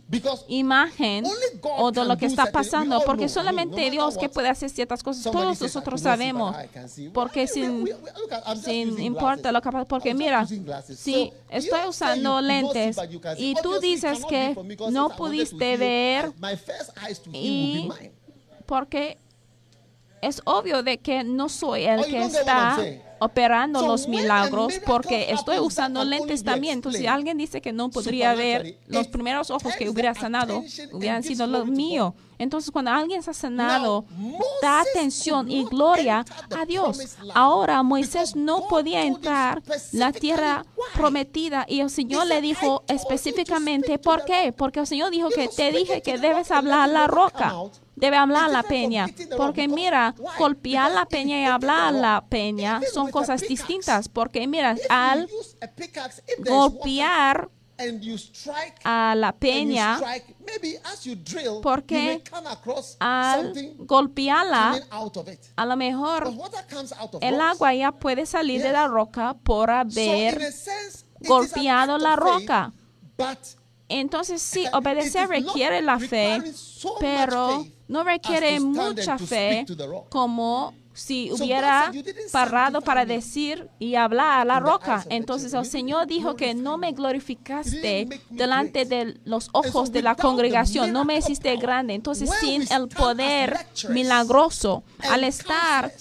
imagen 0.48 1.26
o 1.78 1.92
de 1.92 2.06
lo 2.06 2.18
que 2.18 2.28
está 2.28 2.52
pasando, 2.52 3.02
porque 3.06 3.28
solamente 3.28 3.90
Dios 3.90 4.18
que 4.18 4.30
puede 4.30 4.48
hacer 4.48 4.70
ciertas 4.70 5.02
cosas, 5.02 5.24
todos 5.24 5.58
says, 5.58 5.62
"I 5.62 5.64
nosotros 5.64 6.02
sabemos, 6.02 6.56
I 6.56 6.68
can 6.68 6.88
see." 6.88 7.10
porque 7.10 7.48
sin, 7.48 7.88
sin 8.64 9.00
importa 9.02 9.52
lo 9.52 9.62
que 9.62 9.72
pasa, 9.72 9.86
porque 9.86 10.14
mira, 10.14 10.46
si 10.46 11.34
estoy 11.50 11.88
usando 11.88 12.42
lentes 12.42 12.98
y 13.38 13.56
tú 13.56 13.80
dices 13.80 14.24
que 14.30 14.56
no 14.92 15.10
pudiste 15.10 15.78
ver 15.78 16.32
y 17.34 17.90
porque 18.68 19.18
es 20.22 20.42
obvio 20.46 20.84
de 20.84 21.00
que 21.00 21.24
no 21.24 21.50
soy 21.50 21.86
el 21.86 22.06
que 22.06 22.24
está. 22.24 22.78
Operando 23.20 23.86
los 23.86 24.08
milagros 24.08 24.80
porque 24.86 25.32
estoy 25.32 25.60
usando 25.60 26.04
lentes 26.04 26.44
también. 26.44 26.76
Entonces, 26.76 27.02
si 27.02 27.08
alguien 27.08 27.38
dice 27.38 27.62
que 27.62 27.74
no 27.74 27.90
podría 27.90 28.34
ver 28.36 28.78
los 28.88 29.08
primeros 29.08 29.50
ojos 29.50 29.76
que 29.76 29.90
hubiera 29.90 30.14
sanado, 30.14 30.64
hubieran 30.92 31.24
sido 31.24 31.48
los 31.48 31.68
míos. 31.68 32.14
Entonces, 32.38 32.72
cuando 32.72 32.92
alguien 32.92 33.22
se 33.22 33.32
ha 33.32 33.34
sanado, 33.34 34.06
da 34.62 34.80
atención 34.80 35.52
y 35.52 35.66
gloria 35.66 36.24
a 36.58 36.66
Dios. 36.66 37.18
Ahora, 37.34 37.84
Moisés 37.84 38.34
no 38.36 38.68
podía 38.70 39.04
entrar 39.04 39.62
la 39.92 40.14
tierra 40.14 40.66
prometida 40.94 41.66
y 41.68 41.82
el 41.82 41.90
Señor 41.90 42.28
le 42.28 42.40
dijo 42.40 42.60
"I 42.60 42.70
told 42.70 42.82
you 42.82 42.88
to 42.88 42.94
específicamente 42.94 44.00
por 44.00 44.24
qué. 44.24 44.46
rock." 44.48 44.56
Porque 44.56 44.80
el 44.80 44.88
Señor 44.88 45.12
dijo 45.12 45.30
que 45.30 45.50
te 45.50 45.72
dije 45.74 46.02
que 46.02 46.18
debes 46.18 46.50
hablar 46.52 46.82
a 46.82 46.88
la 46.88 47.08
roca. 47.08 47.54
Debe 48.00 48.16
hablar 48.18 48.50
la 48.50 48.64
peña. 48.64 49.08
Porque 49.36 49.68
mira, 49.68 50.16
golpear 50.38 50.92
la 50.92 51.06
peña 51.06 51.42
y 51.42 51.46
hablar 51.46 51.94
la 51.94 52.24
peña 52.28 52.82
son 52.94 53.12
cosas 53.12 53.42
distintas. 53.42 54.08
Porque 54.08 54.48
mira, 54.48 54.76
al 54.90 55.30
golpear 56.40 57.50
a 58.84 59.16
la 59.16 59.32
peña, 59.34 60.00
Porque 61.62 62.22
al 63.00 63.54
golpearla, 63.78 64.82
a 65.56 65.66
lo 65.66 65.78
mejor 65.78 66.34
el 67.22 67.42
agua 67.42 67.74
ya 67.74 67.92
puede 67.92 68.26
salir 68.26 68.62
de 68.62 68.72
la 68.72 68.88
roca 68.88 69.34
por 69.44 69.70
haber 69.72 70.40
golpeado 71.20 71.98
la 71.98 72.16
roca. 72.16 72.74
but 73.18 73.38
Entonces 73.90 74.42
sí, 74.42 74.66
obedecer 74.74 75.28
requiere 75.28 75.82
la 75.82 76.00
fe, 76.00 76.42
pero 77.00 77.66
no 77.90 78.04
requiere 78.04 78.60
mucha 78.60 79.18
fe 79.18 79.66
como 80.10 80.74
si 81.00 81.32
hubiera 81.32 81.86
said, 81.86 81.94
"You 81.94 82.04
didn't 82.04 82.32
parado 82.32 82.82
para 82.82 83.06
decir 83.06 83.70
y 83.80 83.96
hablar 83.96 84.42
a 84.42 84.46
la 84.46 84.60
roca. 84.60 85.06
Entonces 85.10 85.54
el 85.54 85.66
Señor 85.66 86.08
dijo 86.08 86.36
que 86.36 86.54
no 86.54 86.78
me 86.78 86.92
glorificaste 86.92 88.22
delante 88.30 88.86
de 88.86 89.18
los 89.24 89.50
ojos 89.54 89.92
de 89.92 90.02
la 90.02 90.16
congregación, 90.16 90.92
no 90.92 91.06
me 91.06 91.18
hiciste 91.18 91.56
grande. 91.58 91.94
Entonces 91.94 92.30
sin 92.42 92.62
el 92.72 92.88
poder 92.90 93.58
milagroso, 93.90 94.84
al 95.10 95.24
estar 95.24 95.92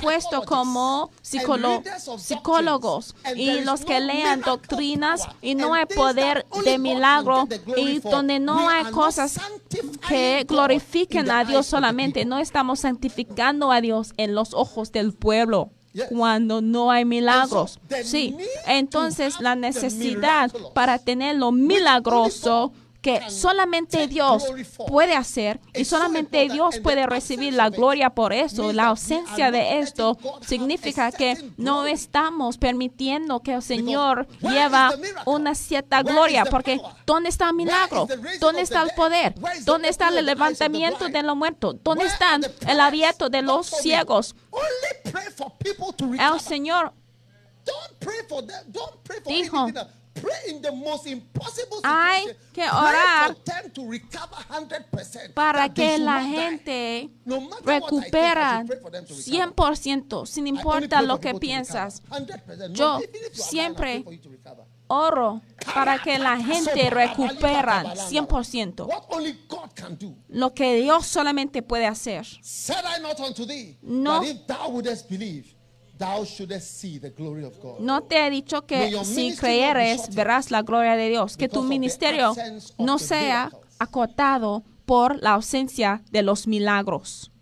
puesto 0.00 0.42
como 0.42 1.10
psicólogos 1.22 3.14
y 3.34 3.60
los 3.60 3.84
que 3.84 4.00
lean 4.00 4.40
doctrinas 4.40 5.28
y 5.42 5.54
no 5.54 5.74
hay 5.74 5.86
poder 5.86 6.46
de 6.64 6.78
milagro 6.78 7.46
y 7.76 7.98
donde 7.98 8.38
no 8.38 8.68
hay 8.68 8.84
cosas 8.86 9.38
que 10.08 10.44
glorifiquen 10.48 11.30
a 11.30 11.44
Dios 11.44 11.66
solamente, 11.66 12.24
no 12.24 12.38
estamos 12.38 12.80
santificando 12.80 13.70
a 13.70 13.80
Dios 13.80 14.14
en 14.16 14.34
los 14.34 14.45
ojos 14.54 14.92
del 14.92 15.12
pueblo. 15.12 15.70
Cuando 16.10 16.60
no 16.60 16.90
hay 16.90 17.06
milagros. 17.06 17.78
Sí. 18.04 18.36
Entonces 18.66 19.40
la 19.40 19.54
necesidad 19.54 20.52
para 20.74 20.98
tener 20.98 21.36
lo 21.36 21.52
milagroso 21.52 22.72
que 23.06 23.30
solamente 23.30 24.08
Dios 24.08 24.44
puede 24.88 25.14
hacer 25.14 25.60
y 25.72 25.84
solamente 25.84 26.48
Dios 26.48 26.80
puede 26.80 27.06
recibir 27.06 27.52
la 27.52 27.70
gloria 27.70 28.10
por 28.10 28.32
eso. 28.32 28.72
La 28.72 28.88
ausencia 28.88 29.52
de 29.52 29.78
esto 29.78 30.18
significa 30.44 31.12
que 31.12 31.52
no 31.56 31.86
estamos 31.86 32.58
permitiendo 32.58 33.38
que 33.38 33.54
el 33.54 33.62
Señor 33.62 34.26
lleva 34.40 34.90
una 35.24 35.54
cierta 35.54 36.02
gloria, 36.02 36.46
porque 36.46 36.80
¿dónde 37.06 37.28
está 37.28 37.50
el 37.50 37.54
milagro? 37.54 38.08
¿Dónde 38.40 38.62
está 38.62 38.82
el 38.82 38.90
poder? 38.96 39.36
¿Dónde 39.60 39.88
está 39.88 40.08
el 40.08 40.26
levantamiento 40.26 41.08
de 41.08 41.22
los 41.22 41.36
muertos? 41.36 41.76
¿Dónde 41.84 42.06
está 42.06 42.40
el 42.66 42.80
abierto 42.80 43.28
de 43.28 43.42
los 43.42 43.68
ciegos? 43.68 44.34
El 46.18 46.40
Señor 46.40 46.92
dijo, 49.26 49.68
hay 51.82 52.26
que 52.52 52.68
orar 52.70 53.36
para 55.34 55.72
que 55.72 55.98
la 55.98 56.22
gente 56.22 57.10
recupera 57.64 58.64
100%, 58.64 60.26
sin 60.26 60.46
importar 60.46 61.04
lo 61.04 61.20
que 61.20 61.34
piensas. 61.34 62.02
Yo 62.70 63.00
siempre 63.32 64.04
oro 64.88 65.42
para 65.74 65.98
que 65.98 66.18
la 66.18 66.36
gente 66.38 66.90
recupera 66.90 67.94
100%. 67.94 68.86
Lo 70.28 70.54
que 70.54 70.76
Dios 70.76 71.06
solamente 71.06 71.62
puede 71.62 71.86
hacer. 71.86 72.26
No 73.82 74.22
no 77.80 78.02
te 78.02 78.26
he 78.26 78.30
dicho 78.30 78.66
que 78.66 79.04
si 79.04 79.34
creyeres 79.36 80.14
verás 80.14 80.50
la 80.50 80.62
gloria 80.62 80.96
de 80.96 81.08
Dios, 81.08 81.36
que 81.36 81.48
tu 81.48 81.62
ministerio 81.62 82.34
no 82.78 82.98
sea 82.98 83.50
acotado 83.78 84.62
por 84.84 85.22
la 85.22 85.34
ausencia 85.34 86.02
de 86.10 86.22
los 86.22 86.46
milagros. 86.46 87.32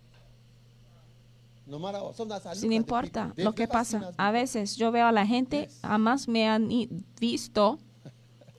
Sin 2.53 2.73
importa 2.73 3.33
lo 3.37 3.53
que 3.53 3.67
pasa. 3.67 4.11
A 4.17 4.31
veces 4.31 4.75
yo 4.75 4.91
veo 4.91 5.07
a 5.07 5.11
la 5.11 5.25
gente, 5.25 5.69
jamás 5.81 6.27
me 6.27 6.47
han 6.47 6.69
visto, 7.19 7.79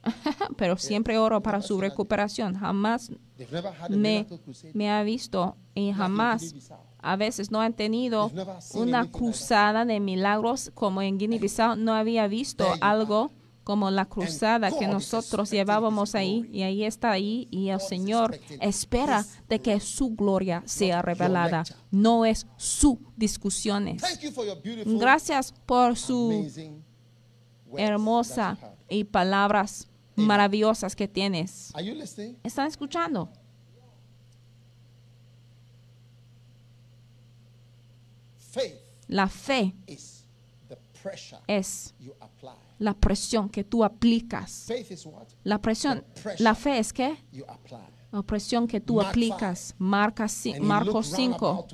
pero 0.57 0.77
siempre 0.77 1.17
oro 1.17 1.41
para 1.41 1.61
su 1.61 1.79
recuperación. 1.79 2.55
Jamás 2.55 3.11
me, 3.89 4.27
me 4.73 4.91
ha 4.91 5.03
visto 5.03 5.55
y 5.73 5.93
jamás 5.93 6.53
a 6.99 7.15
veces 7.15 7.51
no 7.51 7.61
han 7.61 7.73
tenido 7.73 8.31
una 8.73 9.09
cruzada 9.11 9.85
de 9.85 9.99
milagros 9.99 10.71
como 10.73 11.01
en 11.01 11.17
Guinea-Bissau. 11.17 11.75
No 11.75 11.93
había 11.93 12.27
visto 12.27 12.65
algo 12.81 13.31
como 13.63 13.91
la 13.91 14.05
cruzada 14.05 14.71
que 14.71 14.87
nosotros 14.87 15.51
llevábamos 15.51 16.15
ahí 16.15 16.49
y 16.53 16.61
ahí 16.61 16.85
está 16.85 17.11
ahí 17.11 17.49
y 17.51 17.67
el 17.67 17.81
Señor 17.81 18.39
espera 18.61 19.25
de 19.49 19.59
que 19.59 19.79
su 19.81 20.15
gloria 20.15 20.63
sea 20.65 21.01
revelada, 21.01 21.65
no 21.91 22.23
es 22.23 22.47
su 22.55 22.97
discusiones. 23.17 24.01
Gracias 24.85 25.53
por 25.65 25.97
su 25.97 26.49
hermosa 27.77 28.57
y 28.89 29.03
palabras 29.03 29.89
maravillosas 30.15 30.95
que 30.95 31.09
tienes. 31.09 31.73
¿Están 32.43 32.67
escuchando? 32.67 33.29
La 39.07 39.27
fe 39.27 39.73
es 39.87 40.25
la 42.79 42.93
presión 42.93 43.49
que 43.49 43.63
tú 43.63 43.83
aplicas. 43.83 44.67
La 45.43 45.61
presión, 45.61 46.03
la 46.39 46.55
fe 46.55 46.79
es 46.79 46.93
que 46.93 47.17
la 48.11 48.23
presión 48.23 48.67
que 48.67 48.79
tú 48.79 49.01
aplicas. 49.01 49.73
Marca, 49.77 50.27
Marcos 50.59 51.07
5. 51.07 51.67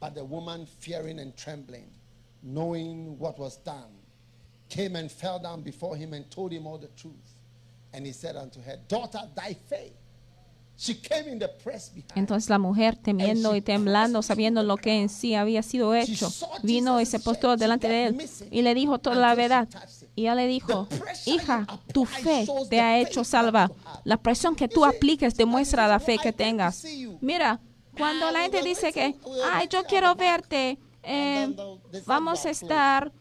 But 0.00 0.14
the 0.14 0.24
woman, 0.24 0.64
fearing 0.66 1.18
and 1.18 1.36
trembling, 1.36 1.90
knowing 2.40 3.18
what 3.18 3.36
was 3.36 3.56
done, 3.64 3.98
came 4.68 4.94
and 4.94 5.10
fell 5.10 5.40
down 5.40 5.62
before 5.62 5.96
him 5.96 6.14
and 6.14 6.30
told 6.30 6.52
him 6.52 6.68
all 6.68 6.78
the 6.78 6.90
truth. 6.96 7.34
And 7.92 8.06
he 8.06 8.12
said 8.12 8.36
unto 8.36 8.62
her, 8.62 8.78
Daughter, 8.86 9.22
thy 9.34 9.54
faith 9.54 9.97
entonces 12.14 12.48
la 12.48 12.58
mujer, 12.58 12.96
temiendo 12.96 13.56
y 13.56 13.60
temblando, 13.60 14.22
sabiendo 14.22 14.62
lo 14.62 14.76
que 14.76 15.00
en 15.00 15.08
sí 15.08 15.34
había 15.34 15.62
sido 15.62 15.94
hecho, 15.94 16.32
vino 16.62 17.00
y 17.00 17.06
se 17.06 17.18
postó 17.18 17.56
delante 17.56 17.88
de 17.88 18.06
él 18.06 18.30
y 18.50 18.62
le 18.62 18.74
dijo 18.74 18.98
toda 18.98 19.16
la 19.16 19.34
verdad. 19.34 19.68
Y 20.14 20.22
ella 20.22 20.36
le 20.36 20.46
dijo, 20.46 20.86
hija, 21.26 21.66
tu 21.92 22.04
fe 22.04 22.46
te 22.70 22.80
ha 22.80 22.98
hecho 23.00 23.24
salva. 23.24 23.70
La 24.04 24.18
presión 24.18 24.54
que 24.54 24.68
tú 24.68 24.84
apliques 24.84 25.36
demuestra 25.36 25.88
la 25.88 25.98
fe 25.98 26.18
que 26.18 26.32
tengas. 26.32 26.84
Mira, 27.20 27.60
cuando 27.96 28.30
la 28.30 28.42
gente 28.42 28.62
dice 28.62 28.92
que, 28.92 29.16
ay, 29.52 29.66
yo 29.68 29.82
quiero 29.84 30.14
verte, 30.14 30.78
eh, 31.02 31.56
vamos 32.06 32.46
a 32.46 32.50
estar 32.50 33.12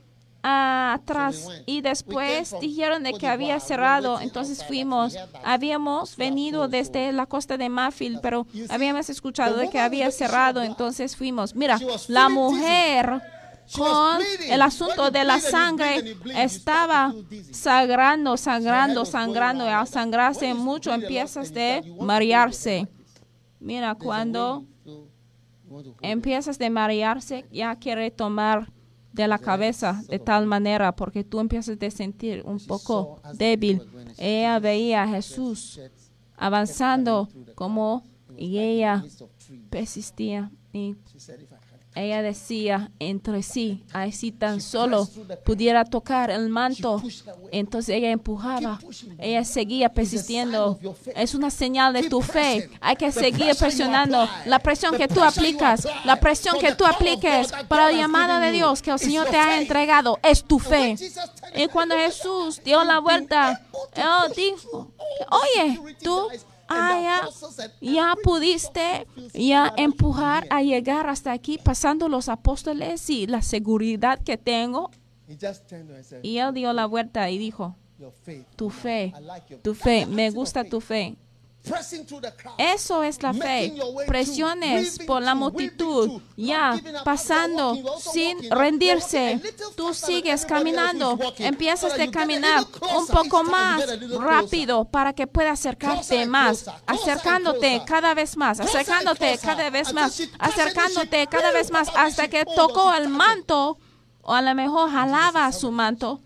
atrás. 0.44 1.48
Y 1.66 1.82
después 1.82 2.56
dijeron 2.62 3.04
de 3.04 3.14
que 3.14 3.28
había 3.28 3.60
cerrado, 3.60 4.20
entonces 4.20 4.64
fuimos, 4.64 5.16
habíamos 5.44 6.16
venido 6.16 6.68
desde 6.68 7.12
la 7.12 7.26
costa 7.26 7.58
de 7.58 7.70
Mafil, 7.70 8.20
pero 8.22 8.48
habíamos 8.70 9.10
escuchado 9.10 9.58
de 9.58 9.70
que 9.70 9.80
había 9.80 10.12
cerrado, 10.12 10.62
entonces 10.62 11.16
fuimos. 11.16 11.56
Mira, 11.56 11.80
la 12.08 12.30
mujer 12.30 13.22
con 13.76 14.20
el 14.48 14.62
asunto 14.62 15.12
de 15.12 15.24
la 15.24 15.40
sangre 15.40 16.16
estaba 16.36 17.14
sangrando, 17.52 18.38
sangrando, 18.38 19.06
sangrando 19.06 19.66
y 19.66 19.70
al 19.70 19.88
sangrarse 19.88 20.54
mucho 20.54 20.94
empiezas 20.94 21.54
de 21.54 21.84
marearse. 22.00 22.88
Mira, 23.60 23.96
cuando 23.96 24.64
empiezas 26.02 26.58
de 26.58 26.70
marearse 26.70 27.46
ya 27.52 27.76
quiere 27.76 28.10
tomar 28.12 28.72
de 29.14 29.28
la 29.28 29.39
cabeza 29.39 30.01
de 30.08 30.20
tal 30.20 30.45
manera 30.45 30.95
porque 30.95 31.24
tú 31.24 31.39
empiezas 31.39 31.78
a 31.82 31.91
sentir 31.91 32.43
un 32.45 32.60
poco 32.60 33.22
débil. 33.34 33.82
Ella 34.18 34.60
veía 34.60 35.03
a 35.03 35.08
Jesús 35.08 35.80
avanzando 36.36 37.28
como 37.55 38.03
y 38.38 38.60
ella 38.60 39.03
persistía 39.70 40.51
y 40.72 40.95
ella 42.04 42.22
decía 42.22 42.91
entre 43.00 43.43
sí, 43.43 43.84
ay, 43.93 44.12
si 44.12 44.32
tan 44.32 44.62
solo 44.62 45.08
pudiera 45.45 45.86
tocar 45.86 46.30
el 46.32 46.50
manto, 46.50 47.02
entonces 47.52 47.95
ella 47.95 48.12
empujaba, 48.12 48.80
ella 49.18 49.43
seguía 49.43 49.89
persistiendo. 49.89 50.80
Es 51.16 51.34
una 51.36 51.50
señal 51.50 51.93
de 51.93 52.10
tu 52.10 52.22
fe. 52.22 52.70
Hay 52.82 52.95
que 52.95 53.12
seguir 53.12 53.56
presionando. 53.56 54.28
La 54.45 54.60
presión 54.60 54.95
que 54.95 55.08
tú 55.08 55.24
aplicas, 55.24 55.88
la 56.06 56.20
presión 56.20 56.60
que 56.60 56.76
tú 56.76 56.86
apliques 56.86 57.52
para 57.68 57.89
el 57.89 57.98
llamado 57.98 58.39
de 58.39 58.52
Dios 58.52 58.82
que 58.82 58.91
el 58.91 59.00
Señor 59.00 59.28
te 59.28 59.38
ha 59.38 59.60
entregado, 59.60 60.20
es 60.24 60.43
tu 60.43 60.60
fe. 60.60 60.95
Y 61.56 61.68
cuando 61.68 61.95
Jesús 61.95 62.62
dio 62.64 62.84
la 62.84 63.00
vuelta, 63.00 63.62
Él 63.95 64.34
dijo, 64.36 64.91
oye, 65.32 65.95
tú 66.04 66.28
ah, 66.70 67.30
ya, 67.82 68.15
pudiste 68.24 69.07
ya 69.34 69.74
empujar 69.78 70.47
a 70.49 70.61
llegar 70.61 71.07
hasta 71.07 71.32
aquí 71.32 71.57
pasando 71.57 72.09
los 72.09 72.30
apóstoles 72.30 73.09
y 73.09 73.28
la 73.28 73.41
seguridad 73.41 74.20
que 74.24 74.38
tengo. 74.38 74.91
Y 76.24 76.38
él 76.38 76.53
dio 76.53 76.74
la 76.74 76.86
vuelta 76.86 77.30
y 77.30 77.38
dijo, 77.38 77.76
tu 78.55 78.70
fe, 78.70 79.13
tu 79.61 79.74
fe, 79.74 80.05
me 80.07 80.30
gusta 80.32 80.63
tu 80.63 80.82
fe. 80.82 81.18
Eso 82.57 83.03
es 83.03 83.22
la 83.22 83.34
fe. 83.34 83.74
Presiones 84.07 84.99
por 84.99 85.22
la 85.22 85.36
multitud, 85.36 86.22
ya 86.36 86.80
pasando 87.03 87.78
sin 87.99 88.49
rendirse. 88.49 89.41
Tú 89.76 89.93
sigues 89.93 90.45
caminando, 90.45 91.20
empiezas 91.38 91.99
a 91.99 92.11
caminar 92.11 92.63
un 92.97 93.07
poco 93.07 93.43
más 93.43 93.84
rápido 94.11 94.86
para 94.86 95.13
que 95.13 95.28
pueda 95.28 95.51
acercarte 95.51 96.26
más, 96.26 96.65
acercándote 96.86 97.82
cada 97.86 98.13
vez 98.13 98.38
más, 98.38 98.59
acercándote 98.59 99.38
cada 99.41 99.70
vez 99.70 99.93
más, 99.93 100.22
acercándote 100.39 101.28
cada 101.28 101.51
vez 101.51 101.72
más 101.72 101.89
hasta 101.95 102.28
que 102.28 102.45
tocó 102.45 102.93
el 102.93 103.09
manto. 103.09 103.78
O 104.22 104.34
a 104.34 104.41
lo 104.41 104.53
mejor 104.55 104.91
jalaba 104.91 105.49
su 105.53 105.72
manto 105.72 106.22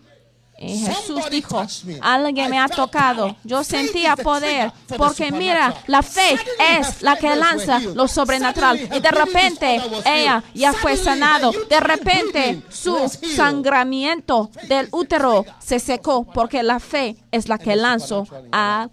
y 0.62 0.78
Jesús 0.78 1.30
dijo, 1.30 1.66
alguien 2.02 2.50
me 2.50 2.60
ha 2.60 2.68
tocado. 2.68 3.36
Yo 3.44 3.64
sentía 3.64 4.16
poder, 4.16 4.72
porque 4.98 5.32
mira, 5.32 5.74
la 5.88 6.04
fe 6.04 6.38
es 6.78 7.02
la 7.02 7.16
que 7.16 7.36
lanza 7.36 7.80
lo 7.80 8.08
sobrenatural. 8.08 8.80
Y 8.80 9.00
de 9.00 9.12
repente 9.12 9.82
ella 10.06 10.44
ya 10.54 10.74
fue 10.74 10.98
sanado. 10.98 11.52
De 11.70 11.80
repente 11.80 12.62
su 12.70 13.10
sangramiento 13.10 14.52
del 14.68 14.88
útero 14.92 15.46
se 15.60 15.80
secó, 15.80 16.26
porque 16.26 16.62
la 16.62 16.80
fe 16.80 17.18
es 17.32 17.50
la 17.50 17.58
que 17.58 17.76
lanzó 17.76 18.28
a 18.52 18.90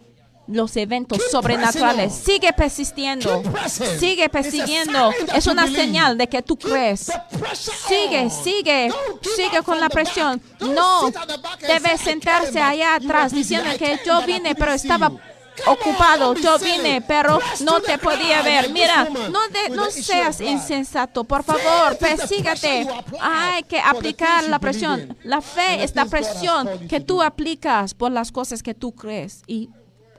los 0.49 0.77
eventos 0.77 1.19
Keep 1.19 1.31
sobrenaturales. 1.31 2.13
pressing. 2.15 2.25
Sigue 2.35 2.53
persistiendo. 2.53 3.43
Sigue 3.99 4.29
persiguiendo. 4.29 5.11
Es 5.35 5.47
una 5.47 5.67
señal 5.67 6.17
de 6.19 6.27
que 6.29 6.43
tú 6.43 6.57
crees. 6.59 7.13
Sigue, 7.87 8.31
sigue, 8.31 8.91
sigue 9.37 9.63
con 9.63 9.81
la 9.81 9.89
presión. 9.89 10.41
No 10.61 11.07
sit 11.07 11.17
at 11.17 11.27
the 11.27 11.37
back 11.39 11.63
and 11.63 11.67
debe 11.73 11.89
say, 11.91 11.95
"I 11.95 11.99
sentarse 11.99 12.61
allá 12.61 12.95
atrás 12.97 13.33
diciendo 13.33 13.71
que 13.79 14.01
yo 14.05 14.23
vine, 14.23 14.55
pero 14.55 14.73
estaba 14.73 15.09
you." 15.11 15.19
Come 15.65 15.71
on, 15.77 15.79
ocupado. 15.79 16.35
Yo 16.35 16.57
vine, 16.61 17.03
pero 17.03 17.41
no 17.61 17.81
te 17.81 17.99
podía 17.99 18.43
ver. 18.43 18.71
Mira, 18.71 19.09
no, 19.11 19.41
de- 19.49 19.71
no 19.75 19.91
seas 19.91 20.41
insensato. 20.41 21.25
Por 21.25 21.43
favor, 21.43 21.99
persígate. 21.99 22.87
Hay 23.21 23.65
que 23.65 23.81
aplicar 23.81 24.45
la 24.45 24.61
presión. 24.61 25.17
La 25.25 25.41
fe 25.41 25.83
es 25.83 25.95
la 25.97 26.05
presión 26.07 26.87
que 26.89 27.01
tú 27.01 27.21
aplicas 27.23 27.93
por 27.95 28.13
las 28.13 28.31
cosas 28.31 28.63
que 28.63 28.73
tú 28.75 28.93
crees 28.93 29.43
y 29.49 29.69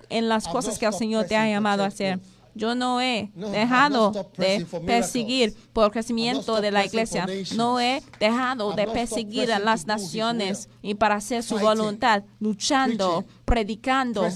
en 0.09 0.29
las 0.29 0.47
cosas 0.47 0.77
que 0.77 0.85
el 0.85 0.93
Señor 0.93 1.25
te 1.25 1.35
ha 1.35 1.47
llamado 1.47 1.83
a 1.83 1.87
hacer. 1.87 2.19
Yo 2.55 2.75
no 2.75 2.99
he 2.99 3.31
dejado 3.35 4.11
de 4.37 4.65
perseguir 4.85 5.55
por 5.71 5.91
crecimiento 5.91 6.59
de 6.61 6.71
la 6.71 6.83
iglesia. 6.85 7.25
No 7.55 7.79
he 7.79 8.03
dejado 8.19 8.73
de 8.73 8.87
perseguir 8.87 9.51
a 9.53 9.59
las 9.59 9.87
naciones 9.87 10.67
y 10.81 10.95
para 10.95 11.15
hacer 11.15 11.43
su 11.43 11.57
voluntad, 11.57 12.23
luchando, 12.39 13.23
predicando, 13.45 14.27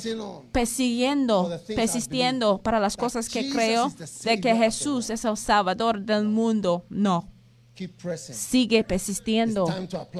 persiguiendo, 0.51 1.59
persistiendo 1.75 2.59
para 2.59 2.79
las 2.79 2.95
cosas 2.95 3.27
que 3.27 3.49
creo 3.49 3.91
de 4.23 4.39
que 4.39 4.55
Jesús 4.55 5.09
es 5.09 5.25
el 5.25 5.35
Salvador 5.35 5.99
del 6.01 6.25
mundo. 6.25 6.85
No. 6.89 7.32
Sigue 8.33 8.83
persistiendo. 8.83 9.67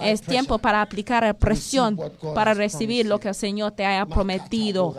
Es 0.02 0.22
tiempo 0.22 0.58
para 0.58 0.82
aplicar 0.82 1.38
presión 1.38 2.00
para 2.34 2.54
recibir 2.54 3.06
lo 3.06 3.20
que 3.20 3.30
el 3.30 3.36
Señor 3.36 3.72
te 3.74 3.86
haya 3.86 4.06
prometido. 4.06 4.96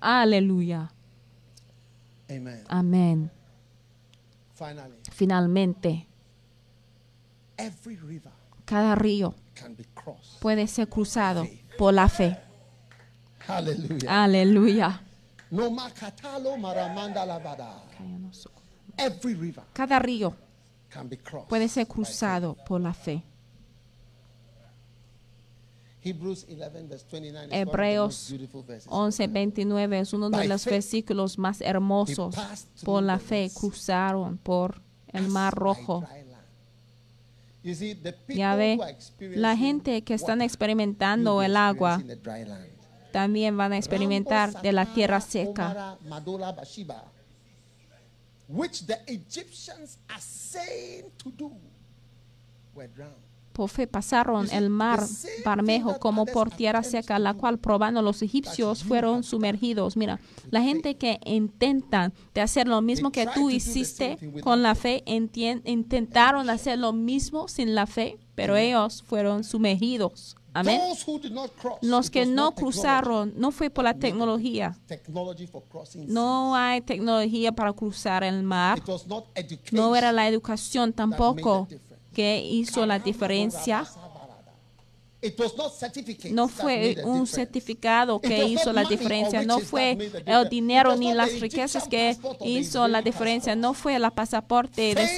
Aleluya. 0.00 0.92
Amen. 2.30 2.64
Amén. 2.68 3.30
Finalmente, 5.12 6.08
cada 8.64 8.94
río 8.96 9.34
puede 10.40 10.66
ser 10.66 10.88
cruzado 10.88 11.46
por 11.78 11.94
la 11.94 12.08
fe. 12.08 12.47
Aleluya. 13.48 15.00
River 19.24 19.64
Cada 19.72 19.98
río 19.98 20.34
can 20.90 21.08
be 21.08 21.16
crossed. 21.16 21.48
puede 21.48 21.68
ser 21.68 21.86
cruzado 21.86 22.56
por 22.66 22.80
la 22.80 22.92
fe. 22.92 23.22
Hebrews 26.00 26.46
11 26.48 26.88
verse 26.88 27.04
29 27.10 27.28
is 27.28 27.34
one 27.34 27.44
of 27.44 27.50
the 27.50 27.56
Hebreos 27.58 28.04
most 28.04 28.30
beautiful 28.30 28.62
verses. 28.62 28.88
11:29 28.88 30.00
es 30.00 30.12
uno 30.12 30.30
de 30.30 30.46
los 30.46 30.64
versículos 30.64 31.38
más 31.38 31.60
hermosos. 31.60 32.34
Por 32.84 33.02
la 33.02 33.18
fe 33.18 33.50
cruzaron 33.52 34.38
por 34.38 34.80
el 35.12 35.28
mar 35.28 35.54
rojo. 35.54 36.04
Ya 38.28 38.54
ve, 38.54 38.78
la 39.18 39.56
gente 39.56 40.02
que 40.02 40.14
están 40.14 40.40
experimentando 40.40 41.42
el 41.42 41.56
agua 41.56 42.00
también 43.12 43.56
van 43.56 43.72
a 43.72 43.76
experimentar 43.76 44.60
de 44.62 44.72
la 44.72 44.86
tierra 44.86 45.20
seca. 45.20 45.96
Por 53.52 53.68
fe 53.68 53.88
pasaron 53.88 54.48
el 54.52 54.70
mar 54.70 55.02
Barmejo 55.44 55.98
como 55.98 56.26
por 56.26 56.48
tierra 56.48 56.84
seca, 56.84 57.18
la 57.18 57.34
cual 57.34 57.58
probando 57.58 58.00
los 58.02 58.22
egipcios 58.22 58.84
fueron 58.84 59.24
sumergidos. 59.24 59.96
Mira, 59.96 60.20
la 60.50 60.62
gente 60.62 60.96
que 60.96 61.18
intenta 61.24 62.12
de 62.34 62.40
hacer 62.40 62.68
lo 62.68 62.80
mismo 62.82 63.10
que 63.10 63.26
tú 63.26 63.50
hiciste 63.50 64.16
con 64.42 64.62
la 64.62 64.76
fe, 64.76 65.02
intentaron 65.06 66.48
hacer 66.50 66.78
lo 66.78 66.92
mismo 66.92 67.48
sin 67.48 67.74
la 67.74 67.86
fe, 67.86 68.16
pero 68.36 68.56
ellos 68.56 69.02
fueron 69.02 69.42
sumergidos. 69.42 70.37
Amén. 70.54 70.80
Los 71.82 72.10
que 72.10 72.26
no 72.26 72.52
cruzaron, 72.52 73.32
no 73.36 73.50
fue 73.52 73.70
por 73.70 73.84
la 73.84 73.94
tecnología. 73.94 74.76
No 76.06 76.56
hay 76.56 76.80
tecnología 76.80 77.52
para 77.52 77.72
cruzar 77.72 78.24
el 78.24 78.42
mar. 78.42 78.82
No 79.72 79.94
era 79.94 80.12
la 80.12 80.26
educación 80.26 80.92
tampoco 80.92 81.68
que 82.12 82.42
hizo 82.42 82.86
la 82.86 82.98
diferencia. 82.98 83.80
It 83.80 83.86
was 83.86 83.96
not 83.96 84.08
certificates 84.10 85.07
No 86.30 86.46
fue 86.46 86.96
un 87.04 87.26
certificado 87.26 88.20
que 88.20 88.44
hizo 88.44 88.72
la 88.72 88.84
diferencia, 88.84 89.42
no 89.42 89.58
fue 89.58 89.98
el 90.24 90.48
dinero 90.48 90.94
ni 90.94 91.12
las 91.12 91.40
riquezas 91.40 91.88
que 91.88 92.16
hizo 92.44 92.86
la 92.86 93.02
diferencia, 93.02 93.56
no 93.56 93.74
fue 93.74 93.96
el 93.96 94.08
pasaporte 94.12 94.94
de 94.94 95.08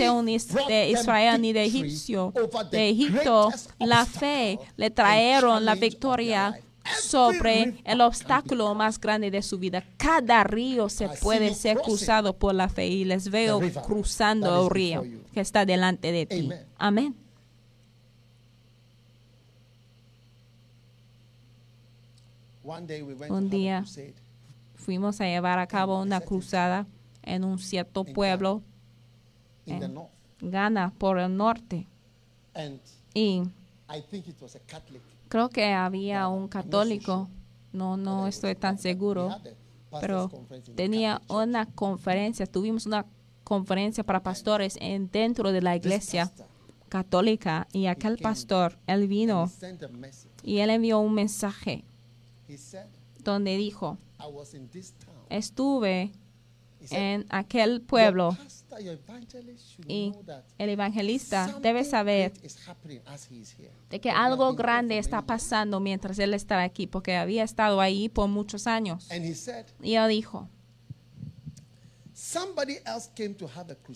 de 0.68 0.90
Israel 0.90 1.40
ni 1.42 1.52
de 1.52 1.64
egipcio, 1.64 2.32
de 2.70 2.88
Egipto. 2.88 3.50
La 3.78 4.06
fe 4.06 4.58
le 4.76 4.90
trajeron 4.90 5.66
la 5.66 5.74
victoria 5.74 6.58
sobre 6.98 7.74
el 7.84 8.00
obstáculo 8.00 8.74
más 8.74 8.98
grande 8.98 9.30
de 9.30 9.42
su 9.42 9.58
vida. 9.58 9.84
Cada 9.98 10.42
río 10.44 10.88
se 10.88 11.08
puede 11.08 11.54
ser 11.54 11.76
cruzado 11.78 12.32
por 12.32 12.54
la 12.54 12.70
fe 12.70 12.86
y 12.86 13.04
les 13.04 13.30
veo 13.30 13.60
cruzando 13.84 14.64
el 14.64 14.70
río 14.70 15.04
que 15.34 15.40
está 15.40 15.66
delante 15.66 16.10
de 16.10 16.24
ti. 16.24 16.50
Amén. 16.78 17.14
One 22.59 22.59
day 22.59 22.59
we 22.59 22.59
went 22.59 22.59
Un 23.28 23.50
día. 23.50 23.84
Fuimos 24.74 25.20
a 25.20 25.24
llevar 25.24 25.58
a 25.58 25.66
cabo 25.66 26.00
una 26.00 26.20
cruzada 26.20 26.86
en 27.22 27.44
un 27.44 27.58
cierto 27.58 28.04
pueblo, 28.04 28.62
north. 29.66 30.10
Ghana, 30.40 30.92
por 30.96 31.18
el 31.18 31.36
norte. 31.36 31.86
Y 33.14 33.42
I 33.88 34.02
think 34.10 34.28
it 34.28 34.40
was 34.40 34.56
a 34.56 34.60
Catholic. 34.60 35.02
creo 35.28 35.48
que 35.48 35.72
había 35.72 36.28
un 36.28 36.48
católico, 36.48 37.28
no, 37.72 37.96
no 37.96 38.26
estoy 38.26 38.54
tan 38.54 38.78
seguro, 38.78 39.30
pero 40.00 40.30
tenía 40.74 41.22
una 41.28 41.66
conferencia, 41.66 42.46
tuvimos 42.46 42.86
una 42.86 43.06
conferencia 43.44 44.04
para 44.04 44.22
pastores 44.22 44.76
en, 44.80 45.10
dentro 45.10 45.52
de 45.52 45.62
la 45.62 45.76
iglesia 45.76 46.30
católica 46.88 47.68
y 47.72 47.86
aquel 47.86 48.18
pastor, 48.18 48.78
él 48.86 49.06
vino 49.06 49.50
y 50.42 50.58
él 50.58 50.70
envió 50.70 50.98
un 50.98 51.14
mensaje 51.14 51.84
donde 53.22 53.56
dijo, 53.56 53.98
estuve 55.28 56.12
en 56.90 57.26
aquel 57.28 57.72
"Your 57.72 57.86
pueblo 57.86 58.36
y 59.86 60.12
el 60.56 60.68
evangelista 60.70 61.58
debe 61.60 61.84
saber 61.84 62.32
great 62.32 62.44
is 62.44 62.56
happening 62.66 63.00
as 63.06 63.30
he 63.30 63.36
is 63.36 63.54
here." 63.58 63.70
de 63.90 64.00
que 64.00 64.10
algo 64.10 64.54
grande 64.54 64.96
está 64.96 65.20
pasando 65.20 65.78
mientras 65.80 66.18
él 66.18 66.32
está 66.32 66.62
aquí, 66.62 66.86
porque 66.86 67.16
había 67.16 67.44
estado 67.44 67.80
ahí 67.80 68.08
por 68.08 68.28
muchos 68.28 68.66
años. 68.66 69.08
Y 69.82 69.94
él 69.94 70.08
dijo, 70.08 70.48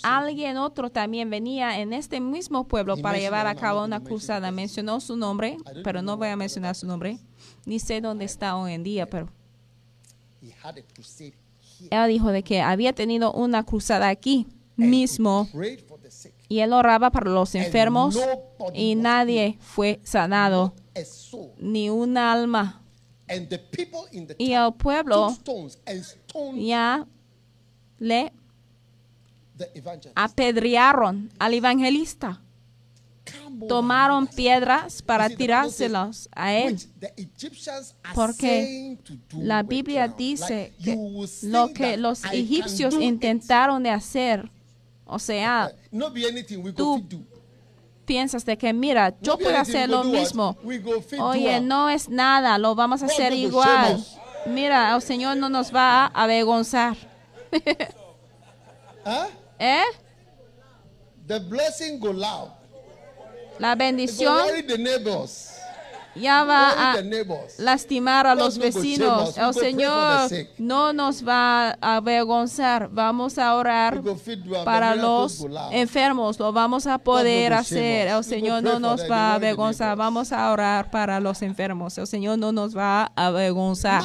alguien 0.02 0.57
otro 0.57 0.90
también 0.90 1.30
venía 1.30 1.80
en 1.80 1.92
este 1.92 2.20
mismo 2.20 2.66
pueblo 2.66 2.96
para 2.96 3.18
llevar 3.18 3.46
a 3.46 3.55
cabo 3.55 3.84
una 3.84 4.00
cruzada. 4.00 4.50
Mencionó 4.50 5.00
su 5.00 5.16
nombre, 5.16 5.57
pero 5.82 6.02
no 6.02 6.16
voy 6.16 6.28
a 6.28 6.36
mencionar 6.36 6.74
su 6.74 6.86
nombre. 6.86 7.18
Ni 7.66 7.78
sé 7.78 8.00
dónde 8.00 8.24
está 8.24 8.56
hoy 8.56 8.72
en 8.72 8.82
día, 8.82 9.06
pero 9.06 9.28
él 11.90 12.08
dijo 12.08 12.30
de 12.30 12.42
que 12.42 12.60
había 12.60 12.92
tenido 12.92 13.32
una 13.32 13.64
cruzada 13.64 14.08
aquí 14.08 14.46
mismo 14.76 15.48
y 16.48 16.60
él 16.60 16.72
oraba 16.72 17.10
para 17.10 17.30
los 17.30 17.54
enfermos 17.54 18.18
y 18.74 18.94
nadie 18.94 19.56
fue 19.60 20.00
sanado, 20.02 20.74
ni 21.58 21.90
un 21.90 22.16
alma. 22.18 22.82
Y 24.38 24.52
el 24.52 24.74
pueblo 24.74 25.34
ya 26.54 27.06
le 27.98 28.32
apedrearon 30.14 31.30
al 31.38 31.54
evangelista. 31.54 32.40
Tomaron 33.68 34.27
piedras 34.27 35.01
para 35.03 35.29
tirárselos 35.29 36.29
a 36.35 36.53
él. 36.53 36.79
Porque 38.14 38.99
La 39.39 39.62
Biblia 39.62 40.09
dice 40.09 40.75
que 40.83 40.97
lo 41.43 41.72
que 41.72 41.97
los 41.97 42.25
egipcios 42.25 42.95
intentaron 42.95 43.83
de 43.83 43.91
hacer, 43.91 44.51
o 45.07 45.18
sea, 45.18 45.72
anything 45.93 46.59
we 46.59 46.72
tú 46.72 47.03
piensas 48.05 48.45
de 48.45 48.57
que, 48.59 48.72
mira, 48.72 49.14
yo 49.20 49.39
puedo 49.39 49.57
hacer 49.57 49.89
lo 49.89 50.05
mismo. 50.05 50.57
Oye, 51.18 51.61
no 51.61 51.89
es 51.89 52.09
nada, 52.09 52.59
lo 52.59 52.75
vamos 52.75 53.03
a 53.03 53.07
hacer 53.07 53.33
igual. 53.33 54.05
Mira, 54.47 54.95
el 54.95 55.03
Señor 55.03 55.37
no 55.39 55.49
nos 55.49 55.75
va 55.75 56.07
a 56.07 56.07
avergonzar. 56.09 56.97
¿Eh? 59.59 59.83
The 61.27 61.39
blessing 61.39 61.99
go 61.99 62.12
loud. 62.12 62.51
La 63.59 63.74
bendición 63.74 64.38
ya 66.16 66.44
va 66.44 66.92
a 66.92 66.96
lastimar 67.59 68.26
a 68.26 68.34
los 68.34 68.59
vecinos. 68.59 69.36
El 69.36 69.55
Señor 69.55 70.30
no 70.59 70.92
nos 70.92 71.26
va 71.26 71.76
a 71.80 71.96
avergonzar. 71.96 72.88
Vamos 72.90 73.38
a 73.38 73.55
orar 73.55 74.00
para 74.64 74.94
los 74.94 75.44
enfermos. 75.70 76.38
Lo 76.38 76.52
vamos 76.52 76.86
a 76.86 76.98
poder 76.98 77.52
hacer. 77.52 78.09
El 78.09 78.24
Señor 78.24 78.62
no 78.62 78.78
nos 78.78 79.11
va 79.11 79.32
a 79.32 79.34
avergonzar. 79.34 79.96
Vamos 79.96 80.32
a 80.32 80.50
orar 80.52 80.90
para 80.90 81.20
los 81.20 81.42
enfermos. 81.42 81.98
El 81.98 82.07
Señor 82.07 82.38
no 82.38 82.52
nos 82.52 82.76
va 82.76 83.12
a 83.16 83.26
avergonzar. 83.26 84.05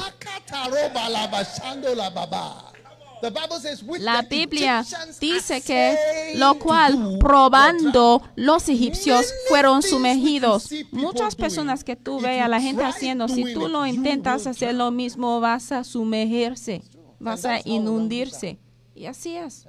La 3.98 4.22
Biblia 4.22 4.84
dice 5.20 5.60
que 5.60 6.34
lo 6.36 6.58
cual 6.58 6.98
do, 6.98 7.18
probando 7.18 8.22
los 8.36 8.68
egipcios 8.68 9.32
fueron 9.48 9.82
sumergidos. 9.82 10.70
Muchas 10.90 11.34
personas 11.34 11.84
que 11.84 11.96
tú 11.96 12.20
ves 12.20 12.40
a 12.40 12.48
la 12.48 12.60
gente 12.60 12.84
haciendo, 12.84 13.28
si 13.28 13.52
tú 13.52 13.68
lo 13.68 13.86
intentas 13.86 14.46
hacer 14.46 14.74
lo 14.74 14.90
mismo, 14.90 15.40
vas 15.40 15.72
a 15.72 15.84
sumergirse, 15.84 16.82
vas 17.18 17.44
a 17.44 17.60
inundirse. 17.64 18.58
Y 18.94 19.06
así 19.06 19.36
es. 19.36 19.66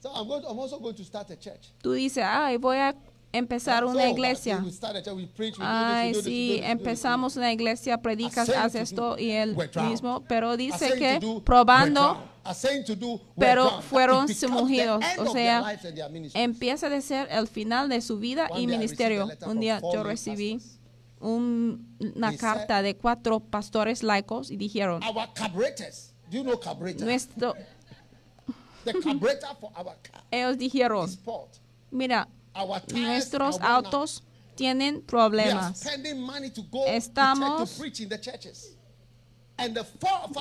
So 0.00 0.10
I'm, 0.14 0.26
going, 0.26 0.42
I'm 0.48 0.58
also 0.58 0.78
going 0.78 0.94
to 0.94 1.04
start 1.04 1.30
a 1.30 1.36
church. 1.36 1.72
Tú 1.82 1.92
dices, 1.92 2.24
ay, 2.26 2.56
voy 2.56 2.78
a 2.78 2.94
empezar 3.32 3.84
una 3.84 4.08
iglesia. 4.08 4.62
Ay, 5.60 6.14
sí, 6.14 6.60
empezamos 6.62 7.36
una 7.36 7.52
iglesia, 7.52 7.98
predicas, 8.02 8.46
to 8.48 8.78
esto 8.78 9.18
y 9.18 9.30
el 9.30 9.56
mismo, 9.88 10.22
pero 10.28 10.56
dice 10.56 10.94
que 10.98 11.20
probando 11.44 12.18
pero 13.38 13.82
fueron 13.82 14.28
sumergidos. 14.34 15.04
O 15.18 15.32
sea, 15.32 15.62
empieza 16.34 16.86
a 16.88 17.00
ser 17.00 17.28
el 17.30 17.46
final 17.46 17.88
de 17.88 18.00
su 18.00 18.18
vida 18.18 18.48
y 18.56 18.66
ministerio. 18.66 19.28
Un 19.46 19.60
día 19.60 19.80
yo 19.92 20.02
recibí 20.02 20.60
un- 21.20 21.96
una 22.16 22.36
carta 22.36 22.82
de 22.82 22.96
cuatro 22.96 23.40
pastores 23.40 24.02
laicos 24.02 24.50
y 24.50 24.56
dijeron, 24.56 25.02
Our 25.02 25.28
carburetors, 25.34 26.14
do 26.30 26.38
you 26.38 26.42
know 26.42 26.58
carburetor? 26.58 27.04
nuestro, 27.06 27.54
The 28.84 28.94
carburetor 28.94 29.54
for 29.60 29.70
our 29.76 29.94
car 30.02 30.24
ellos 30.30 30.56
dijeron, 30.56 31.10
mira, 31.90 32.26
nuestros 32.92 33.60
autos 33.60 34.22
tienen 34.54 35.02
problemas. 35.02 35.82
Estamos 36.86 37.80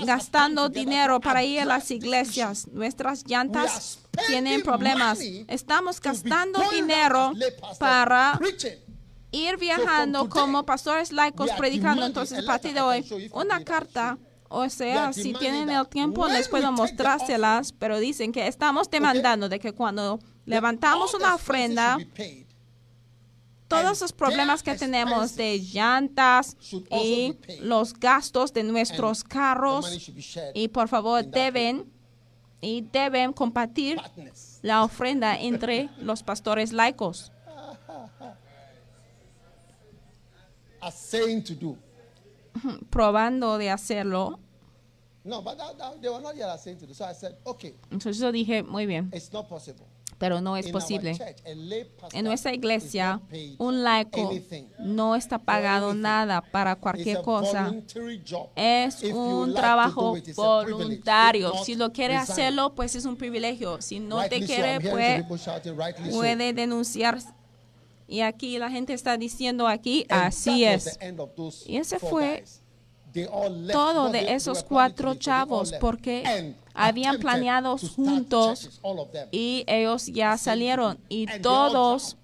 Gastando 0.05 0.69
dinero 0.69 1.19
para 1.19 1.43
ir 1.43 1.59
a 1.59 1.65
las 1.65 1.91
iglesias. 1.91 2.67
Nuestras 2.67 3.25
llantas 3.25 3.99
tienen 4.27 4.61
problemas. 4.61 5.19
Estamos 5.47 5.99
gastando 5.99 6.61
dinero 6.71 7.33
para 7.79 8.39
ir 9.31 9.57
viajando 9.57 10.29
como 10.29 10.65
pastores 10.65 11.11
laicos 11.11 11.51
predicando. 11.57 12.05
Entonces, 12.05 12.39
a 12.39 12.45
partir 12.45 12.73
de 12.73 12.81
hoy, 12.81 13.29
una 13.33 13.63
carta, 13.63 14.17
o 14.47 14.69
sea, 14.69 15.13
si 15.13 15.33
tienen 15.33 15.69
el 15.69 15.87
tiempo, 15.87 16.27
les 16.27 16.47
puedo 16.47 16.71
mostrárselas, 16.71 17.73
pero 17.73 17.99
dicen 17.99 18.31
que 18.31 18.47
estamos 18.47 18.89
demandando 18.89 19.49
de 19.49 19.59
que 19.59 19.73
cuando 19.73 20.19
levantamos 20.49 21.13
una 21.13 21.35
ofrenda, 21.35 21.97
todos 23.67 24.01
los 24.01 24.11
problemas 24.11 24.63
que 24.63 24.73
tenemos 24.75 25.35
de 25.35 25.59
llantas 25.59 26.57
y 26.91 27.37
los 27.61 27.93
gastos 27.93 28.51
de 28.51 28.63
nuestros 28.63 29.23
carros, 29.23 30.11
y 30.55 30.67
por 30.69 30.87
favor 30.87 31.23
deben 31.23 31.91
y 32.61 32.81
deben 32.81 33.31
compartir 33.31 34.01
la 34.63 34.83
ofrenda 34.83 35.39
entre 35.39 35.89
los 36.01 36.23
pastores 36.23 36.73
laicos, 36.73 37.31
probando 42.89 43.57
de 43.59 43.69
hacerlo. 43.69 44.39
Entonces 47.91 48.17
yo 48.17 48.31
dije, 48.31 48.63
muy 48.63 48.85
bien, 48.87 49.11
it's 49.13 49.31
not 49.31 49.47
possible. 49.47 49.88
Pero 50.19 50.41
no 50.41 50.57
es 50.57 50.69
posible. 50.69 51.17
En 52.11 52.25
nuestra 52.25 52.53
iglesia, 52.53 53.21
un 53.57 53.83
laico 53.83 54.31
no 54.77 55.15
está 55.15 55.39
pagado 55.39 55.93
nada 55.93 56.41
para 56.41 56.75
cualquier 56.75 57.21
cosa. 57.21 57.73
Es 58.55 59.01
un 59.03 59.55
trabajo 59.55 60.15
voluntario. 60.35 61.53
Si 61.63 61.75
lo 61.75 61.91
quiere 61.91 62.15
hacerlo, 62.15 62.75
pues 62.75 62.93
es 62.95 63.05
un 63.05 63.15
privilegio. 63.15 63.81
Si 63.81 63.99
no 63.99 64.27
te 64.27 64.45
quiere, 64.45 64.79
pues 64.81 65.23
puede 66.11 66.53
denunciar. 66.53 67.19
Y 68.07 68.21
aquí 68.21 68.57
la 68.57 68.69
gente 68.69 68.93
está 68.93 69.17
diciendo 69.17 69.67
aquí, 69.67 70.05
así 70.09 70.65
es. 70.65 70.99
Y 71.65 71.77
ese 71.77 71.97
fue 71.97 72.43
todo 73.71 74.09
de 74.09 74.33
esos 74.33 74.63
cuatro 74.63 75.15
chavos 75.15 75.73
porque 75.79 76.55
habían 76.73 77.19
planeado 77.19 77.77
juntos 77.77 78.81
y 79.31 79.63
ellos 79.67 80.07
ya 80.07 80.37
salieron 80.37 80.99
y 81.09 81.25
todos 81.41 82.17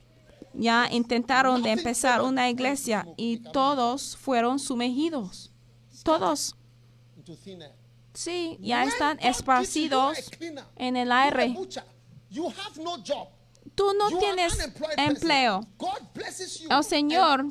ya 0.53 0.87
intentaron 0.91 1.61
de 1.61 1.71
empezar 1.71 2.21
una 2.21 2.49
iglesia 2.49 3.07
y 3.17 3.37
todos 3.37 4.15
fueron 4.15 4.59
sumergidos. 4.59 5.51
Todos, 6.03 6.55
sí, 8.13 8.57
ya 8.61 8.83
están 8.83 9.19
esparcidos 9.19 10.17
en 10.75 10.95
el 10.95 11.11
aire. 11.11 11.55
Tú 13.75 13.93
no 13.93 14.17
tienes 14.19 14.57
empleo. 14.97 15.67
El 16.69 16.83
Señor 16.83 17.45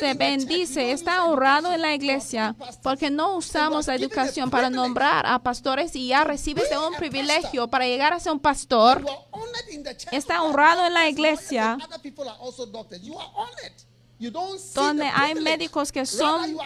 te 0.00 0.14
bendice, 0.14 0.92
está 0.92 1.22
use 1.22 1.30
honrado 1.30 1.72
en 1.72 1.82
la 1.82 1.94
iglesia 1.94 2.56
porque 2.82 3.10
no 3.10 3.36
usamos 3.36 3.86
la 3.86 3.94
educación 3.94 4.50
para 4.50 4.70
nombrar 4.70 5.26
a 5.26 5.38
pastores 5.42 5.94
y 5.94 6.08
ya 6.08 6.24
recibes 6.24 6.70
de 6.70 6.78
un 6.78 6.94
privilegio 6.94 7.68
para 7.68 7.86
llegar 7.86 8.14
a 8.14 8.20
ser 8.20 8.32
un 8.32 8.40
pastor. 8.40 9.04
Está 10.10 10.42
honrado 10.42 10.86
en 10.86 10.94
la 10.94 11.08
iglesia. 11.08 11.76
Donde 14.74 15.04
hay 15.04 15.34
médicos 15.34 15.92
que 15.92 16.06
son 16.06 16.56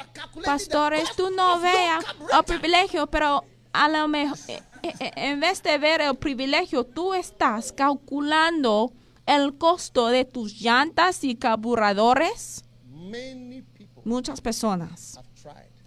pastores, 0.45 1.09
tú 1.17 1.31
no 1.31 1.59
veas 1.59 2.05
el 2.33 2.45
privilegio, 2.45 3.07
pero 3.09 3.43
a 3.73 3.89
lo 3.89 4.09
mejor, 4.09 4.39
eh, 4.49 4.63
en 4.83 5.41
vez 5.41 5.63
de 5.63 5.79
ver 5.79 6.01
el 6.01 6.17
privilegio, 6.17 6.85
tú 6.85 7.15
estás 7.15 7.73
calculando 7.73 8.93
el 9.27 9.57
costo 9.57 10.09
de 10.09 10.25
tus 10.25 10.61
llantas 10.61 11.23
y 11.25 11.37
carburadores. 11.37 12.65
Many 12.87 13.63
people 13.63 14.03
Muchas 14.05 14.41
personas 14.41 15.21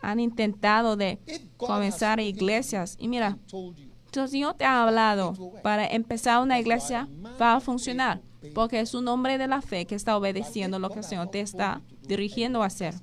han 0.01 0.19
intentado 0.19 0.95
de 0.95 1.19
comenzar 1.57 2.19
iglesias. 2.19 2.95
Y 2.99 3.07
mira, 3.07 3.37
el 4.13 4.29
Señor 4.29 4.55
te 4.55 4.65
ha 4.65 4.83
hablado 4.83 5.33
para 5.63 5.87
empezar 5.87 6.41
una 6.41 6.59
iglesia, 6.59 7.07
va 7.41 7.55
a 7.55 7.59
funcionar. 7.59 8.21
Porque 8.55 8.79
es 8.79 8.95
un 8.95 9.07
hombre 9.07 9.37
de 9.37 9.47
la 9.47 9.61
fe 9.61 9.85
que 9.85 9.95
está 9.95 10.17
obedeciendo 10.17 10.79
lo 10.79 10.89
que 10.89 10.99
el 10.99 11.05
Señor 11.05 11.29
te 11.29 11.41
está 11.41 11.81
dirigiendo 12.01 12.63
a 12.63 12.67
hacer. 12.67 12.95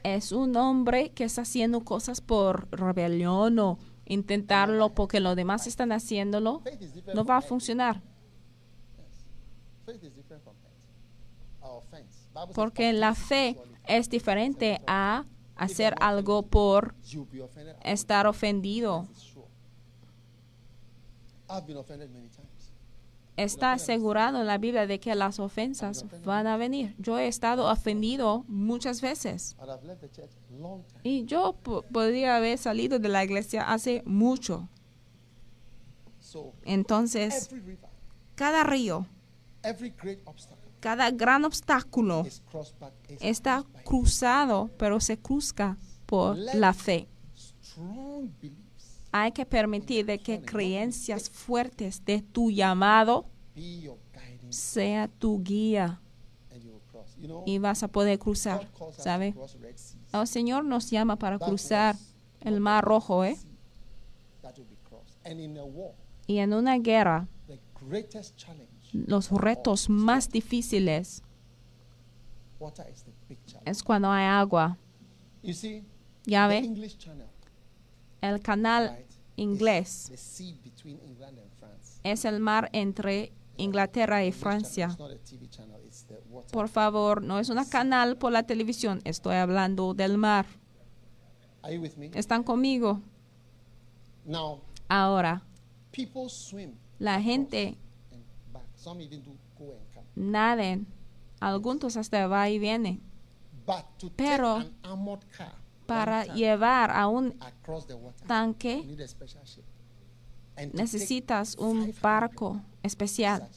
es 0.03 0.32
un 0.32 0.57
hombre 0.57 1.11
que 1.11 1.24
está 1.24 1.43
haciendo 1.43 1.84
cosas 1.84 2.20
por 2.20 2.68
rebelión 2.70 3.59
o 3.59 3.78
intentarlo 4.07 4.95
porque 4.95 5.20
los 5.20 5.36
demás 5.36 5.66
están 5.66 5.93
haciéndolo, 5.93 6.62
no 7.14 7.24
va 7.24 7.38
a 7.38 7.43
funcionar. 7.43 8.03
Porque 12.55 12.93
la 12.93 13.14
fe 13.14 13.57
es 13.86 14.09
diferente 14.09 14.80
a 14.86 15.24
hacer 15.57 15.95
algo 16.01 16.47
por 16.47 16.95
estar 17.84 18.26
ofendido. 18.26 19.07
I've 21.49 21.66
been 21.66 21.78
offended 21.78 22.11
many 22.12 22.28
times. 22.28 22.50
Está 23.43 23.72
asegurado 23.72 24.41
en 24.41 24.47
la 24.47 24.59
Biblia 24.59 24.86
de 24.86 24.99
que 25.01 25.14
las 25.14 25.38
ofensas 25.38 26.05
van 26.24 26.47
a 26.47 26.57
venir. 26.57 26.95
Yo 26.99 27.18
he 27.18 27.26
estado 27.28 27.70
ofendido 27.70 28.45
muchas 28.49 29.01
veces. 29.01 29.57
Y 31.03 31.24
yo 31.24 31.55
po- 31.62 31.82
podría 31.82 32.36
haber 32.36 32.59
salido 32.59 32.99
de 32.99 33.09
la 33.09 33.24
iglesia 33.24 33.62
hace 33.72 34.03
mucho. 34.07 34.68
Entonces, 36.64 37.49
cada 38.34 38.62
río, 38.64 39.07
cada 40.80 41.11
gran 41.11 41.45
obstáculo 41.45 42.24
está 43.20 43.64
cruzado, 43.84 44.70
pero 44.78 45.01
se 45.01 45.18
cruzca 45.18 45.76
por 46.07 46.36
la 46.55 46.72
fe. 46.72 47.09
Hay 49.13 49.33
que 49.33 49.45
permitir 49.45 50.07
de 50.07 50.19
que 50.19 50.41
creencias 50.41 51.29
fuertes 51.29 52.05
de 52.05 52.23
tu 52.23 52.51
llamado 52.51 53.27
sea 54.51 55.09
tu 55.09 55.43
guía 55.43 56.01
y 57.45 57.59
vas 57.59 57.83
a 57.83 57.89
poder 57.89 58.19
cruzar, 58.19 58.69
¿sabe? 58.97 59.35
El 60.13 60.27
Señor 60.27 60.65
nos 60.65 60.91
llama 60.91 61.17
para 61.17 61.39
cruzar 61.39 61.97
el 62.41 62.61
Mar 62.61 62.85
Rojo, 62.85 63.25
¿eh? 63.25 63.37
Y 66.27 66.39
en 66.39 66.53
una 66.53 66.79
guerra, 66.79 67.29
los 68.93 69.31
retos 69.31 69.89
más 69.89 70.31
difíciles 70.31 71.23
es 73.65 73.83
cuando 73.83 74.11
hay 74.11 74.27
agua. 74.27 74.79
Ya 76.25 76.47
ve, 76.47 76.63
el 78.21 78.41
canal 78.41 79.05
inglés 79.37 80.11
es 82.03 82.25
el 82.25 82.41
mar 82.41 82.68
entre 82.73 83.33
Inglaterra 83.57 84.25
y 84.25 84.33
Francia. 84.33 84.97
Por 86.53 86.68
favor, 86.68 87.23
no 87.23 87.39
es 87.39 87.49
un 87.49 87.62
canal 87.66 88.16
por 88.16 88.33
la 88.33 88.43
televisión, 88.45 89.01
estoy 89.05 89.37
hablando 89.37 89.95
del 89.95 90.18
mar. 90.18 90.47
¿Están 92.14 92.43
conmigo? 92.43 93.01
Ahora, 94.89 95.43
la 96.99 97.21
gente 97.21 97.77
naden, 100.14 100.87
algunos 101.41 101.97
hasta 101.97 102.27
va 102.27 102.49
y 102.49 102.59
viene, 102.59 103.01
Pero 104.16 104.64
para 105.91 106.24
llevar 106.24 106.93
a 106.93 107.09
un 107.09 107.34
tanque 108.28 108.86
necesitas 110.72 111.57
un 111.57 111.80
500 111.80 112.01
barco 112.01 112.61
especial 112.84 113.49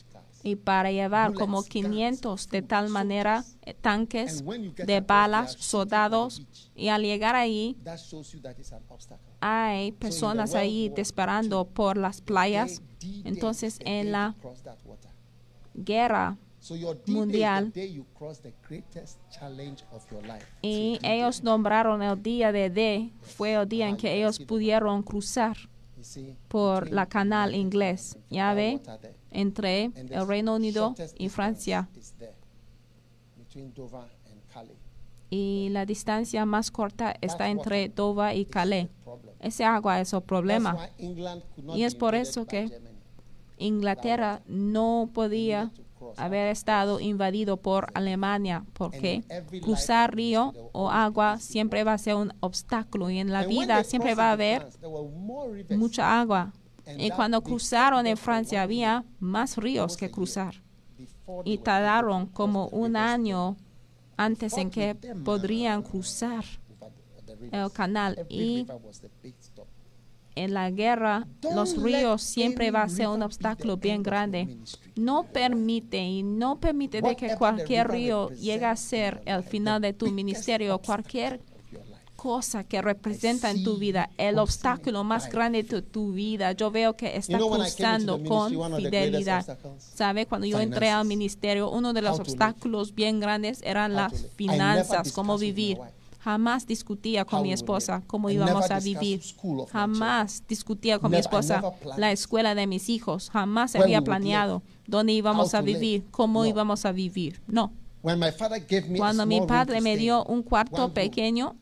y 0.41 0.55
para 0.55 0.91
llevar 0.91 1.33
como 1.33 1.57
Bullets, 1.57 1.73
guns, 1.73 1.85
500 1.85 2.49
de 2.49 2.61
tal 2.63 2.89
manera 2.89 3.45
eh, 3.61 3.75
tanques 3.75 4.43
de 4.43 5.01
balas, 5.01 5.53
soldados 5.53 6.41
y 6.75 6.87
al 6.87 7.03
llegar 7.03 7.35
ahí 7.35 7.77
hay 9.39 9.91
personas 9.91 10.55
ahí 10.55 10.91
disparando 10.95 11.65
por 11.65 11.97
las 11.97 12.21
playas. 12.21 12.81
Entonces 13.23 13.77
en 13.85 14.11
la 14.11 14.35
guerra 15.75 16.37
mundial. 17.07 17.67
is 17.67 17.73
the 17.73 17.81
day 17.81 17.91
you 17.91 18.05
cross 18.17 18.39
the 18.39 18.53
greatest 18.67 19.19
challenge 19.29 19.83
of 19.91 20.03
your 20.11 20.21
life. 20.25 20.45
y 20.61 20.99
ellos 21.03 21.43
nombraron 21.43 22.01
el 22.01 22.21
día 22.21 22.51
de 22.51 22.69
D, 22.69 23.11
fue 23.21 23.53
el 23.53 23.67
día 23.67 23.87
en 23.87 23.95
Ah, 23.95 23.97
que 23.97 24.13
ellos 24.15 24.39
pudieron 24.39 25.03
cruzar 25.03 25.57
por 26.47 26.91
la 26.91 27.05
canal 27.05 27.55
inglés. 27.55 28.17
Ya 28.29 28.53
ve, 28.53 28.81
entre 29.31 29.91
el 29.95 30.27
Reino 30.27 30.55
Unido 30.55 30.95
y 31.17 31.29
Francia. 31.29 31.89
Y 35.29 35.69
la 35.71 35.85
distancia 35.85 36.45
más 36.45 36.69
corta 36.69 37.15
está 37.21 37.49
entre 37.49 37.89
Dover 37.89 38.35
y 38.37 38.45
Calais. 38.45 38.89
Ese 39.39 39.63
agua 39.63 39.99
es 39.99 40.13
el 40.13 40.21
problema. 40.21 40.89
Y 41.73 41.83
es 41.83 41.95
por 41.95 42.15
eso 42.15 42.45
que. 42.45 42.69
Inglaterra 43.57 44.41
no 44.47 45.09
podía 45.13 45.71
haber 46.17 46.47
estado 46.47 46.99
invadido 46.99 47.57
por 47.57 47.87
Alemania 47.93 48.65
porque 48.73 49.23
cruzar 49.61 50.15
río 50.15 50.53
o 50.71 50.89
agua 50.89 51.39
siempre 51.39 51.83
va 51.83 51.93
a 51.93 51.97
ser 51.97 52.15
un 52.15 52.33
obstáculo 52.39 53.09
y 53.09 53.19
en 53.19 53.31
la 53.31 53.45
vida 53.45 53.83
siempre 53.83 54.15
va 54.15 54.29
a 54.29 54.33
haber 54.33 54.67
mucha 55.69 56.19
agua. 56.19 56.53
Y 56.97 57.09
cuando 57.11 57.41
cruzaron 57.41 58.05
en 58.07 58.17
Francia 58.17 58.61
había 58.61 59.05
más 59.19 59.57
ríos 59.57 59.97
que 59.97 60.11
cruzar. 60.11 60.55
y 61.45 61.57
tardaron 61.57 62.27
como 62.27 62.67
un 62.67 62.95
año 62.95 63.55
antes 64.17 64.57
en 64.57 64.69
que 64.69 64.95
podrían 65.23 65.79
uh, 65.79 65.83
cruzar 65.83 66.43
el 67.51 67.71
canal. 67.71 68.25
y 68.29 68.63
river 68.63 68.77
was 68.83 68.99
the 68.99 69.09
big 69.21 69.35
stop. 69.39 69.67
En 70.35 70.53
la 70.53 70.71
guerra 70.71 71.27
los 71.53 71.81
ríos 71.81 72.21
siempre 72.21 72.71
va 72.71 72.83
a 72.83 72.89
ser 72.89 73.07
un 73.07 73.21
obstáculo 73.21 73.77
bien 73.77 74.03
grande. 74.03 74.57
No 74.95 75.23
permite 75.23 76.01
y 76.03 76.23
no 76.23 76.59
permite 76.59 77.01
de 77.01 77.15
que 77.15 77.35
cualquier 77.35 77.89
río 77.89 78.29
llegue 78.29 78.65
a 78.65 78.75
ser 78.75 79.21
el 79.25 79.43
final 79.43 79.81
de 79.81 79.93
tu 79.93 80.09
ministerio, 80.11 80.79
cualquier 80.79 81.41
cosa 82.15 82.63
que 82.63 82.81
representa 82.81 83.51
en 83.51 83.65
tu 83.65 83.77
vida, 83.77 84.09
el 84.17 84.39
obstáculo 84.39 85.03
más 85.03 85.29
grande 85.29 85.61
de 85.63 85.81
tu 85.81 86.13
vida. 86.13 86.53
Yo 86.53 86.71
veo 86.71 86.95
que 86.95 87.17
está 87.17 87.37
cruzando 87.37 88.23
con 88.23 88.77
fidelidad. 88.77 89.57
¿Sabe? 89.77 90.25
Cuando 90.25 90.47
yo 90.47 90.61
entré 90.61 90.89
al 90.89 91.05
ministerio, 91.05 91.69
uno 91.69 91.91
de 91.91 92.01
los 92.01 92.21
obstáculos 92.21 92.95
bien 92.95 93.19
grandes 93.19 93.61
eran 93.61 93.93
las 93.93 94.27
finanzas, 94.37 95.11
cómo 95.11 95.37
vivir. 95.37 95.79
Jamás 96.23 96.65
discutía 96.65 97.25
con 97.25 97.41
mi 97.41 97.51
esposa 97.51 98.01
cómo 98.07 98.29
íbamos 98.29 98.71
a 98.71 98.79
vivir. 98.79 99.21
Jamás 99.71 100.41
discutía 100.47 100.97
con 100.97 101.11
mi 101.11 101.17
esposa 101.17 101.61
la 101.97 102.13
escuela 102.13 102.55
de 102.55 102.65
mis 102.65 102.87
hijos. 102.87 103.29
Jamás 103.29 103.75
había 103.75 104.01
planeado 104.01 104.63
dónde 104.87 105.11
íbamos 105.11 105.53
a 105.53 105.61
vivir, 105.61 106.05
cómo 106.11 106.45
íbamos 106.45 106.85
a 106.85 106.93
vivir. 106.93 107.41
No. 107.45 107.73
Cuando 108.97 109.25
mi 109.25 109.41
padre 109.41 109.81
me 109.81 109.97
dio 109.97 110.23
un 110.23 110.43
cuarto 110.43 110.93
pequeño, 110.93 111.57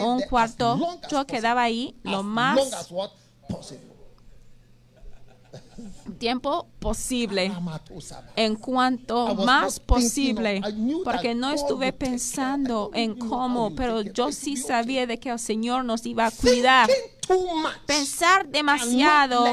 un 0.00 0.22
cuarto, 0.22 0.78
yo 1.10 1.26
quedaba 1.26 1.62
ahí 1.62 1.94
lo 2.02 2.22
más 2.22 2.56
long 2.56 2.74
as 2.74 2.90
what 2.90 3.10
possible. 3.48 3.90
Tiempo 6.18 6.66
posible. 6.78 7.52
En 8.36 8.56
cuanto 8.56 9.34
más 9.34 9.80
posible, 9.80 10.60
porque 11.04 11.34
no 11.34 11.50
estuve 11.50 11.92
pensando 11.92 12.90
en 12.94 13.14
cómo, 13.16 13.74
pero 13.74 14.02
yo 14.02 14.32
sí 14.32 14.56
sabía 14.56 15.06
de 15.06 15.18
que 15.18 15.30
el 15.30 15.38
Señor 15.38 15.84
nos 15.84 16.04
iba 16.06 16.26
a 16.26 16.30
cuidar. 16.30 16.88
Pensar 17.86 18.48
demasiado 18.48 19.44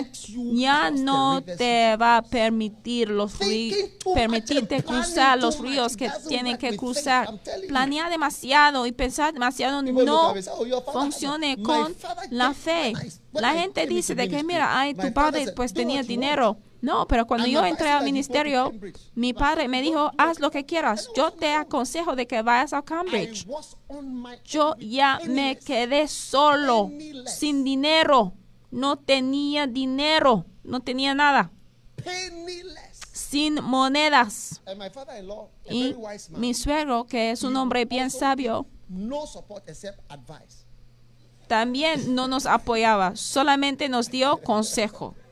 ya 0.54 0.90
no 0.90 1.44
te 1.44 1.96
va 1.98 2.18
a 2.18 2.22
permitir 2.24 3.10
los 3.10 3.38
rí- 3.40 3.70
Thinking 3.70 4.00
too 4.00 4.10
much 4.10 4.16
permitirte 4.18 4.84
cruzar 4.84 5.38
los 5.40 5.60
ríos 5.60 5.96
que 5.96 6.10
tienen 6.28 6.58
que 6.58 6.76
cruzar. 6.76 7.30
Planear 7.68 8.10
demasiado 8.10 8.88
y 8.88 8.92
pensar 8.94 9.32
demasiado 9.34 9.84
no 9.84 10.32
"Oh, 10.32 10.92
funcione 10.92 11.52
a-" 11.54 11.58
My 11.58 11.64
con 11.64 11.96
la 12.32 12.54
fe. 12.54 12.94
La 13.40 13.54
gente 13.54 13.86
dice 13.88 14.16
de 14.16 14.28
que 14.28 14.44
mira, 14.44 14.80
ay, 14.80 14.94
tu 14.94 15.14
padre 15.14 15.52
pues 15.56 15.74
"Do 15.74 15.80
tenía 15.82 16.04
dinero. 16.04 16.52
want." 16.52 16.68
No, 16.82 17.08
pero 17.08 17.26
cuando 17.26 17.46
And 17.46 17.54
yo 17.54 17.66
entré 17.66 17.90
al 17.90 18.00
said, 18.00 18.00
"You 18.00 18.00
go 18.00 18.00
to 18.00 18.06
ministerio, 18.06 18.70
Cambridge." 18.70 19.12
mi 19.16 19.34
padre 19.34 19.68
me 19.68 19.82
dijo, 19.82 20.06
"Go 20.06 20.12
to 20.12 20.16
haz 20.18 20.40
lo 20.40 20.52
que 20.52 20.66
quieras. 20.66 21.10
Yo 21.16 21.32
te 21.32 21.54
aconsejo 21.54 22.16
de 22.16 22.28
que 22.28 22.42
vayas 22.42 22.74
a 22.74 22.82
Cambridge. 22.84 23.48
Yo 24.46 24.76
ya 24.78 25.20
me 25.28 25.58
quedé 25.58 26.08
solo, 26.08 26.92
sin 27.26 27.64
dinero. 27.64 28.34
No 28.70 28.98
tenía 28.98 29.66
dinero, 29.66 30.46
no 30.64 30.82
tenía 30.82 31.16
nada, 31.16 31.52
sin 33.14 33.56
monedas. 33.64 34.62
Y 35.70 35.96
mi 36.32 36.54
suegro, 36.54 37.06
que 37.06 37.32
es 37.32 37.44
un 37.44 37.56
hombre 37.56 37.86
bien 37.86 38.12
sabio, 38.12 38.68
también 41.48 42.16
no 42.16 42.28
nos 42.28 42.46
apoyaba, 42.46 43.16
solamente 43.16 43.90
nos 43.90 44.10
dio 44.10 44.38
consejo. 44.38 45.16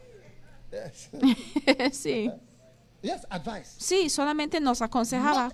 Sí, 1.91 2.29
sí, 3.77 4.09
solamente 4.09 4.59
nos 4.59 4.81
aconsejaba, 4.81 5.53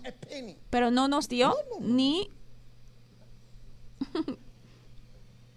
pero 0.70 0.90
no 0.90 1.08
nos 1.08 1.28
dio 1.28 1.54
ni, 1.80 2.32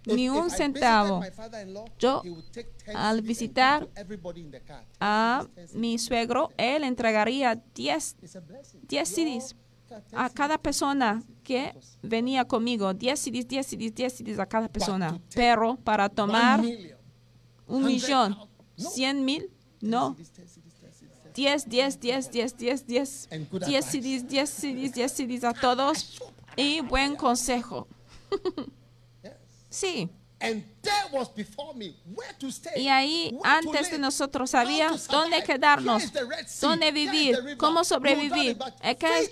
ni 0.04 0.28
un 0.28 0.50
centavo. 0.50 1.22
Yo, 1.98 2.20
he 2.24 2.30
would 2.30 2.44
take 2.50 2.70
10 2.84 2.96
al 2.96 3.22
visitar 3.22 3.88
a 5.00 5.46
10 5.54 5.70
CDs. 5.70 5.74
mi 5.76 5.98
suegro, 5.98 6.50
él 6.56 6.84
entregaría 6.84 7.54
10 7.54 8.16
It's 8.22 8.36
a 8.36 8.40
blessing. 8.40 8.80
10 8.86 8.90
Your 8.90 9.06
CDs 9.06 9.54
car, 9.88 10.02
10 10.02 10.14
a 10.14 10.30
cada 10.30 10.58
persona 10.58 11.22
que 11.44 11.72
venía 12.02 12.44
conmigo, 12.44 12.92
10 12.92 13.20
CDs, 13.20 13.46
10 13.46 13.66
CDs, 13.66 13.94
10 13.94 14.12
CDs 14.12 14.38
a 14.40 14.46
cada 14.46 14.68
persona. 14.68 15.20
Pero 15.34 15.76
para 15.76 16.08
tomar 16.08 16.60
un 17.66 17.84
millón, 17.84 18.34
thousand. 18.34 18.48
No. 18.76 18.90
100 18.90 19.24
mil, 19.24 19.50
10 19.80 19.90
no. 19.90 20.16
CDs, 20.16 20.32
10 20.32 20.50
CDs, 20.50 20.74
10 20.74 20.94
CDs, 20.94 21.26
10 21.34 21.68
10, 21.68 21.68
10, 21.68 22.00
10, 22.00 22.30
10, 22.30 22.56
10, 22.56 22.86
10. 22.86 23.28
And 23.32 23.50
good 23.50 23.62
10 23.64 23.86
advice. 23.86 23.90
CDs, 23.90 24.28
10 24.28 24.50
CDs, 24.50 24.92
10 24.92 25.12
CDs 25.12 25.44
a 25.44 25.52
todos. 25.52 26.20
Y 26.56 26.80
buen 26.80 27.16
consejo. 27.16 27.86
Sí. 29.74 30.08
Y 32.76 32.88
ahí, 32.88 33.36
antes 33.42 33.90
de 33.90 33.98
nosotros 33.98 34.54
survive. 34.54 35.06
dónde 35.08 35.42
quedarnos, 35.42 36.02
dónde 36.60 36.92
vivir, 36.92 37.56
cómo 37.56 37.84
sobrevivir. 37.84 38.58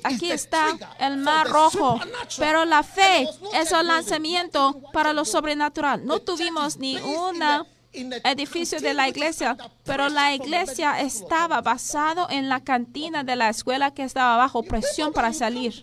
aquí 0.02 0.30
está 0.30 0.78
el 0.98 1.18
mar 1.18 1.48
rojo, 1.48 2.00
pero 2.38 2.64
la 2.64 2.82
fe 2.82 3.28
es 3.54 3.72
el 3.72 3.86
lanzamiento 3.86 4.80
para 4.92 5.12
lo 5.12 5.24
sobrenatural. 5.24 6.04
No 6.04 6.20
tuvimos 6.20 6.78
ni 6.78 6.96
una 6.96 7.66
edificio 7.92 8.80
de 8.80 8.94
la 8.94 9.08
iglesia, 9.08 9.56
pero 9.84 10.08
la 10.08 10.34
iglesia 10.34 11.00
estaba 11.00 11.60
basado 11.60 12.26
en 12.30 12.48
la 12.48 12.60
cantina 12.60 13.22
de 13.24 13.36
la 13.36 13.50
escuela 13.50 13.92
que 13.92 14.02
estaba 14.02 14.36
bajo 14.36 14.62
presión 14.62 15.12
para 15.12 15.32
salir. 15.32 15.74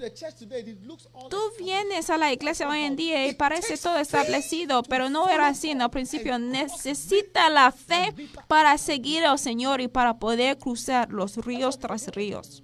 Tú 1.30 1.38
vienes 1.60 2.10
a 2.10 2.18
la 2.18 2.34
iglesia 2.34 2.68
hoy 2.68 2.80
en 2.80 2.96
día 2.96 3.28
y 3.28 3.34
parece 3.34 3.78
todo 3.78 3.98
establecido, 3.98 4.84
pero 4.84 5.10
no 5.10 5.30
era 5.30 5.48
así 5.48 5.72
en 5.72 5.82
el 5.82 5.90
principio. 5.90 6.40
Necesita 6.40 7.50
la 7.50 7.72
fe 7.72 8.14
para 8.48 8.78
seguir 8.78 9.26
al 9.26 9.40
Señor 9.40 9.82
y 9.82 9.88
para 9.88 10.18
poder 10.18 10.58
cruzar 10.58 11.12
los 11.12 11.38
ríos 11.38 11.80
tras 11.80 12.08
ríos. 12.08 12.64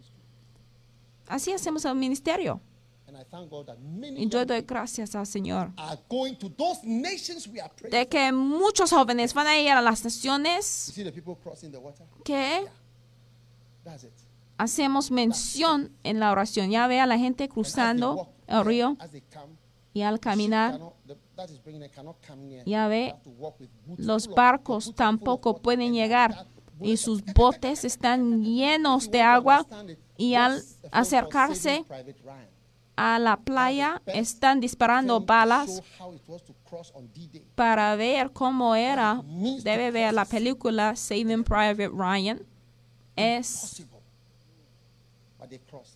Así 1.28 1.52
hacemos 1.52 1.86
el 1.86 1.96
ministerio. 1.96 2.62
Y 4.18 4.30
yo 4.30 4.45
doy 4.45 4.61
gracias 4.61 5.15
al 5.15 5.27
Señor. 5.27 5.72
de 7.91 8.07
que 8.07 8.32
muchos 8.32 8.90
jóvenes 8.91 9.34
van 9.34 9.48
a 9.48 9.60
ir 9.60 9.69
a 9.72 9.82
las 9.82 10.03
naciones 10.03 10.94
que 12.23 12.68
hacemos 14.57 15.11
mención 15.11 15.91
en 16.03 16.19
la 16.19 16.32
oración. 16.32 16.69
Ya 16.69 16.88
ve 16.88 16.99
a 16.99 17.06
la 17.06 17.18
gente 17.18 17.48
cruzando 17.49 18.30
el 18.48 18.65
río 18.65 18.98
y 19.94 20.02
al 20.02 20.19
caminar. 20.19 20.80
Ya 22.65 22.88
ve, 22.88 23.15
los 23.98 24.27
barcos 24.27 24.94
tampoco 24.95 25.57
pueden 25.57 25.94
llegar 25.94 26.48
y 26.82 26.98
sus 26.98 27.23
botes 27.34 27.86
están 27.86 28.44
llenos 28.44 29.10
de 29.11 29.22
agua 29.22 29.65
y 30.18 30.36
al 30.36 30.61
acercarse. 30.91 31.86
A 32.96 33.20
la 33.20 33.38
playa 33.38 34.02
están 34.06 34.60
disparando 34.60 35.22
balas 35.22 35.82
para 37.56 37.96
ver 37.96 38.32
cómo 38.32 38.76
era. 38.76 39.22
Debe 39.64 39.92
ver 39.92 40.14
la 40.14 40.26
película 40.26 40.96
Saving 40.96 41.44
Private 41.44 41.90
Ryan. 41.90 42.46
Es 43.16 43.86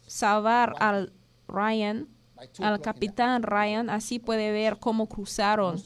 salvar 0.08 0.76
al 0.80 1.12
Ryan, 1.48 2.08
al 2.60 2.82
capitán 2.82 3.44
Ryan. 3.44 3.90
Así 3.90 4.20
puede 4.20 4.52
ver 4.52 4.80
cómo 4.80 5.08
cruzaron 5.08 5.82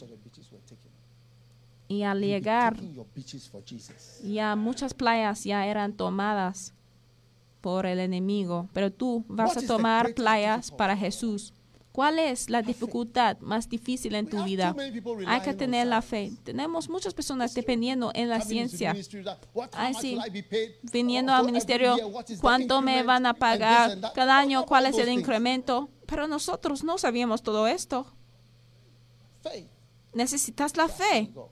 y 1.88 2.03
al 2.03 2.22
llegar 2.22 2.76
ya 4.23 4.56
muchas 4.56 4.94
playas 4.94 5.44
ya 5.44 5.68
eran 5.68 5.94
tomadas 5.94 6.73
por 7.64 7.85
el 7.85 8.02
enemigo, 8.02 8.68
pero 8.73 8.91
tú 8.91 9.23
vas 9.30 9.56
a 9.56 9.65
tomar 9.65 10.14
playas 10.14 10.69
para 10.69 10.98
Jesús. 10.98 11.53
¿Cuál 11.94 12.19
es 12.19 12.49
la 12.49 12.61
dificultad 12.61 13.38
más 13.40 13.69
difícil 13.69 14.15
en 14.15 14.27
tu 14.27 14.44
vida? 14.44 14.76
Hay 15.27 15.40
que 15.40 15.53
tener 15.53 15.88
la 15.88 16.02
fe. 16.02 16.34
Tenemos 16.44 16.90
muchas 16.90 17.14
personas 17.14 17.53
dependiendo 17.53 18.11
en 18.15 18.27
la 18.27 18.41
ciencia, 18.41 18.91
ministry 18.91 19.23
that, 19.23 19.38
what, 19.53 19.69
how 19.73 19.80
Ay, 19.80 19.94
much 19.94 20.02
sí. 20.02 20.15
will 20.15 20.27
I 20.27 20.30
be 20.30 20.44
paid? 20.44 20.72
viniendo 20.91 21.31
al 21.31 21.45
ministerio, 21.45 21.95
cuánto 22.41 22.81
me 22.81 23.02
van 23.03 23.26
a 23.26 23.34
pagar 23.34 23.98
cada 24.14 24.38
año, 24.38 24.65
cuál 24.65 24.88
es 24.88 24.98
el 24.98 25.07
incremento. 25.07 25.90
Pero 26.06 26.27
nosotros 26.27 26.84
no 26.84 26.98
sabíamos 26.98 27.44
todo 27.44 27.65
esto. 27.65 28.06
Faith. 29.41 29.69
Necesitas 30.14 30.76
la 30.76 30.90
fe. 30.90 31.30
Go. 31.34 31.49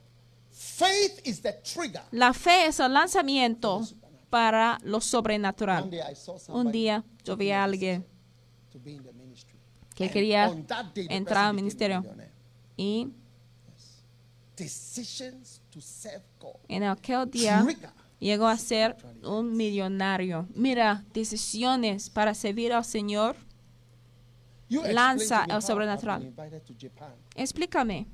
Faith 0.50 1.26
is 1.26 1.40
the 1.40 1.54
trigger. 1.62 2.02
La 2.10 2.34
fe 2.34 2.66
es 2.66 2.80
el 2.80 2.92
lanzamiento 2.92 3.80
para 4.32 4.78
lo 4.82 5.02
sobrenatural. 5.02 5.90
Un 6.48 6.72
día 6.72 7.04
yo 7.22 7.36
vi 7.36 7.50
a 7.50 7.64
alguien 7.64 8.06
que 9.94 10.08
quería 10.08 10.50
entrar 11.10 11.48
al 11.48 11.54
ministerio 11.54 12.02
y 12.74 13.12
en 16.66 16.82
aquel 16.84 17.30
día 17.30 17.66
llegó 18.18 18.46
a 18.46 18.56
ser 18.56 18.96
un 19.22 19.54
millonario. 19.54 20.48
Mira, 20.54 21.04
decisiones 21.12 22.08
para 22.08 22.32
servir 22.32 22.72
al 22.72 22.86
Señor. 22.86 23.36
Lanza 24.70 25.44
el 25.44 25.60
sobrenatural. 25.60 26.32
Explícame 27.36 28.06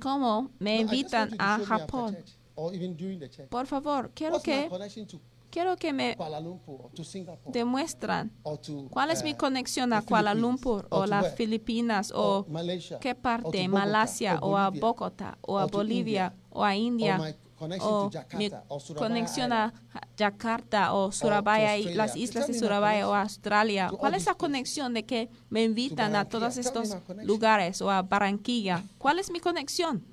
cómo 0.00 0.52
me 0.60 0.80
invitan 0.80 1.34
a 1.40 1.58
Japón. 1.58 2.16
Church, 2.52 2.64
Or 2.64 2.74
even 2.74 2.96
during 2.96 3.18
the 3.18 3.28
church. 3.28 3.48
Por 3.48 3.66
favor, 3.66 4.10
quiero 4.14 4.34
What's 4.34 4.46
my 4.46 4.62
que 4.62 4.68
connection 4.68 5.06
to 5.06 5.20
quiero 5.52 5.76
que 5.76 5.92
me 5.92 6.16
Kuala 6.16 6.40
Lumpur 6.40 6.80
or 6.84 6.90
to 6.94 7.04
Singapore 7.04 7.52
demuestran 7.52 8.30
or 8.42 8.58
to 8.58 8.88
cuál 8.90 9.10
es 9.10 9.20
uh, 9.20 9.24
mi 9.24 9.34
conexión 9.34 9.92
a 9.92 10.02
Kuala 10.02 10.34
Lumpur 10.34 10.86
o 10.90 11.06
las? 11.06 11.34
Filipinas 11.34 12.10
o 12.14 12.46
Malaysia 12.48 12.98
qué 12.98 13.14
parte, 13.14 13.68
Malasia 13.68 14.38
o 14.40 14.56
a 14.56 14.70
Bogotá 14.70 15.38
o 15.42 15.58
a 15.58 15.66
Bolivia 15.66 16.34
o 16.50 16.64
a 16.64 16.74
India 16.74 17.16
or 17.16 17.26
my 17.26 17.34
connection 17.58 17.92
o 17.92 18.10
mi 18.38 18.50
conexión 18.96 19.52
a 19.52 19.72
Jakarta 20.18 20.94
o 20.94 21.12
Surabaya 21.12 21.76
y 21.76 21.94
las 21.94 22.16
islas 22.16 22.48
de 22.48 22.54
Surabaya 22.54 23.08
o 23.08 23.14
Australia. 23.14 23.90
¿Cuál 23.96 24.14
es 24.14 24.26
la 24.26 24.34
conexión 24.34 24.94
de 24.94 25.04
que 25.04 25.28
me 25.48 25.62
invitan 25.62 26.16
a 26.16 26.24
todos 26.24 26.56
estos 26.56 26.96
lugares 27.22 27.80
o 27.82 27.90
a 27.90 28.02
Barranquilla? 28.02 28.82
¿Cuál 28.98 29.18
es 29.18 29.30
mi 29.30 29.38
conexión? 29.38 30.11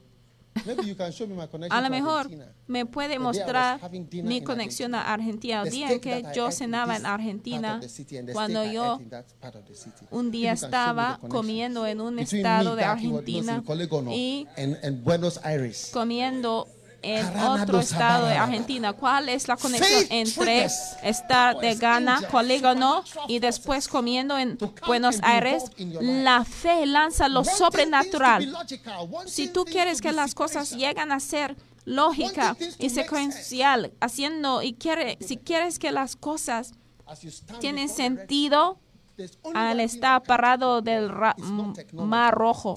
Maybe 0.65 0.87
you 0.87 0.95
can 0.95 1.11
show 1.11 1.25
me 1.27 1.35
my 1.35 1.47
connection 1.47 1.77
A 1.77 1.81
lo 1.81 1.89
mejor 1.89 2.21
Argentina. 2.21 2.53
me 2.67 2.85
puede 2.85 3.17
mostrar 3.19 3.79
mi 4.23 4.41
conexión 4.41 4.93
a 4.95 5.13
Argentina. 5.13 5.61
El 5.63 5.69
día 5.71 5.91
en 5.91 5.99
que 5.99 6.25
yo 6.35 6.51
cenaba 6.51 6.95
en 6.97 7.05
Argentina, 7.05 7.79
cuando 8.33 8.65
yo 8.65 8.99
un 10.11 10.31
día 10.31 10.51
estaba 10.53 11.19
comiendo 11.29 11.85
en 11.87 12.01
un 12.01 12.19
estado 12.19 12.75
de 12.75 12.83
Argentina 12.83 13.63
y 14.11 14.47
and, 14.57 14.77
and 14.83 15.03
Buenos 15.03 15.39
Aires. 15.43 15.91
comiendo 15.93 16.67
en 17.01 17.25
otro 17.39 17.79
estado 17.79 18.27
de. 18.27 18.35
Argentina. 18.35 18.93
¿Cuál 18.93 19.29
es 19.29 19.47
la 19.47 19.57
conexión 19.57 20.05
entre 20.09 20.67
estar 21.03 21.57
de 21.59 21.75
Ghana, 21.75 22.21
Colégono 22.31 23.03
supernatural 23.03 23.27
y 23.27 23.39
después 23.39 23.87
comiendo 23.87 24.37
en 24.37 24.57
Buenos 24.87 25.17
Aires? 25.21 25.63
La 26.01 26.45
fe 26.45 26.85
lanza 26.85 27.27
lo 27.27 27.43
sobrenatural. 27.43 28.55
Si 29.25 29.47
tú 29.47 29.65
quieres 29.65 30.01
que 30.01 30.11
las 30.11 30.33
cosas 30.33 30.71
lleguen 30.71 31.11
a 31.11 31.19
ser 31.19 31.55
lógica 31.85 32.55
y 32.77 32.89
secuencial, 32.89 33.91
haciendo 33.99 34.61
y 34.61 34.73
quiere, 34.73 35.17
si 35.21 35.37
quieres 35.37 35.79
que 35.79 35.91
las 35.91 36.15
cosas 36.15 36.73
tienen 37.59 37.89
sentido, 37.89 38.79
al 39.53 39.77
thing 39.77 39.85
estar 39.89 40.23
parado 40.23 40.81
del 40.81 41.11
mar 41.93 42.33
rojo. 42.33 42.75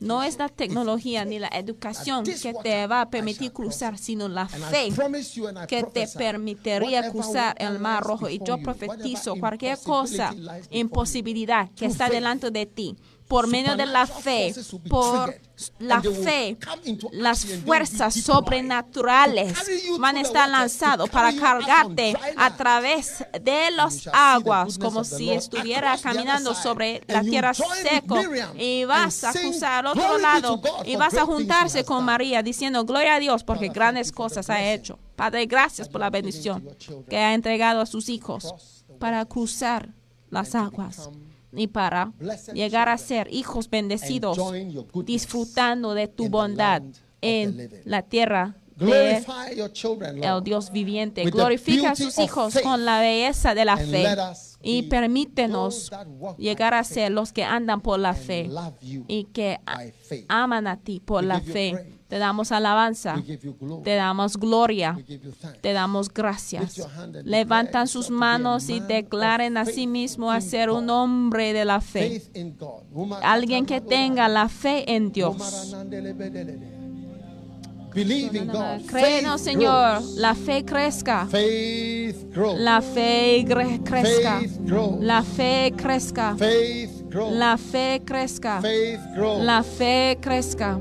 No 0.00 0.22
es 0.22 0.38
la 0.38 0.48
tecnología 0.48 1.24
ni 1.24 1.38
la 1.38 1.48
educación 1.48 2.24
que 2.24 2.54
te 2.62 2.86
va 2.86 3.02
a 3.02 3.10
permitir 3.10 3.52
cruzar, 3.52 3.98
sino 3.98 4.28
la 4.28 4.48
fe 4.48 4.88
que 5.68 5.82
te 5.82 6.06
permitiría 6.08 7.10
cruzar 7.10 7.56
el 7.58 7.78
mar 7.78 8.02
rojo. 8.02 8.28
Y 8.28 8.40
yo 8.44 8.58
profetizo 8.58 9.36
cualquier 9.36 9.78
cosa, 9.78 10.34
imposibilidad 10.70 11.70
que 11.70 11.86
está 11.86 12.08
delante 12.08 12.50
de 12.50 12.66
ti, 12.66 12.96
por 13.28 13.48
medio 13.48 13.76
de 13.76 13.86
la 13.86 14.06
fe, 14.06 14.54
por 14.88 15.34
la 15.78 16.02
fe, 16.02 16.56
las 17.12 17.44
fuerzas 17.64 18.14
sobrenaturales 18.14 19.58
van 19.98 20.16
a 20.16 20.20
estar 20.20 20.48
carry 20.48 21.06
para 21.08 21.34
cargarte 21.34 22.16
a 22.36 22.56
través 22.56 23.24
de 23.40 23.70
las 23.70 24.08
aguas, 24.12 24.78
como 24.78 25.02
si 25.04 25.30
estuviera 25.30 25.96
caminando 25.98 26.54
sobre 26.54 27.02
la 27.08 27.22
tierra 27.22 27.54
seco 27.54 28.18
y 28.56 28.84
vas 28.84 29.24
a 29.24 29.32
cruzar 29.32 29.86
al 29.86 29.94
"Glory 29.94 30.06
otro 30.06 30.18
lado 30.18 30.60
y 30.84 30.96
vas 30.96 31.14
a 31.14 31.24
juntarse 31.24 31.84
con 31.84 31.98
done." 31.98 32.06
María 32.06 32.42
diciendo 32.42 32.84
gloria 32.84 33.14
a 33.14 33.18
Dios 33.18 33.42
porque 33.42 33.68
grandes 33.68 34.12
cosas 34.12 34.48
ha 34.50 34.72
hecho. 34.72 34.98
Padre, 35.16 35.46
gracias 35.46 35.88
por 35.88 36.00
la 36.00 36.10
bendición 36.10 36.68
que 37.08 37.16
ha 37.16 37.34
entregado 37.34 37.80
a 37.80 37.86
sus 37.86 38.08
hijos 38.08 38.84
para 39.00 39.24
cruzar 39.24 39.88
las 40.30 40.54
aguas 40.54 41.10
y 41.56 41.66
para 41.68 42.12
llegar 42.52 42.88
a 42.88 42.98
ser 42.98 43.28
hijos 43.32 43.68
bendecidos, 43.70 44.38
disfrutando 45.04 45.94
de 45.94 46.08
tu 46.08 46.28
bondad 46.28 46.82
en 47.20 47.70
la 47.84 48.02
tierra 48.02 48.56
de 48.76 49.16
el. 49.16 50.44
Dios 50.44 50.70
viviente. 50.70 51.24
Glorifica 51.24 51.92
a 51.92 51.96
sus 51.96 52.18
hijos 52.18 52.58
con 52.62 52.84
la 52.84 53.00
belleza 53.00 53.54
de 53.54 53.64
la 53.64 53.76
fe 53.76 54.06
y 54.62 54.82
permítenos 54.82 55.90
llegar 56.38 56.74
a 56.74 56.84
ser 56.84 57.12
los 57.12 57.32
que 57.32 57.44
andan 57.44 57.80
por 57.80 57.98
la 57.98 58.14
fe 58.14 58.50
y 59.08 59.24
que 59.24 59.58
aman 60.28 60.66
a 60.66 60.78
ti 60.78 61.00
por 61.00 61.24
la 61.24 61.40
fe. 61.40 61.95
Te 62.08 62.18
damos 62.18 62.52
alabanza, 62.52 63.16
te 63.82 63.94
damos 63.96 64.36
gloria, 64.36 64.96
te 65.60 65.72
damos 65.72 66.12
gracias. 66.12 66.80
Levantan 67.24 67.88
sus 67.88 68.10
manos 68.10 68.68
y 68.68 68.78
declaren 68.78 69.56
a 69.56 69.64
sí 69.64 69.88
mismo 69.88 70.30
a 70.30 70.40
ser 70.40 70.70
un 70.70 70.88
hombre 70.88 71.52
de 71.52 71.64
la 71.64 71.80
fe. 71.80 72.22
Alguien 73.22 73.66
que 73.66 73.80
tenga 73.80 74.28
la 74.28 74.48
fe 74.48 74.94
en 74.94 75.10
Dios. 75.10 75.74
Créenos, 78.86 79.40
Señor, 79.40 80.02
la 80.16 80.34
fe 80.34 80.64
crezca. 80.64 81.26
La 82.58 82.82
fe 82.82 83.44
crezca. 83.84 84.42
La 85.00 85.22
fe 85.22 85.72
crezca. 85.76 86.36
Faith 86.36 86.92
grows. 87.00 87.02
grows. 87.02 87.05
La 87.30 87.56
fe 87.56 88.02
crezca, 88.04 88.60
la 89.40 89.62
fe 89.62 90.18
crezca, 90.20 90.78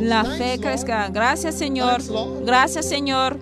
la 0.00 0.24
fe 0.24 0.58
crezca. 0.60 1.08
Gracias 1.08 1.54
Señor, 1.56 2.00
gracias 2.44 2.88
Señor. 2.88 3.38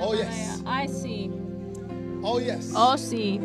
Oh, 0.00 0.14
yes. 0.14 0.62
I 0.66 0.86
see. 0.86 1.30
Oh 2.22 2.38
yes. 2.40 2.72
Oh, 2.74 2.96
sí. 2.96 3.40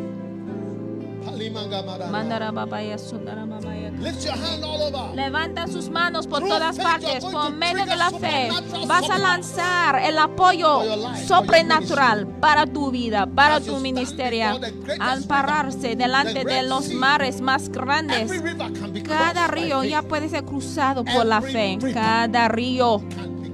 Levanta 5.14 5.66
sus 5.66 5.90
manos 5.90 6.26
por 6.26 6.40
todas 6.40 6.78
partes. 6.78 7.24
Por 7.24 7.52
medio 7.52 7.84
de 7.84 7.96
la 7.96 8.10
fe 8.10 8.48
vas 8.86 9.08
a 9.10 9.18
lanzar 9.18 10.02
el 10.02 10.18
apoyo 10.18 10.82
sobrenatural 11.26 12.26
para 12.40 12.66
tu 12.66 12.90
vida, 12.90 13.26
para 13.26 13.60
tu 13.60 13.76
ministerio. 13.78 14.60
Al 14.98 15.24
pararse 15.24 15.96
delante 15.96 16.44
de 16.44 16.62
los 16.62 16.88
mares 16.90 17.40
más 17.40 17.68
grandes, 17.68 18.30
cada 19.06 19.48
río 19.48 19.84
ya 19.84 20.02
puede 20.02 20.28
ser 20.28 20.44
cruzado 20.44 21.04
por 21.04 21.26
la 21.26 21.40
fe. 21.40 21.78
Cada 21.92 22.48
río 22.48 23.02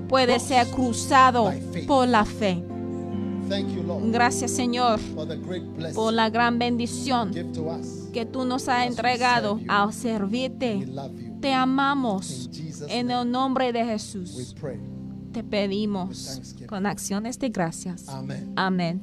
puede 0.08 0.38
ser 0.40 0.66
cruzado 0.68 1.52
por 1.86 2.06
la 2.08 2.24
fe. 2.24 2.65
Gracias 4.10 4.50
Señor 4.50 5.00
por 5.94 6.12
la 6.12 6.30
gran 6.30 6.58
bendición 6.58 7.32
que 8.12 8.26
tú 8.26 8.44
nos 8.44 8.68
has 8.68 8.86
entregado 8.86 9.60
al 9.68 9.92
servirte. 9.92 10.86
Te 11.40 11.52
amamos. 11.52 12.50
En 12.88 13.10
el 13.10 13.30
nombre 13.30 13.72
de 13.72 13.84
Jesús 13.84 14.54
te 15.32 15.44
pedimos 15.44 16.40
con 16.66 16.86
acciones 16.86 17.38
de 17.38 17.48
gracias. 17.48 18.06
Amén. 18.56 19.02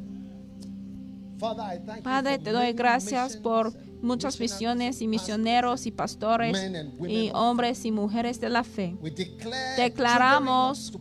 Padre, 2.04 2.40
te 2.40 2.52
doy 2.52 2.74
gracias 2.74 3.38
por 3.38 3.74
muchas 4.04 4.40
misiones 4.40 5.02
y 5.02 5.08
misioneros 5.08 5.88
y 5.88 5.92
pastores 5.92 6.58
y 7.08 7.32
hombres 7.34 7.86
y 7.86 7.92
mujeres 7.92 8.40
de 8.40 8.50
la 8.50 8.64
fe. 8.64 8.96
Declaramos. 9.78 10.94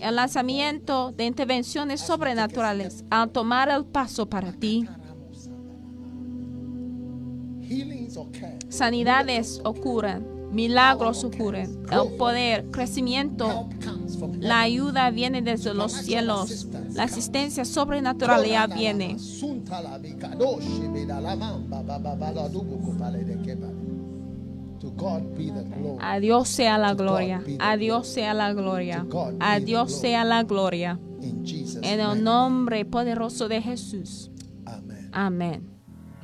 El 0.00 0.16
lanzamiento 0.16 1.12
de 1.12 1.24
intervenciones 1.24 2.00
sobrenaturales 2.00 3.04
al 3.10 3.30
tomar 3.30 3.68
el 3.68 3.84
paso 3.84 4.26
para 4.26 4.52
ti. 4.52 4.86
Sanidades 8.68 9.60
ocurren, 9.64 10.26
milagros 10.50 11.24
ocurren, 11.24 11.84
el 11.90 12.16
poder, 12.16 12.70
crecimiento, 12.70 13.68
la 14.38 14.60
ayuda 14.60 15.10
viene 15.10 15.42
desde 15.42 15.74
los 15.74 15.92
cielos, 15.92 16.66
la 16.92 17.04
asistencia 17.04 17.64
sobrenatural 17.64 18.44
ya 18.44 18.66
viene. 18.66 19.16
A 26.00 26.20
Dios 26.20 26.48
sea 26.48 26.78
la 26.78 26.94
gloria, 26.94 27.42
a 27.58 27.76
Dios 27.76 28.08
sea 28.08 28.34
la 28.34 28.52
gloria, 28.52 29.06
a 29.38 29.60
Dios 29.60 29.92
sea 29.92 30.24
la 30.24 30.42
gloria. 30.42 30.98
En 31.82 32.00
el 32.00 32.24
nombre 32.24 32.84
poderoso 32.84 33.48
de 33.48 33.60
Jesús. 33.60 34.30
Amén. 35.12 35.70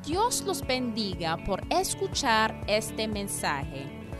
Dios 0.06 0.44
los 0.46 0.64
bendiga 0.64 1.36
por 1.44 1.62
escuchar 1.68 2.64
este 2.68 3.08
mensaje. 3.08 3.95